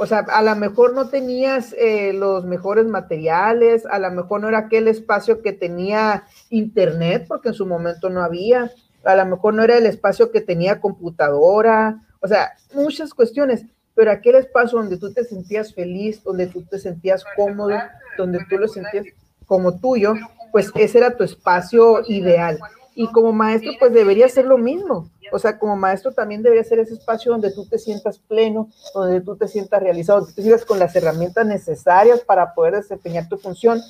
O 0.00 0.06
sea, 0.06 0.20
a 0.20 0.42
lo 0.42 0.54
mejor 0.54 0.94
no 0.94 1.08
tenías 1.08 1.74
eh, 1.76 2.12
los 2.12 2.44
mejores 2.44 2.86
materiales, 2.86 3.84
a 3.86 3.98
lo 3.98 4.10
mejor 4.12 4.40
no 4.40 4.48
era 4.48 4.58
aquel 4.58 4.86
espacio 4.86 5.42
que 5.42 5.52
tenía 5.52 6.24
internet, 6.50 7.24
porque 7.26 7.48
en 7.48 7.54
su 7.54 7.66
momento 7.66 8.08
no 8.08 8.22
había, 8.22 8.70
a 9.04 9.16
lo 9.16 9.26
mejor 9.26 9.54
no 9.54 9.64
era 9.64 9.76
el 9.76 9.86
espacio 9.86 10.30
que 10.30 10.40
tenía 10.40 10.80
computadora, 10.80 12.00
o 12.20 12.28
sea, 12.28 12.52
muchas 12.74 13.12
cuestiones, 13.12 13.66
pero 13.98 14.12
aquel 14.12 14.36
espacio 14.36 14.78
donde 14.78 14.96
tú 14.96 15.12
te 15.12 15.24
sentías 15.24 15.74
feliz, 15.74 16.22
donde 16.22 16.46
tú 16.46 16.62
te 16.62 16.78
sentías 16.78 17.24
cómodo, 17.34 17.76
donde 18.16 18.38
tú 18.48 18.56
lo 18.56 18.68
sentías 18.68 19.06
como 19.44 19.80
tuyo, 19.80 20.14
pues 20.52 20.70
ese 20.76 20.98
era 20.98 21.16
tu 21.16 21.24
espacio 21.24 22.04
ideal. 22.06 22.60
Y 22.94 23.10
como 23.10 23.32
maestro, 23.32 23.72
pues 23.76 23.92
debería 23.92 24.28
ser 24.28 24.44
lo 24.44 24.56
mismo. 24.56 25.10
O 25.32 25.38
sea, 25.40 25.58
como 25.58 25.74
maestro 25.74 26.12
también 26.12 26.44
debería 26.44 26.62
ser 26.62 26.78
ese 26.78 26.94
espacio 26.94 27.32
donde 27.32 27.50
tú 27.50 27.66
te 27.66 27.76
sientas 27.76 28.20
pleno, 28.20 28.68
donde 28.94 29.20
tú 29.20 29.34
te 29.34 29.48
sientas 29.48 29.82
realizado, 29.82 30.20
donde 30.20 30.34
te 30.34 30.42
sientas 30.42 30.64
con 30.64 30.78
las 30.78 30.94
herramientas 30.94 31.44
necesarias 31.44 32.20
para 32.20 32.54
poder 32.54 32.76
desempeñar 32.76 33.28
tu 33.28 33.36
función. 33.36 33.80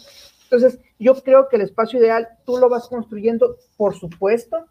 Entonces, 0.45 0.79
yo 0.99 1.23
creo 1.23 1.51
que 1.51 1.57
el 1.57 1.63
espacio 1.63 1.99
ideal 1.99 2.29
tú 2.47 2.57
lo 2.57 2.71
vas 2.71 2.89
construyendo, 2.89 3.57
por 3.77 3.95
supuesto, 3.95 4.65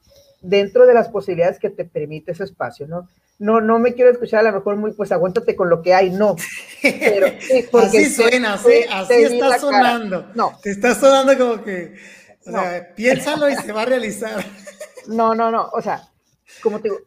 dentro 0.47 0.85
de 0.85 0.93
las 0.93 1.09
posibilidades 1.09 1.59
que 1.59 1.69
te 1.69 1.85
permite 1.85 2.31
ese 2.31 2.43
espacio, 2.43 2.87
¿no? 2.87 3.07
No, 3.39 3.61
no 3.61 3.77
me 3.77 3.93
quiero 3.93 4.09
escuchar 4.09 4.39
a 4.39 4.51
lo 4.51 4.57
mejor 4.57 4.77
muy, 4.77 4.93
pues 4.93 5.11
aguántate 5.11 5.55
con 5.55 5.69
lo 5.69 5.81
que 5.81 5.93
hay, 5.93 6.09
no. 6.09 6.35
Pero, 6.81 7.27
así 7.83 8.05
suena, 8.05 8.53
así, 8.55 8.83
así 8.89 9.13
está 9.13 9.59
sonando. 9.59 10.31
No. 10.33 10.57
Te 10.61 10.71
está 10.71 10.95
sonando 10.95 11.37
como 11.37 11.63
que 11.63 11.95
o 12.47 12.51
sea, 12.51 12.95
piénsalo 12.95 13.49
y 13.49 13.55
se 13.55 13.71
va 13.71 13.83
a 13.83 13.85
realizar. 13.85 14.43
No, 15.07 15.33
no, 15.33 15.49
no. 15.49 15.69
O 15.71 15.81
sea, 15.81 16.05
como 16.61 16.81
te 16.81 16.89
digo, 16.89 16.97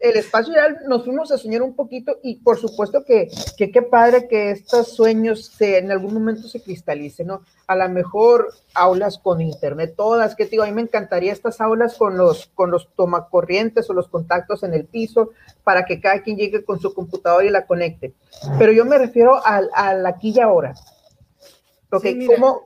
el 0.00 0.16
espacio 0.16 0.52
ideal 0.52 0.78
nos 0.86 1.04
fuimos 1.04 1.32
a 1.32 1.38
soñar 1.38 1.62
un 1.62 1.74
poquito 1.74 2.18
y 2.22 2.36
por 2.36 2.58
supuesto 2.58 3.04
que 3.04 3.28
qué 3.56 3.82
padre 3.82 4.28
que 4.28 4.50
estos 4.50 4.92
sueños 4.92 5.46
se, 5.46 5.78
en 5.78 5.90
algún 5.90 6.14
momento 6.14 6.46
se 6.48 6.62
cristalicen, 6.62 7.26
¿no? 7.26 7.42
A 7.66 7.74
lo 7.74 7.88
mejor 7.88 8.52
aulas 8.74 9.18
con 9.18 9.40
internet, 9.40 9.94
todas, 9.96 10.36
que 10.36 10.44
te 10.44 10.52
digo, 10.52 10.62
a 10.62 10.66
mí 10.66 10.72
me 10.72 10.82
encantaría 10.82 11.32
estas 11.32 11.60
aulas 11.60 11.96
con 11.96 12.16
los, 12.16 12.46
con 12.54 12.70
los 12.70 12.88
tomacorrientes 12.94 13.90
o 13.90 13.92
los 13.92 14.08
contactos 14.08 14.62
en 14.62 14.74
el 14.74 14.84
piso 14.84 15.30
para 15.64 15.84
que 15.84 16.00
cada 16.00 16.22
quien 16.22 16.36
llegue 16.36 16.64
con 16.64 16.78
su 16.78 16.94
computadora 16.94 17.44
y 17.44 17.50
la 17.50 17.66
conecte. 17.66 18.14
Pero 18.58 18.72
yo 18.72 18.84
me 18.84 18.98
refiero 18.98 19.44
al, 19.44 19.68
al 19.74 20.06
aquí 20.06 20.32
y 20.34 20.40
ahora. 20.40 20.74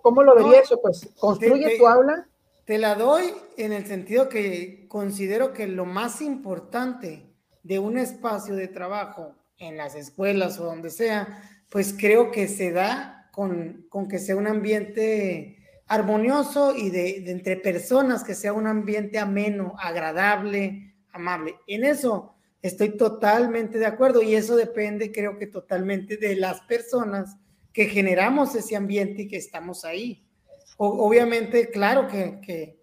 ¿cómo, 0.02 0.22
lo 0.22 0.34
vería 0.34 0.60
eso? 0.60 0.80
Pues 0.80 1.08
construye 1.18 1.78
tu 1.78 1.86
aula. 1.86 2.26
Te 2.64 2.78
la 2.78 2.94
doy 2.94 3.24
en 3.56 3.72
el 3.72 3.86
sentido 3.86 4.28
que 4.28 4.86
considero 4.88 5.52
que 5.52 5.66
lo 5.66 5.84
más 5.84 6.20
importante 6.20 7.26
de 7.64 7.78
un 7.80 7.98
espacio 7.98 8.54
de 8.54 8.68
trabajo 8.68 9.34
en 9.58 9.76
las 9.76 9.96
escuelas 9.96 10.60
o 10.60 10.64
donde 10.64 10.90
sea, 10.90 11.42
pues 11.68 11.94
creo 11.98 12.30
que 12.30 12.46
se 12.46 12.70
da 12.70 13.30
con, 13.32 13.88
que 14.08 14.18
sea 14.18 14.36
un 14.36 14.46
ambiente 14.46 15.58
armonioso 15.88 16.76
y 16.76 16.90
de, 16.90 17.30
entre 17.30 17.56
personas, 17.56 18.22
que 18.22 18.34
sea 18.34 18.52
un 18.52 18.68
ambiente 18.68 19.18
ameno, 19.18 19.74
agradable, 19.78 20.94
amable. 21.12 21.56
En 21.66 21.84
eso 21.84 22.36
estoy 22.60 22.96
totalmente 22.96 23.78
de 23.78 23.86
acuerdo 23.86 24.22
y 24.22 24.36
eso 24.36 24.54
depende, 24.54 25.10
creo 25.10 25.36
que 25.36 25.48
totalmente 25.48 26.16
de 26.16 26.36
las 26.36 26.60
personas 26.62 27.36
que 27.72 27.86
generamos 27.86 28.54
ese 28.54 28.76
ambiente 28.76 29.22
y 29.22 29.28
que 29.28 29.38
estamos 29.38 29.84
ahí. 29.84 30.28
Obviamente, 30.76 31.70
claro 31.70 32.08
que, 32.08 32.78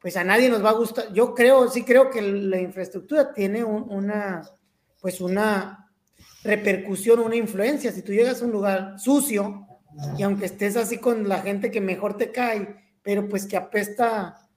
pues 0.00 0.16
a 0.16 0.24
nadie 0.24 0.48
nos 0.48 0.64
va 0.64 0.70
a 0.70 0.74
gustar. 0.74 1.12
Yo 1.12 1.34
creo, 1.34 1.68
sí 1.68 1.84
creo 1.84 2.10
que 2.10 2.20
la 2.22 2.60
infraestructura 2.60 3.32
tiene 3.32 3.62
una, 3.62 4.42
pues 5.00 5.20
una 5.20 5.90
repercusión, 6.42 7.20
una 7.20 7.36
influencia. 7.36 7.92
Si 7.92 8.02
tú 8.02 8.12
llegas 8.12 8.42
a 8.42 8.44
un 8.44 8.52
lugar 8.52 8.98
sucio 8.98 9.66
y 10.18 10.22
aunque 10.22 10.46
estés 10.46 10.76
así 10.76 10.98
con 10.98 11.28
la 11.28 11.38
gente 11.38 11.70
que 11.70 11.80
mejor 11.80 12.16
te 12.16 12.32
cae, 12.32 12.76
pero 13.02 13.28
pues 13.28 13.46
que 13.46 13.56
apesta, 13.56 14.48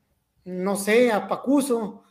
no 0.46 0.76
sé, 0.76 1.12
a 1.12 1.28
pacuso, 1.28 2.04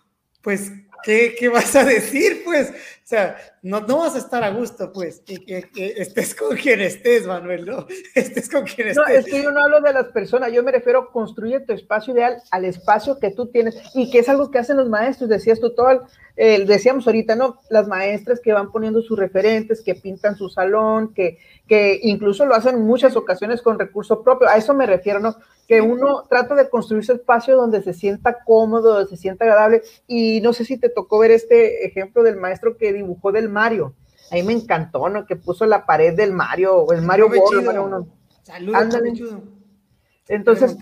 pues 0.42 0.70
¿qué, 1.04 1.48
vas 1.52 1.74
a 1.76 1.84
decir, 1.84 2.42
pues? 2.44 2.70
O 2.70 3.06
sea, 3.06 3.36
no, 3.62 3.80
no 3.80 3.98
vas 3.98 4.14
a 4.14 4.18
estar 4.18 4.42
a 4.42 4.50
gusto, 4.50 4.90
pues, 4.92 5.20
que, 5.20 5.68
estés 5.96 6.34
con 6.34 6.56
quien 6.56 6.80
estés, 6.80 7.26
Manuel, 7.26 7.66
¿no? 7.66 7.86
Estés 8.14 8.48
con 8.48 8.64
quien 8.64 8.88
estés. 8.88 9.04
No, 9.06 9.12
es 9.12 9.26
que 9.26 9.42
yo 9.42 9.50
no 9.50 9.62
hablo 9.62 9.80
de 9.80 9.92
las 9.92 10.06
personas, 10.06 10.52
yo 10.52 10.62
me 10.62 10.72
refiero 10.72 11.00
a 11.00 11.12
construir 11.12 11.66
tu 11.66 11.74
espacio 11.74 12.14
ideal 12.14 12.42
al 12.50 12.64
espacio 12.64 13.18
que 13.18 13.30
tú 13.30 13.46
tienes 13.46 13.76
y 13.94 14.10
que 14.10 14.20
es 14.20 14.28
algo 14.28 14.50
que 14.50 14.58
hacen 14.58 14.78
los 14.78 14.88
maestros, 14.88 15.28
decías 15.28 15.60
tú 15.60 15.74
todo, 15.74 16.06
eh, 16.36 16.64
decíamos 16.64 17.06
ahorita, 17.06 17.36
¿no? 17.36 17.60
Las 17.68 17.86
maestras 17.86 18.40
que 18.40 18.52
van 18.52 18.72
poniendo 18.72 19.02
sus 19.02 19.18
referentes, 19.18 19.82
que 19.82 19.94
pintan 19.94 20.36
su 20.36 20.48
salón, 20.48 21.12
que, 21.12 21.38
que 21.68 22.00
incluso 22.02 22.46
lo 22.46 22.54
hacen 22.54 22.76
en 22.76 22.86
muchas 22.86 23.16
ocasiones 23.16 23.60
con 23.60 23.78
recurso 23.78 24.22
propio, 24.22 24.48
a 24.48 24.56
eso 24.56 24.72
me 24.72 24.86
refiero, 24.86 25.20
¿no? 25.20 25.36
que 25.66 25.80
uno 25.80 26.24
trata 26.28 26.54
de 26.54 26.68
construir 26.68 27.04
su 27.04 27.12
espacio 27.12 27.56
donde 27.56 27.82
se 27.82 27.94
sienta 27.94 28.44
cómodo, 28.44 28.94
donde 28.94 29.10
se 29.10 29.16
sienta 29.16 29.44
agradable. 29.44 29.82
Y 30.06 30.40
no 30.40 30.52
sé 30.52 30.64
si 30.64 30.76
te 30.76 30.88
tocó 30.94 31.18
ver 31.18 31.30
este 31.30 31.86
ejemplo 31.86 32.22
del 32.22 32.36
maestro 32.36 32.76
que 32.76 32.92
dibujó 32.92 33.32
del 33.32 33.48
Mario. 33.48 33.94
A 34.30 34.36
mí 34.36 34.42
me 34.42 34.52
encantó, 34.52 35.08
¿no? 35.08 35.26
Que 35.26 35.36
puso 35.36 35.66
la 35.66 35.84
pared 35.84 36.14
del 36.14 36.32
Mario, 36.32 36.76
o 36.76 36.92
el 36.92 37.02
Mario 37.02 37.28
World. 37.28 38.06
Saludos, 38.42 39.00
Entonces, 40.28 40.76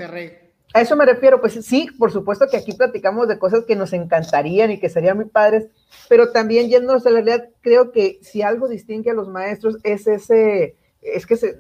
a 0.75 0.81
eso 0.81 0.97
me 0.97 1.05
refiero, 1.05 1.41
pues 1.41 1.53
sí, 1.65 1.89
por 1.99 2.11
supuesto 2.11 2.47
que 2.51 2.57
aquí 2.57 2.73
platicamos 2.73 3.29
de 3.29 3.39
cosas 3.39 3.65
que 3.65 3.77
nos 3.77 3.93
encantarían 3.93 4.71
y 4.71 4.81
que 4.81 4.89
serían 4.89 5.17
muy 5.17 5.27
padres, 5.27 5.67
pero 6.09 6.33
también 6.33 6.69
yéndonos 6.69 7.05
a 7.07 7.11
la 7.11 7.21
realidad, 7.21 7.49
creo 7.61 7.93
que 7.93 8.19
si 8.23 8.43
algo 8.43 8.69
distingue 8.69 9.11
a 9.11 9.15
los 9.15 9.29
maestros 9.29 9.79
es 9.83 10.07
ese, 10.07 10.77
es 11.03 11.27
que 11.27 11.37
se, 11.37 11.59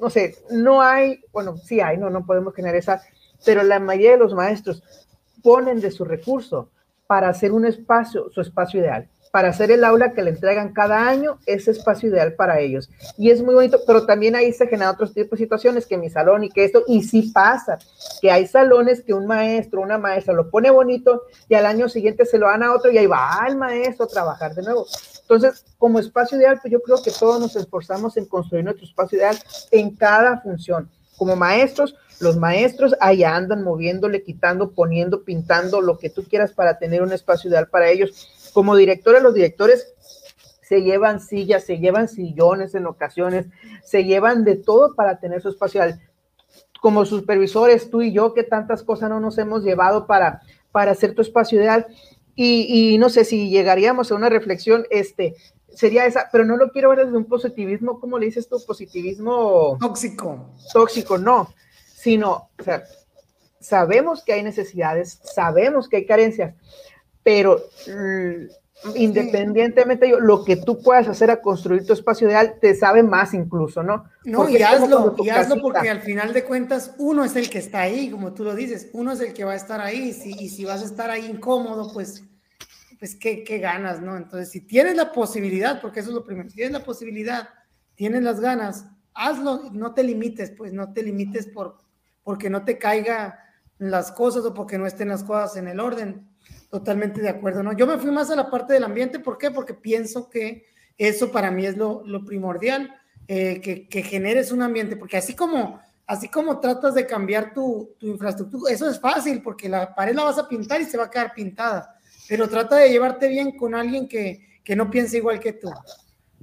no 0.00 0.08
sé, 0.08 0.36
no 0.50 0.82
hay, 0.82 1.24
bueno, 1.32 1.56
sí 1.56 1.80
hay, 1.80 1.98
no, 1.98 2.10
no 2.10 2.24
podemos 2.24 2.54
generar 2.54 2.76
esa, 2.76 3.02
pero 3.44 3.64
la 3.64 3.80
mayoría 3.80 4.12
de 4.12 4.18
los 4.18 4.34
maestros 4.34 4.84
ponen 5.42 5.80
de 5.80 5.90
su 5.90 6.04
recurso 6.04 6.70
para 7.08 7.28
hacer 7.28 7.50
un 7.50 7.66
espacio, 7.66 8.30
su 8.30 8.40
espacio 8.40 8.78
ideal 8.78 9.08
para 9.30 9.48
hacer 9.48 9.70
el 9.70 9.84
aula 9.84 10.12
que 10.12 10.22
le 10.22 10.30
entregan 10.30 10.72
cada 10.72 11.08
año, 11.08 11.38
ese 11.46 11.70
espacio 11.70 12.08
ideal 12.08 12.34
para 12.34 12.60
ellos. 12.60 12.90
Y 13.16 13.30
es 13.30 13.42
muy 13.42 13.54
bonito, 13.54 13.80
pero 13.86 14.06
también 14.06 14.34
ahí 14.36 14.52
se 14.52 14.66
generan 14.66 14.94
otros 14.94 15.14
tipos 15.14 15.38
de 15.38 15.44
situaciones, 15.44 15.86
que 15.86 15.96
mi 15.96 16.10
salón 16.10 16.44
y 16.44 16.50
que 16.50 16.64
esto, 16.64 16.84
y 16.86 17.02
sí 17.02 17.30
pasa, 17.32 17.78
que 18.20 18.30
hay 18.30 18.46
salones 18.46 19.02
que 19.02 19.14
un 19.14 19.26
maestro, 19.26 19.80
una 19.80 19.98
maestra 19.98 20.34
lo 20.34 20.50
pone 20.50 20.70
bonito 20.70 21.22
y 21.48 21.54
al 21.54 21.66
año 21.66 21.88
siguiente 21.88 22.24
se 22.24 22.38
lo 22.38 22.46
dan 22.46 22.62
a 22.62 22.74
otro 22.74 22.90
y 22.90 22.98
ahí 22.98 23.06
va 23.06 23.44
el 23.48 23.56
maestro 23.56 24.06
a 24.06 24.08
trabajar 24.08 24.54
de 24.54 24.62
nuevo. 24.62 24.86
Entonces, 25.20 25.64
como 25.78 25.98
espacio 25.98 26.38
ideal, 26.38 26.58
pues 26.60 26.72
yo 26.72 26.80
creo 26.80 27.02
que 27.02 27.10
todos 27.10 27.40
nos 27.40 27.54
esforzamos 27.56 28.16
en 28.16 28.26
construir 28.26 28.64
nuestro 28.64 28.86
espacio 28.86 29.18
ideal 29.18 29.38
en 29.70 29.94
cada 29.94 30.40
función. 30.40 30.90
Como 31.16 31.36
maestros, 31.36 31.94
los 32.20 32.36
maestros 32.36 32.94
ahí 33.00 33.24
andan 33.24 33.62
moviéndole, 33.62 34.22
quitando, 34.22 34.72
poniendo, 34.72 35.24
pintando, 35.24 35.80
lo 35.80 35.98
que 35.98 36.10
tú 36.10 36.24
quieras 36.24 36.52
para 36.52 36.78
tener 36.78 37.02
un 37.02 37.12
espacio 37.12 37.50
ideal 37.50 37.68
para 37.68 37.88
ellos 37.88 38.50
como 38.52 38.76
directores, 38.76 39.22
los 39.22 39.34
directores 39.34 39.94
se 40.68 40.82
llevan 40.82 41.20
sillas, 41.20 41.64
se 41.64 41.78
llevan 41.78 42.08
sillones 42.08 42.74
en 42.74 42.86
ocasiones, 42.86 43.46
se 43.82 44.04
llevan 44.04 44.44
de 44.44 44.56
todo 44.56 44.94
para 44.94 45.18
tener 45.18 45.40
su 45.40 45.48
espacio. 45.48 45.82
Como 46.82 47.06
supervisores, 47.06 47.90
tú 47.90 48.02
y 48.02 48.12
yo, 48.12 48.34
que 48.34 48.42
tantas 48.42 48.82
cosas 48.82 49.08
no 49.08 49.18
nos 49.18 49.38
hemos 49.38 49.64
llevado 49.64 50.06
para, 50.06 50.42
para 50.70 50.92
hacer 50.92 51.14
tu 51.14 51.22
espacio 51.22 51.58
ideal. 51.58 51.86
Y, 52.36 52.98
no 52.98 53.08
sé 53.08 53.24
si 53.24 53.48
llegaríamos 53.48 54.12
a 54.12 54.14
una 54.14 54.28
reflexión, 54.28 54.86
este, 54.90 55.34
sería 55.70 56.06
esa, 56.06 56.28
pero 56.30 56.44
no 56.44 56.56
lo 56.56 56.70
quiero 56.70 56.90
ver 56.90 57.06
desde 57.06 57.16
un 57.16 57.24
positivismo, 57.24 57.98
¿cómo 57.98 58.18
le 58.18 58.26
dices 58.26 58.48
tú? 58.48 58.58
Positivismo 58.64 59.76
tóxico. 59.80 60.54
Tóxico, 60.72 61.18
no, 61.18 61.48
sino, 61.98 62.50
o 62.58 62.62
sea, 62.62 62.84
sabemos 63.60 64.22
que 64.22 64.32
hay 64.32 64.44
necesidades, 64.44 65.18
sabemos 65.24 65.88
que 65.88 65.96
hay 65.96 66.06
carencias, 66.06 66.54
pero 67.24 67.60
mm, 67.88 68.94
independientemente 68.94 70.06
de 70.06 70.20
lo 70.20 70.44
que 70.44 70.54
tú 70.54 70.80
puedas 70.80 71.08
hacer 71.08 71.28
a 71.32 71.40
construir 71.40 71.84
tu 71.84 71.92
espacio 71.92 72.28
ideal, 72.28 72.54
te 72.60 72.76
sabe 72.76 73.02
más 73.02 73.34
incluso, 73.34 73.82
¿no? 73.82 74.04
No, 74.24 74.48
y 74.48 74.62
hazlo, 74.62 75.16
y 75.18 75.28
hazlo 75.28 75.60
porque 75.60 75.90
al 75.90 76.00
final 76.00 76.32
de 76.32 76.44
cuentas 76.44 76.94
uno 76.98 77.24
es 77.24 77.34
el 77.34 77.50
que 77.50 77.58
está 77.58 77.80
ahí, 77.80 78.10
como 78.10 78.32
tú 78.32 78.44
lo 78.44 78.54
dices, 78.54 78.90
uno 78.92 79.10
es 79.10 79.20
el 79.20 79.34
que 79.34 79.44
va 79.44 79.52
a 79.52 79.56
estar 79.56 79.80
ahí, 79.80 80.16
y 80.24 80.48
si 80.50 80.64
vas 80.64 80.82
a 80.82 80.84
estar 80.84 81.10
ahí 81.10 81.26
incómodo, 81.26 81.92
pues 81.92 82.22
pues 83.00 83.14
qué, 83.14 83.44
qué 83.44 83.58
ganas, 83.58 84.00
¿no? 84.00 84.16
Entonces, 84.16 84.50
si 84.50 84.60
tienes 84.60 84.96
la 84.96 85.12
posibilidad, 85.12 85.80
porque 85.80 86.00
eso 86.00 86.08
es 86.08 86.16
lo 86.16 86.24
primero, 86.24 86.48
si 86.48 86.56
tienes 86.56 86.72
la 86.72 86.84
posibilidad, 86.84 87.48
tienes 87.94 88.24
las 88.24 88.40
ganas, 88.40 88.86
hazlo, 89.14 89.70
no 89.72 89.94
te 89.94 90.02
limites, 90.02 90.50
pues 90.50 90.72
no 90.72 90.92
te 90.92 91.04
limites 91.04 91.46
por, 91.46 91.76
porque 92.28 92.50
no 92.50 92.62
te 92.62 92.76
caiga 92.76 93.42
las 93.78 94.12
cosas 94.12 94.44
o 94.44 94.52
porque 94.52 94.76
no 94.76 94.86
estén 94.86 95.08
las 95.08 95.24
cosas 95.24 95.56
en 95.56 95.66
el 95.66 95.80
orden. 95.80 96.28
Totalmente 96.68 97.22
de 97.22 97.30
acuerdo, 97.30 97.62
¿no? 97.62 97.72
Yo 97.72 97.86
me 97.86 97.96
fui 97.96 98.10
más 98.10 98.30
a 98.30 98.36
la 98.36 98.50
parte 98.50 98.74
del 98.74 98.84
ambiente, 98.84 99.18
¿por 99.18 99.38
qué? 99.38 99.50
Porque 99.50 99.72
pienso 99.72 100.28
que 100.28 100.66
eso 100.98 101.32
para 101.32 101.50
mí 101.50 101.64
es 101.64 101.78
lo, 101.78 102.02
lo 102.04 102.26
primordial, 102.26 102.94
eh, 103.26 103.62
que, 103.62 103.88
que, 103.88 104.02
generes 104.02 104.52
un 104.52 104.60
ambiente, 104.60 104.94
porque 104.94 105.16
así 105.16 105.34
como, 105.34 105.80
así 106.06 106.28
como 106.28 106.60
tratas 106.60 106.94
de 106.94 107.06
cambiar 107.06 107.54
tu, 107.54 107.96
tu, 107.98 108.08
infraestructura, 108.08 108.74
eso 108.74 108.90
es 108.90 109.00
fácil, 109.00 109.40
porque 109.40 109.70
la 109.70 109.94
pared 109.94 110.14
la 110.14 110.24
vas 110.24 110.36
a 110.36 110.46
pintar 110.46 110.82
y 110.82 110.84
se 110.84 110.98
va 110.98 111.04
a 111.04 111.10
quedar 111.10 111.32
pintada, 111.32 111.98
pero 112.28 112.46
trata 112.46 112.76
de 112.76 112.90
llevarte 112.90 113.26
bien 113.28 113.56
con 113.56 113.74
alguien 113.74 114.06
que, 114.06 114.60
que 114.62 114.76
no 114.76 114.90
piense 114.90 115.16
igual 115.16 115.40
que 115.40 115.54
tú. 115.54 115.70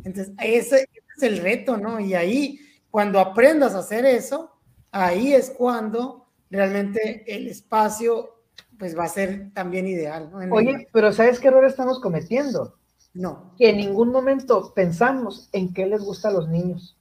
Entonces, 0.04 0.34
ese, 0.40 0.90
es 1.16 1.22
el 1.22 1.38
reto, 1.38 1.78
¿no? 1.78 2.00
Y 2.00 2.16
ahí, 2.16 2.60
cuando 2.90 3.20
aprendas 3.20 3.76
a 3.76 3.80
hacer 3.82 4.04
eso, 4.08 4.55
ahí 4.96 5.34
es 5.34 5.52
cuando 5.52 6.26
realmente 6.50 7.24
el 7.28 7.48
espacio 7.48 8.30
pues 8.80 8.98
va 8.98 9.04
a 9.04 9.10
ser 9.10 9.52
también 9.54 9.88
ideal. 9.88 10.30
¿no? 10.32 10.56
Oye, 10.56 10.88
pero 10.92 11.12
¿sabes 11.12 11.40
qué 11.40 11.50
error 11.50 11.66
estamos 11.66 12.00
cometiendo? 12.00 12.76
No. 13.14 13.54
Que 13.58 13.70
en 13.70 13.78
ningún 13.78 14.10
momento 14.10 14.74
pensamos 14.74 15.50
en 15.52 15.74
qué 15.74 15.86
les 15.86 16.02
gusta 16.02 16.30
a 16.30 16.32
los 16.32 16.48
niños. 16.50 16.98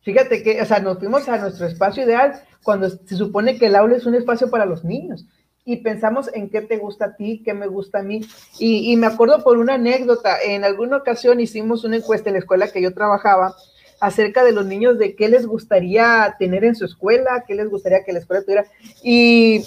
Fíjate 0.00 0.42
que, 0.42 0.60
o 0.60 0.64
sea, 0.64 0.80
nos 0.80 0.98
fuimos 0.98 1.28
a 1.28 1.38
nuestro 1.38 1.66
espacio 1.66 2.04
ideal 2.04 2.42
cuando 2.62 2.88
se 2.88 3.16
supone 3.16 3.58
que 3.58 3.66
el 3.66 3.76
aula 3.76 3.96
es 3.96 4.06
un 4.06 4.14
espacio 4.14 4.50
para 4.50 4.66
los 4.66 4.84
niños 4.84 5.26
y 5.64 5.76
pensamos 5.76 6.30
en 6.32 6.48
qué 6.48 6.62
te 6.62 6.78
gusta 6.78 7.06
a 7.06 7.16
ti, 7.16 7.42
qué 7.44 7.52
me 7.52 7.66
gusta 7.66 7.98
a 7.98 8.02
mí. 8.02 8.22
Y, 8.58 8.90
y, 8.90 8.96
me 8.96 9.06
acuerdo 9.06 9.44
por 9.44 9.58
una 9.58 9.74
anécdota, 9.74 10.38
en 10.42 10.64
alguna 10.64 10.96
ocasión 10.96 11.40
hicimos 11.40 11.84
una 11.84 11.96
encuesta 11.96 12.30
en 12.30 12.34
la 12.34 12.38
escuela 12.40 12.68
que 12.68 12.80
yo 12.80 12.94
trabajaba 12.94 13.54
acerca 14.00 14.44
de 14.44 14.52
los 14.52 14.66
niños, 14.66 14.98
de 14.98 15.14
qué 15.14 15.28
les 15.28 15.46
gustaría 15.46 16.36
tener 16.38 16.64
en 16.64 16.74
su 16.74 16.84
escuela, 16.84 17.44
qué 17.46 17.54
les 17.54 17.68
gustaría 17.68 18.04
que 18.04 18.12
la 18.12 18.20
escuela 18.20 18.42
tuviera. 18.42 18.66
Y 19.02 19.64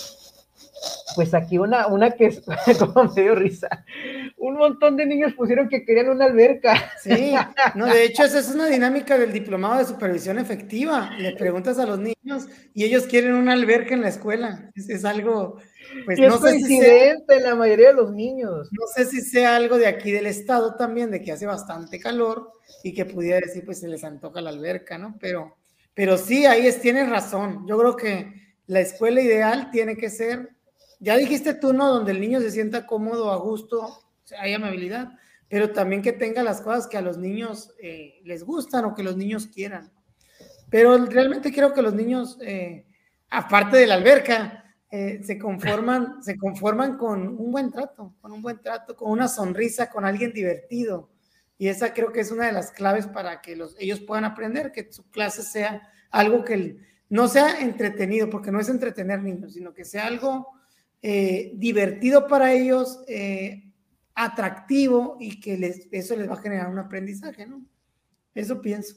pues 1.16 1.34
aquí 1.34 1.58
una, 1.58 1.88
una 1.88 2.12
que 2.12 2.28
es 2.28 2.42
como 2.80 3.12
me 3.14 3.22
dio 3.22 3.36
risa. 3.36 3.86
Un 4.38 4.56
montón 4.56 4.98
de 4.98 5.06
niños 5.06 5.34
pusieron 5.34 5.70
que 5.70 5.86
querían 5.86 6.10
una 6.10 6.26
alberca. 6.26 6.92
Sí, 7.02 7.34
no, 7.76 7.86
de 7.88 8.06
hecho, 8.06 8.24
esa 8.24 8.40
es 8.40 8.50
una 8.50 8.68
dinámica 8.68 9.18
del 9.18 9.34
diplomado 9.34 9.78
de 9.80 9.86
supervisión 9.86 10.40
efectiva. 10.40 11.12
Le 11.18 11.36
preguntas 11.36 11.78
a 11.80 11.86
los 11.86 12.00
niños 12.00 12.48
y 12.74 12.84
ellos 12.84 13.06
quieren 13.06 13.34
una 13.34 13.54
alberca 13.54 13.94
en 13.94 14.02
la 14.02 14.10
escuela. 14.10 14.72
Es, 14.76 14.90
es 14.90 15.06
algo, 15.06 15.58
pues 16.06 16.18
y 16.18 16.22
no 16.22 16.28
es 16.28 16.34
sé 16.36 16.39
coincidente 16.39 17.18
si 17.20 17.28
sea, 17.28 17.38
en 17.38 17.44
la 17.44 17.56
mayoría 17.56 17.88
de 17.88 17.94
los 17.94 18.12
niños. 18.12 18.70
No 18.72 18.88
sé 18.96 19.06
si 19.06 19.22
sea 19.22 19.56
algo 19.56 19.78
de 19.78 19.88
aquí 19.88 20.12
del 20.12 20.26
estado 20.26 20.76
también, 20.76 21.12
de 21.12 21.22
que 21.22 21.32
hace 21.32 21.46
bastante 21.46 22.00
calor 22.00 22.52
y 22.84 22.94
que 22.94 23.06
pudiera 23.06 23.46
decir, 23.46 23.66
pues 23.66 23.80
se 23.80 23.88
les 23.88 24.04
antoja 24.04 24.42
la 24.42 24.50
alberca, 24.50 24.98
¿no? 24.98 25.18
Pero, 25.20 25.58
pero 25.94 26.18
sí, 26.18 26.46
ahí 26.46 26.68
es, 26.68 26.82
tienes 26.82 27.10
razón. 27.10 27.66
Yo 27.68 27.78
creo 27.78 27.96
que 27.96 28.34
la 28.68 28.80
escuela 28.80 29.22
ideal 29.22 29.70
tiene 29.72 29.98
que 29.98 30.10
ser 30.10 30.50
ya 31.02 31.18
dijiste 31.18 31.56
tú, 31.56 31.74
¿no? 31.74 31.92
Donde 31.92 32.12
el 32.12 32.22
niño 32.22 32.39
se 32.39 32.52
sienta 32.52 32.86
cómodo, 32.86 33.32
a 33.32 33.38
gusto, 33.38 34.04
hay 34.38 34.54
amabilidad, 34.54 35.10
pero 35.50 35.72
también 35.72 36.04
que 36.04 36.14
tenga 36.14 36.44
las 36.44 36.62
cosas 36.62 36.88
que 36.88 36.96
a 36.96 37.02
los 37.02 37.18
niños 37.18 37.74
eh, 37.82 38.22
les 38.24 38.44
gustan 38.44 38.86
o 38.86 38.94
que 38.94 39.02
los 39.02 39.18
niños 39.18 39.48
quieran. 39.48 39.92
Pero 40.70 40.96
realmente 41.08 41.52
creo 41.52 41.74
que 41.74 41.82
los 41.82 41.96
niños, 41.96 42.38
eh, 42.42 42.86
aparte 43.32 43.78
de 43.78 43.88
la 43.88 43.96
alberca, 43.96 44.61
eh, 44.92 45.22
se, 45.24 45.39
conforman, 45.39 46.22
se 46.24 46.38
conforman 46.38 46.98
con 46.98 47.28
un 47.28 47.52
buen 47.52 47.72
trato, 47.72 48.14
con 48.22 48.32
un 48.32 48.42
buen 48.42 48.60
trato, 48.62 48.96
con 48.96 49.12
una 49.12 49.28
sonrisa, 49.28 49.89
con 49.89 50.06
alguien 50.06 50.34
divertido. 50.34 51.10
Y 51.58 51.68
esa 51.68 51.94
creo 51.94 52.12
que 52.12 52.20
es 52.20 52.32
una 52.32 52.46
de 52.46 52.52
las 52.52 52.72
claves 52.72 53.08
para 53.08 53.42
que 53.42 53.56
los, 53.56 53.76
ellos 53.80 54.00
puedan 54.02 54.26
aprender, 54.26 54.72
que 54.72 54.92
su 54.92 55.10
clase 55.10 55.44
sea 55.44 55.89
algo 56.10 56.44
que 56.44 56.78
no 57.08 57.28
sea 57.28 57.62
entretenido, 57.62 58.30
porque 58.30 58.52
no 58.52 58.60
es 58.60 58.70
entretener 58.70 59.22
niños, 59.22 59.54
sino 59.54 59.74
que 59.74 59.86
sea 59.86 60.08
algo 60.08 60.48
eh, 61.02 61.52
divertido 61.56 62.28
para 62.28 62.54
ellos, 62.54 63.04
eh, 63.08 63.72
atractivo 64.14 65.18
y 65.20 65.39
que 65.39 65.58
les, 65.58 65.88
eso 65.92 66.16
les 66.16 66.30
va 66.30 66.34
a 66.34 66.42
generar 66.42 66.70
un 66.70 66.80
aprendizaje, 66.80 67.46
¿no? 67.48 67.66
Eso 68.34 68.62
pienso. 68.62 68.96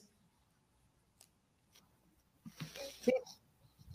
Sí. 3.01 3.12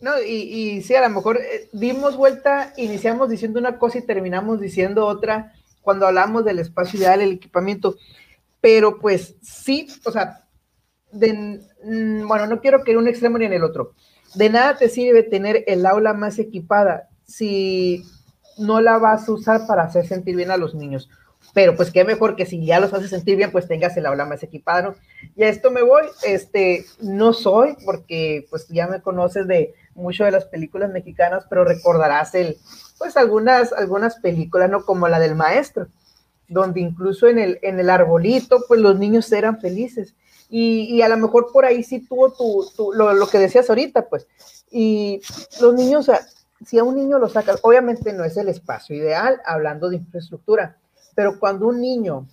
No, 0.00 0.20
y, 0.20 0.32
y 0.32 0.82
sí, 0.82 0.94
a 0.94 1.02
lo 1.06 1.14
mejor 1.14 1.38
eh, 1.38 1.68
dimos 1.72 2.16
vuelta, 2.16 2.72
iniciamos 2.76 3.28
diciendo 3.28 3.58
una 3.58 3.78
cosa 3.78 3.98
y 3.98 4.06
terminamos 4.06 4.60
diciendo 4.60 5.06
otra 5.06 5.52
cuando 5.82 6.06
hablamos 6.06 6.44
del 6.44 6.58
espacio 6.58 6.98
ideal, 6.98 7.20
el 7.20 7.32
equipamiento. 7.32 7.96
Pero 8.60 8.98
pues 8.98 9.36
sí, 9.42 9.88
o 10.04 10.10
sea, 10.10 10.44
de, 11.12 11.60
mm, 11.84 12.26
bueno, 12.26 12.46
no 12.46 12.60
quiero 12.60 12.82
que 12.84 12.92
en 12.92 12.98
un 12.98 13.08
extremo 13.08 13.38
ni 13.38 13.46
en 13.46 13.52
el 13.52 13.64
otro. 13.64 13.94
De 14.34 14.48
nada 14.48 14.76
te 14.76 14.88
sirve 14.88 15.22
tener 15.22 15.64
el 15.66 15.84
aula 15.84 16.14
más 16.14 16.38
equipada 16.38 17.08
si 17.24 18.04
no 18.58 18.80
la 18.80 18.98
vas 18.98 19.28
a 19.28 19.32
usar 19.32 19.66
para 19.66 19.84
hacer 19.84 20.06
sentir 20.06 20.36
bien 20.36 20.50
a 20.50 20.56
los 20.56 20.74
niños. 20.74 21.08
Pero 21.52 21.74
pues 21.74 21.90
qué 21.90 22.04
mejor 22.04 22.36
que 22.36 22.46
si 22.46 22.64
ya 22.64 22.80
los 22.80 22.92
hace 22.92 23.08
sentir 23.08 23.36
bien, 23.36 23.50
pues 23.50 23.66
tengas 23.66 23.96
el 23.96 24.06
aula 24.06 24.24
más 24.24 24.42
equipada, 24.42 24.94
Y 25.34 25.42
a 25.42 25.48
esto 25.48 25.70
me 25.70 25.82
voy, 25.82 26.02
este, 26.22 26.84
no 27.00 27.32
soy, 27.32 27.76
porque 27.84 28.46
pues 28.50 28.68
ya 28.68 28.86
me 28.86 29.00
conoces 29.00 29.48
de 29.48 29.74
mucho 29.94 30.24
de 30.24 30.30
las 30.30 30.44
películas 30.46 30.90
mexicanas, 30.90 31.44
pero 31.48 31.64
recordarás 31.64 32.34
el, 32.34 32.56
pues 32.98 33.16
algunas, 33.16 33.72
algunas 33.72 34.16
películas, 34.16 34.70
¿no? 34.70 34.84
Como 34.84 35.08
la 35.08 35.18
del 35.18 35.34
maestro, 35.34 35.88
donde 36.48 36.80
incluso 36.80 37.28
en 37.28 37.38
el, 37.38 37.58
en 37.62 37.78
el 37.78 37.90
arbolito, 37.90 38.64
pues 38.66 38.80
los 38.80 38.98
niños 38.98 39.30
eran 39.32 39.60
felices. 39.60 40.14
Y, 40.48 40.96
y 40.96 41.02
a 41.02 41.08
lo 41.08 41.16
mejor 41.16 41.52
por 41.52 41.64
ahí 41.64 41.84
sí 41.84 42.00
tuvo 42.00 42.32
tu, 42.32 42.68
tu 42.76 42.92
lo, 42.92 43.12
lo, 43.14 43.28
que 43.28 43.38
decías 43.38 43.70
ahorita, 43.70 44.08
pues. 44.08 44.26
Y 44.70 45.20
los 45.60 45.74
niños, 45.74 46.10
si 46.66 46.78
a 46.78 46.84
un 46.84 46.96
niño 46.96 47.18
lo 47.18 47.28
sacas, 47.28 47.60
obviamente 47.62 48.12
no 48.12 48.24
es 48.24 48.36
el 48.36 48.48
espacio 48.48 48.96
ideal 48.96 49.40
hablando 49.44 49.88
de 49.88 49.96
infraestructura, 49.96 50.76
pero 51.14 51.38
cuando 51.38 51.68
un 51.68 51.80
niño 51.80 52.26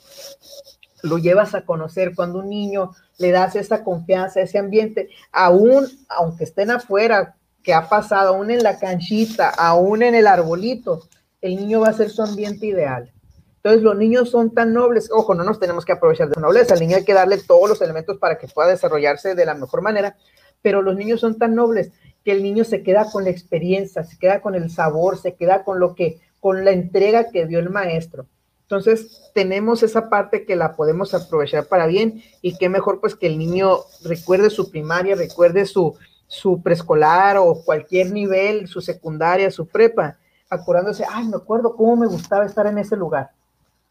lo 1.04 1.18
llevas 1.18 1.54
a 1.56 1.66
conocer, 1.66 2.16
cuando 2.16 2.40
un 2.40 2.50
niño 2.50 2.92
le 3.18 3.32
das 3.32 3.56
esa 3.56 3.84
confianza, 3.84 4.42
ese 4.42 4.58
ambiente, 4.58 5.10
aún 5.32 5.88
aunque 6.10 6.44
estén 6.44 6.72
afuera, 6.72 7.36
que 7.68 7.74
ha 7.74 7.90
pasado, 7.90 8.30
aún 8.30 8.50
en 8.50 8.64
la 8.64 8.80
canchita, 8.80 9.50
aún 9.50 10.02
en 10.02 10.16
el 10.16 10.26
arbolito, 10.26 11.02
el 11.42 11.58
niño 11.58 11.82
va 11.82 11.90
a 11.90 11.94
ser 11.94 12.10
su 12.10 12.24
ambiente 12.24 12.66
ideal. 12.66 13.12
Entonces 13.58 13.84
los 13.84 13.98
niños 13.98 14.30
son 14.30 14.54
tan 14.54 14.72
nobles, 14.72 15.10
ojo, 15.12 15.36
no 15.36 15.44
nos 15.44 15.60
tenemos 15.60 15.84
que 15.84 15.92
aprovechar 15.92 16.30
de 16.30 16.36
su 16.36 16.40
nobleza, 16.40 16.76
al 16.76 16.80
niño 16.80 16.96
hay 16.96 17.04
que 17.04 17.14
darle 17.14 17.40
todos 17.40 17.68
los 17.68 17.82
elementos 17.82 18.20
para 18.20 18.38
que 18.38 18.48
pueda 18.48 18.70
desarrollarse 18.70 19.36
de 19.36 19.46
la 19.46 19.54
mejor 19.54 19.82
manera, 19.82 20.16
pero 20.62 20.82
los 20.82 20.96
niños 20.96 21.20
son 21.20 21.38
tan 21.38 21.56
nobles 21.56 21.92
que 22.24 22.32
el 22.32 22.42
niño 22.42 22.64
se 22.64 22.84
queda 22.84 23.12
con 23.12 23.26
la 23.26 23.32
experiencia, 23.32 24.06
se 24.06 24.18
queda 24.18 24.40
con 24.40 24.56
el 24.56 24.72
sabor, 24.72 25.18
se 25.18 25.36
queda 25.36 25.66
con 25.66 25.82
lo 25.82 25.94
que, 25.94 26.22
con 26.40 26.64
la 26.64 26.72
entrega 26.72 27.32
que 27.32 27.48
dio 27.48 27.60
el 27.60 27.70
maestro. 27.70 28.28
Entonces, 28.62 29.30
tenemos 29.34 29.84
esa 29.84 30.10
parte 30.10 30.46
que 30.46 30.56
la 30.56 30.78
podemos 30.78 31.14
aprovechar 31.14 31.68
para 31.68 31.86
bien 31.86 32.24
y 32.42 32.58
qué 32.58 32.70
mejor 32.70 33.02
pues 33.02 33.16
que 33.16 33.28
el 33.28 33.38
niño 33.38 33.80
recuerde 34.06 34.50
su 34.50 34.72
primaria, 34.72 35.16
recuerde 35.16 35.66
su, 35.66 35.98
su 36.28 36.62
preescolar 36.62 37.38
o 37.38 37.64
cualquier 37.64 38.12
nivel, 38.12 38.68
su 38.68 38.82
secundaria, 38.82 39.50
su 39.50 39.68
prepa, 39.68 40.18
acordándose, 40.50 41.06
ay, 41.10 41.26
me 41.28 41.38
acuerdo 41.38 41.76
cómo 41.76 41.96
me 41.96 42.08
gustaba 42.08 42.46
estar 42.46 42.68
en 42.68 42.78
ese 42.78 42.96
lugar. 42.96 43.32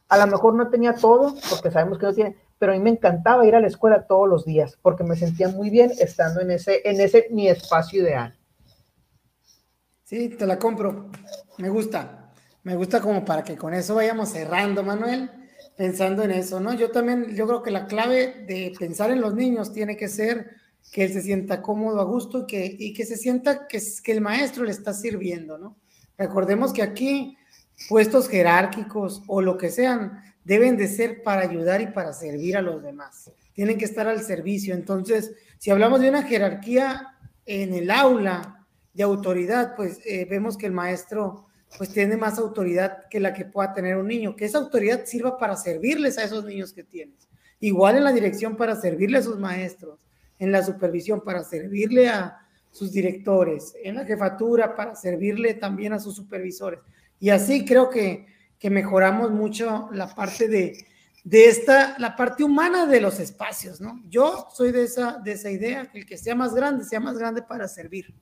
A 0.08 0.18
lo 0.18 0.26
mejor 0.26 0.54
no 0.54 0.68
tenía 0.68 0.94
todo, 0.94 1.34
porque 1.50 1.70
sabemos 1.70 1.98
que 1.98 2.06
no 2.06 2.14
tiene, 2.14 2.36
pero 2.58 2.72
a 2.72 2.74
mí 2.74 2.80
me 2.80 2.90
encantaba 2.90 3.46
ir 3.46 3.54
a 3.54 3.60
la 3.60 3.66
escuela 3.66 4.06
todos 4.06 4.28
los 4.28 4.44
días 4.44 4.78
porque 4.80 5.04
me 5.04 5.16
sentía 5.16 5.48
muy 5.48 5.70
bien 5.70 5.90
estando 5.98 6.40
en 6.40 6.50
ese, 6.50 6.80
en 6.84 7.00
ese 7.00 7.26
mi 7.30 7.48
espacio 7.48 8.02
ideal. 8.02 8.38
Sí, 10.04 10.28
te 10.28 10.46
la 10.46 10.58
compro. 10.58 11.10
Me 11.58 11.68
gusta. 11.68 12.32
Me 12.62 12.76
gusta 12.76 13.00
como 13.00 13.24
para 13.24 13.44
que 13.44 13.56
con 13.56 13.74
eso 13.74 13.94
vayamos 13.94 14.30
cerrando, 14.30 14.82
Manuel, 14.82 15.30
pensando 15.76 16.22
en 16.22 16.32
eso, 16.32 16.58
¿no? 16.58 16.74
Yo 16.74 16.90
también, 16.90 17.34
yo 17.34 17.46
creo 17.46 17.62
que 17.62 17.70
la 17.70 17.86
clave 17.86 18.44
de 18.46 18.72
pensar 18.78 19.10
en 19.10 19.20
los 19.20 19.34
niños 19.34 19.72
tiene 19.72 19.96
que 19.96 20.08
ser 20.08 20.50
que 20.92 21.04
él 21.04 21.12
se 21.12 21.22
sienta 21.22 21.62
cómodo, 21.62 22.00
a 22.00 22.04
gusto 22.04 22.40
y 22.40 22.46
que, 22.46 22.76
y 22.78 22.92
que 22.94 23.04
se 23.04 23.16
sienta 23.16 23.66
que, 23.66 23.80
que 24.02 24.12
el 24.12 24.20
maestro 24.20 24.64
le 24.64 24.70
está 24.70 24.94
sirviendo, 24.94 25.58
¿no? 25.58 25.76
Recordemos 26.16 26.72
que 26.72 26.82
aquí 26.82 27.36
puestos 27.88 28.28
jerárquicos 28.28 29.22
o 29.26 29.42
lo 29.42 29.58
que 29.58 29.70
sean, 29.70 30.22
deben 30.44 30.76
de 30.76 30.88
ser 30.88 31.22
para 31.22 31.42
ayudar 31.42 31.80
y 31.80 31.88
para 31.88 32.12
servir 32.12 32.56
a 32.56 32.62
los 32.62 32.82
demás. 32.82 33.30
Tienen 33.52 33.78
que 33.78 33.84
estar 33.84 34.06
al 34.06 34.22
servicio. 34.22 34.74
Entonces, 34.74 35.32
si 35.58 35.70
hablamos 35.70 36.00
de 36.00 36.08
una 36.08 36.22
jerarquía 36.22 37.08
en 37.44 37.74
el 37.74 37.90
aula 37.90 38.66
de 38.94 39.02
autoridad, 39.02 39.74
pues 39.76 40.00
eh, 40.06 40.26
vemos 40.28 40.56
que 40.56 40.66
el 40.66 40.72
maestro 40.72 41.46
pues 41.76 41.90
tiene 41.90 42.16
más 42.16 42.38
autoridad 42.38 43.08
que 43.10 43.20
la 43.20 43.34
que 43.34 43.44
pueda 43.44 43.74
tener 43.74 43.96
un 43.96 44.06
niño, 44.06 44.36
que 44.36 44.44
esa 44.44 44.58
autoridad 44.58 45.04
sirva 45.04 45.36
para 45.36 45.56
servirles 45.56 46.16
a 46.16 46.24
esos 46.24 46.44
niños 46.44 46.72
que 46.72 46.84
tienes. 46.84 47.28
Igual 47.60 47.96
en 47.96 48.04
la 48.04 48.12
dirección 48.12 48.56
para 48.56 48.76
servirle 48.76 49.18
a 49.18 49.22
sus 49.22 49.38
maestros, 49.38 49.98
en 50.38 50.52
la 50.52 50.62
supervisión 50.62 51.22
para 51.22 51.42
servirle 51.44 52.08
a 52.08 52.38
sus 52.70 52.92
directores, 52.92 53.74
en 53.82 53.94
la 53.94 54.04
jefatura 54.04 54.76
para 54.76 54.94
servirle 54.94 55.54
también 55.54 55.92
a 55.92 55.98
sus 55.98 56.14
supervisores. 56.14 56.80
Y 57.18 57.30
así 57.30 57.64
creo 57.64 57.88
que 57.88 58.26
que 58.58 58.70
mejoramos 58.70 59.30
mucho 59.30 59.88
la 59.92 60.14
parte 60.14 60.48
de, 60.48 60.86
de 61.24 61.46
esta, 61.46 61.98
la 61.98 62.16
parte 62.16 62.42
humana 62.44 62.86
de 62.86 63.00
los 63.00 63.20
espacios, 63.20 63.80
¿no? 63.80 64.02
Yo 64.08 64.48
soy 64.52 64.72
de 64.72 64.84
esa, 64.84 65.18
de 65.18 65.32
esa 65.32 65.50
idea, 65.50 65.90
el 65.92 66.06
que 66.06 66.16
sea 66.16 66.34
más 66.34 66.54
grande, 66.54 66.84
sea 66.84 67.00
más 67.00 67.18
grande 67.18 67.42
para 67.42 67.68
servir, 67.68 68.14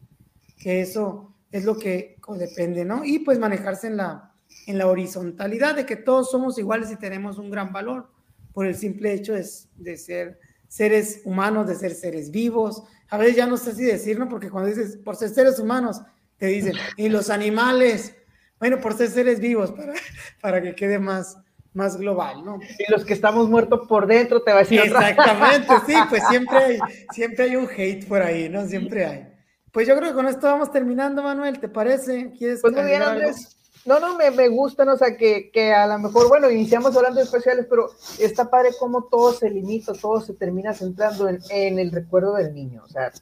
que 0.58 0.80
eso 0.80 1.32
es 1.52 1.64
lo 1.64 1.78
que 1.78 2.18
depende, 2.36 2.84
¿no? 2.84 3.04
Y 3.04 3.20
pues 3.20 3.38
manejarse 3.38 3.86
en 3.86 3.96
la, 3.96 4.34
en 4.66 4.78
la 4.78 4.88
horizontalidad 4.88 5.76
de 5.76 5.86
que 5.86 5.96
todos 5.96 6.30
somos 6.30 6.58
iguales 6.58 6.90
y 6.90 6.96
tenemos 6.96 7.38
un 7.38 7.50
gran 7.50 7.72
valor 7.72 8.10
por 8.52 8.66
el 8.66 8.74
simple 8.74 9.12
hecho 9.12 9.34
de, 9.34 9.46
de 9.76 9.96
ser 9.96 10.40
seres 10.74 11.20
humanos, 11.24 11.68
de 11.68 11.76
ser 11.76 11.94
seres 11.94 12.32
vivos. 12.32 12.82
A 13.08 13.16
veces 13.16 13.36
ya 13.36 13.46
no 13.46 13.56
sé 13.56 13.76
si 13.76 13.84
decirlo, 13.84 14.28
porque 14.28 14.50
cuando 14.50 14.68
dices 14.68 14.96
por 14.96 15.14
ser 15.14 15.28
seres 15.28 15.60
humanos, 15.60 16.00
te 16.36 16.46
dicen, 16.46 16.72
y 16.96 17.08
los 17.08 17.30
animales, 17.30 18.16
bueno, 18.58 18.80
por 18.80 18.94
ser 18.94 19.08
seres 19.08 19.38
vivos, 19.38 19.70
para, 19.70 19.92
para 20.40 20.60
que 20.60 20.74
quede 20.74 20.98
más, 20.98 21.38
más 21.74 21.96
global, 21.96 22.44
¿no? 22.44 22.58
Y 22.60 22.90
los 22.90 23.04
que 23.04 23.12
estamos 23.12 23.48
muertos 23.48 23.86
por 23.86 24.08
dentro, 24.08 24.42
te 24.42 24.50
va 24.50 24.58
a 24.58 24.60
decir 24.62 24.80
Exactamente, 24.80 25.74
sí, 25.86 25.94
pues 26.08 26.24
siempre 26.28 26.58
hay, 26.58 26.78
siempre 27.12 27.44
hay 27.44 27.54
un 27.54 27.68
hate 27.70 28.08
por 28.08 28.20
ahí, 28.20 28.48
¿no? 28.48 28.66
Siempre 28.66 29.06
hay. 29.06 29.28
Pues 29.70 29.86
yo 29.86 29.96
creo 29.96 30.08
que 30.08 30.16
con 30.16 30.26
esto 30.26 30.48
vamos 30.48 30.72
terminando, 30.72 31.22
Manuel, 31.22 31.60
¿te 31.60 31.68
parece? 31.68 32.32
¿Quieres 32.36 32.60
pues 32.60 32.74
muy 32.74 32.82
bien, 32.82 33.00
Andrés. 33.00 33.56
No, 33.84 34.00
no, 34.00 34.16
me, 34.16 34.30
me 34.30 34.48
gustan, 34.48 34.88
o 34.88 34.96
sea, 34.96 35.16
que, 35.16 35.50
que, 35.50 35.72
a 35.72 35.86
lo 35.86 35.98
mejor, 35.98 36.28
bueno, 36.28 36.50
iniciamos 36.50 36.96
hablando 36.96 37.18
de 37.18 37.26
especiales, 37.26 37.66
pero 37.68 37.90
está 38.18 38.48
padre 38.48 38.70
cómo 38.78 39.04
todo 39.04 39.32
se 39.32 39.50
limita, 39.50 39.92
todo 39.92 40.20
se 40.20 40.32
termina 40.32 40.72
centrando 40.72 41.28
en, 41.28 41.40
en 41.50 41.78
el 41.78 41.92
recuerdo 41.92 42.34
del 42.34 42.54
niño, 42.54 42.82
o 42.84 42.88
sea, 42.88 43.12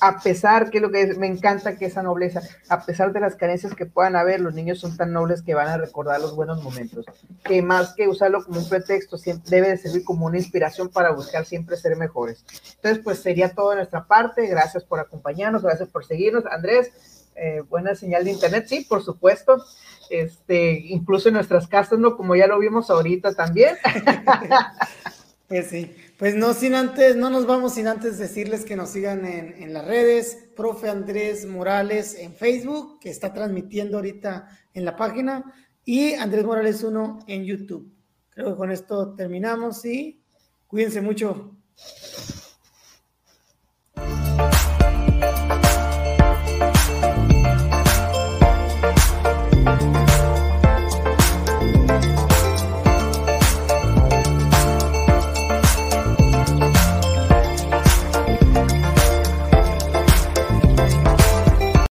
a 0.00 0.20
pesar 0.20 0.70
que 0.70 0.80
lo 0.80 0.90
que 0.90 1.14
me 1.14 1.26
encanta 1.26 1.76
que 1.76 1.86
esa 1.86 2.02
nobleza, 2.02 2.42
a 2.68 2.84
pesar 2.84 3.12
de 3.12 3.20
las 3.20 3.36
carencias 3.36 3.74
que 3.74 3.86
puedan 3.86 4.16
haber, 4.16 4.40
los 4.40 4.54
niños 4.54 4.78
son 4.78 4.96
tan 4.96 5.12
nobles 5.12 5.40
que 5.40 5.54
van 5.54 5.68
a 5.68 5.78
recordar 5.78 6.20
los 6.20 6.36
buenos 6.36 6.62
momentos, 6.62 7.06
que 7.42 7.62
más 7.62 7.94
que 7.94 8.08
usarlo 8.08 8.44
como 8.44 8.60
un 8.60 8.68
pretexto, 8.68 9.16
siempre, 9.16 9.48
debe 9.50 9.70
de 9.70 9.78
servir 9.78 10.04
como 10.04 10.26
una 10.26 10.36
inspiración 10.36 10.90
para 10.90 11.12
buscar 11.12 11.46
siempre 11.46 11.76
ser 11.76 11.96
mejores. 11.96 12.44
Entonces, 12.76 13.02
pues 13.02 13.20
sería 13.20 13.54
todo 13.54 13.70
de 13.70 13.76
nuestra 13.76 14.04
parte, 14.04 14.46
gracias 14.46 14.84
por 14.84 15.00
acompañarnos, 15.00 15.62
gracias 15.62 15.88
por 15.88 16.04
seguirnos, 16.04 16.44
Andrés, 16.46 16.92
eh, 17.34 17.62
buena 17.68 17.94
señal 17.94 18.24
de 18.24 18.32
internet, 18.32 18.66
sí, 18.68 18.86
por 18.88 19.02
supuesto. 19.02 19.64
Este, 20.10 20.72
incluso 20.72 21.28
en 21.28 21.34
nuestras 21.34 21.66
casas, 21.66 21.98
¿no? 21.98 22.16
Como 22.16 22.36
ya 22.36 22.46
lo 22.46 22.58
vimos 22.58 22.90
ahorita 22.90 23.34
también. 23.34 23.76
pues 25.48 25.68
sí, 25.68 25.94
pues 26.18 26.34
no 26.34 26.52
sin 26.54 26.74
antes, 26.74 27.16
no 27.16 27.30
nos 27.30 27.46
vamos 27.46 27.74
sin 27.74 27.88
antes 27.88 28.18
decirles 28.18 28.64
que 28.64 28.76
nos 28.76 28.90
sigan 28.90 29.24
en, 29.24 29.62
en 29.62 29.72
las 29.72 29.86
redes, 29.86 30.48
profe 30.54 30.88
Andrés 30.88 31.46
Morales 31.46 32.16
en 32.18 32.34
Facebook, 32.34 33.00
que 33.00 33.10
está 33.10 33.32
transmitiendo 33.32 33.96
ahorita 33.96 34.48
en 34.74 34.84
la 34.84 34.96
página, 34.96 35.52
y 35.84 36.14
Andrés 36.14 36.44
Morales 36.44 36.82
1 36.82 37.20
en 37.26 37.44
YouTube. 37.44 37.90
Creo 38.30 38.50
que 38.52 38.56
con 38.56 38.70
esto 38.70 39.14
terminamos 39.14 39.84
y 39.84 40.20
cuídense 40.66 41.00
mucho. 41.00 41.56